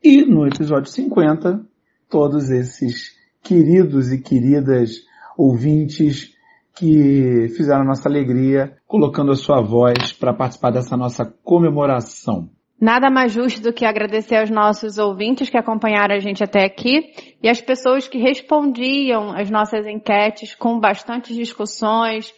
E 0.02 0.24
no 0.24 0.46
episódio 0.46 0.90
50, 0.90 1.60
todos 2.08 2.48
esses 2.48 3.10
queridos 3.42 4.10
e 4.10 4.22
queridas 4.22 5.02
ouvintes 5.36 6.32
que 6.74 7.52
fizeram 7.54 7.82
a 7.82 7.88
nossa 7.88 8.08
alegria 8.08 8.78
colocando 8.86 9.32
a 9.32 9.36
sua 9.36 9.60
voz 9.60 10.12
para 10.12 10.32
participar 10.32 10.70
dessa 10.70 10.96
nossa 10.96 11.26
comemoração. 11.44 12.48
Nada 12.80 13.10
mais 13.10 13.32
justo 13.32 13.60
do 13.60 13.72
que 13.72 13.84
agradecer 13.84 14.36
aos 14.36 14.50
nossos 14.50 14.98
ouvintes 14.98 15.50
que 15.50 15.58
acompanharam 15.58 16.14
a 16.14 16.20
gente 16.20 16.44
até 16.44 16.64
aqui 16.64 17.12
e 17.42 17.48
as 17.48 17.60
pessoas 17.60 18.06
que 18.06 18.18
respondiam 18.18 19.32
às 19.36 19.50
nossas 19.50 19.84
enquetes 19.84 20.54
com 20.54 20.78
bastantes 20.78 21.34
discussões, 21.34 22.32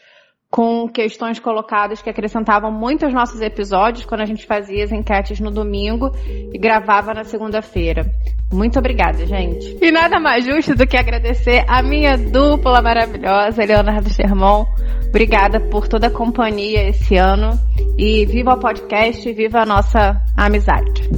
com 0.51 0.89
questões 0.89 1.39
colocadas 1.39 2.03
que 2.03 2.11
acrescentavam 2.11 2.73
muito 2.73 3.05
aos 3.05 3.15
nossos 3.15 3.41
episódios 3.41 4.05
quando 4.05 4.23
a 4.23 4.27
gente 4.27 4.45
fazia 4.47 4.83
as 4.83 4.91
enquetes 4.91 5.39
no 5.39 5.51
domingo 5.51 6.11
e 6.27 6.59
gravava 6.59 7.15
na 7.15 7.23
segunda-feira. 7.23 8.05
Muito 8.53 8.77
obrigada, 8.77 9.25
gente. 9.25 9.79
E 9.81 9.93
nada 9.93 10.19
mais 10.19 10.45
justo 10.45 10.75
do 10.75 10.85
que 10.89 10.97
agradecer 10.97 11.65
a 11.69 11.81
minha 11.83 12.19
dupla 12.19 12.83
maravilhosa, 12.83 13.65
Leonardo 13.65 14.11
Sermon. 14.11 14.65
Obrigada 15.09 15.61
por 15.61 15.87
toda 15.87 16.09
a 16.09 16.11
companhia 16.11 16.89
esse 16.89 17.17
ano. 17.17 17.57
E 17.97 18.27
viva 18.27 18.55
o 18.55 18.59
podcast 18.59 19.29
e 19.29 19.33
viva 19.33 19.61
a 19.61 19.67
nossa 19.67 20.21
amizade. 20.37 21.09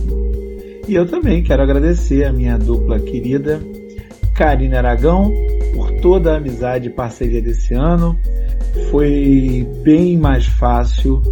E 0.86 0.94
eu 0.94 1.08
também 1.08 1.42
quero 1.42 1.62
agradecer 1.62 2.24
a 2.24 2.32
minha 2.32 2.58
dupla 2.58 3.00
querida, 3.00 3.62
Karine 4.34 4.76
Aragão, 4.76 5.32
toda 6.02 6.32
a 6.32 6.36
amizade 6.36 6.88
e 6.88 6.90
parceria 6.90 7.40
desse 7.40 7.72
ano. 7.72 8.18
Foi 8.90 9.66
bem 9.82 10.18
mais 10.18 10.44
fácil 10.44 11.22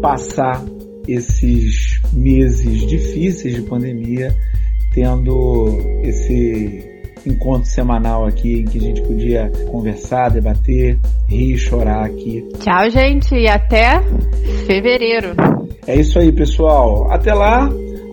passar 0.00 0.64
esses 1.06 2.00
meses 2.12 2.86
difíceis 2.86 3.54
de 3.54 3.62
pandemia 3.62 4.34
tendo 4.92 5.78
esse 6.02 6.84
encontro 7.26 7.68
semanal 7.68 8.26
aqui 8.26 8.60
em 8.60 8.64
que 8.64 8.78
a 8.78 8.80
gente 8.80 9.02
podia 9.02 9.50
conversar, 9.70 10.30
debater, 10.30 10.98
rir, 11.28 11.58
chorar 11.58 12.06
aqui. 12.06 12.48
Tchau, 12.58 12.90
gente, 12.90 13.34
e 13.34 13.46
até 13.46 14.00
fevereiro. 14.66 15.34
É 15.86 15.96
isso 15.96 16.18
aí, 16.18 16.32
pessoal. 16.32 17.10
Até 17.10 17.34
lá. 17.34 17.68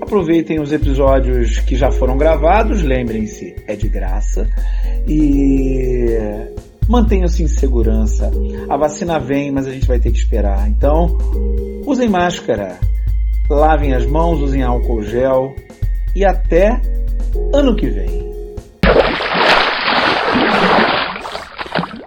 Aproveitem 0.06 0.60
os 0.60 0.72
episódios 0.72 1.58
que 1.62 1.76
já 1.76 1.90
foram 1.92 2.16
gravados, 2.16 2.84
lembrem-se, 2.84 3.56
é 3.66 3.76
de 3.76 3.90
graça. 3.90 4.48
E 5.08 6.16
mantenham-se 6.88 7.42
em 7.42 7.48
segurança. 7.48 8.30
A 8.70 8.78
vacina 8.78 9.20
vem, 9.20 9.52
mas 9.52 9.66
a 9.66 9.72
gente 9.72 9.88
vai 9.88 9.98
ter 10.00 10.12
que 10.12 10.20
esperar. 10.20 10.70
Então, 10.70 11.18
usem 11.88 12.08
máscara, 12.08 12.78
lavem 13.50 13.96
as 13.96 14.06
mãos, 14.06 14.40
usem 14.42 14.62
álcool 14.62 15.02
gel 15.02 15.56
e 16.16 16.24
até 16.24 16.80
ano 17.52 17.76
que 17.76 17.88
vem. 17.88 18.35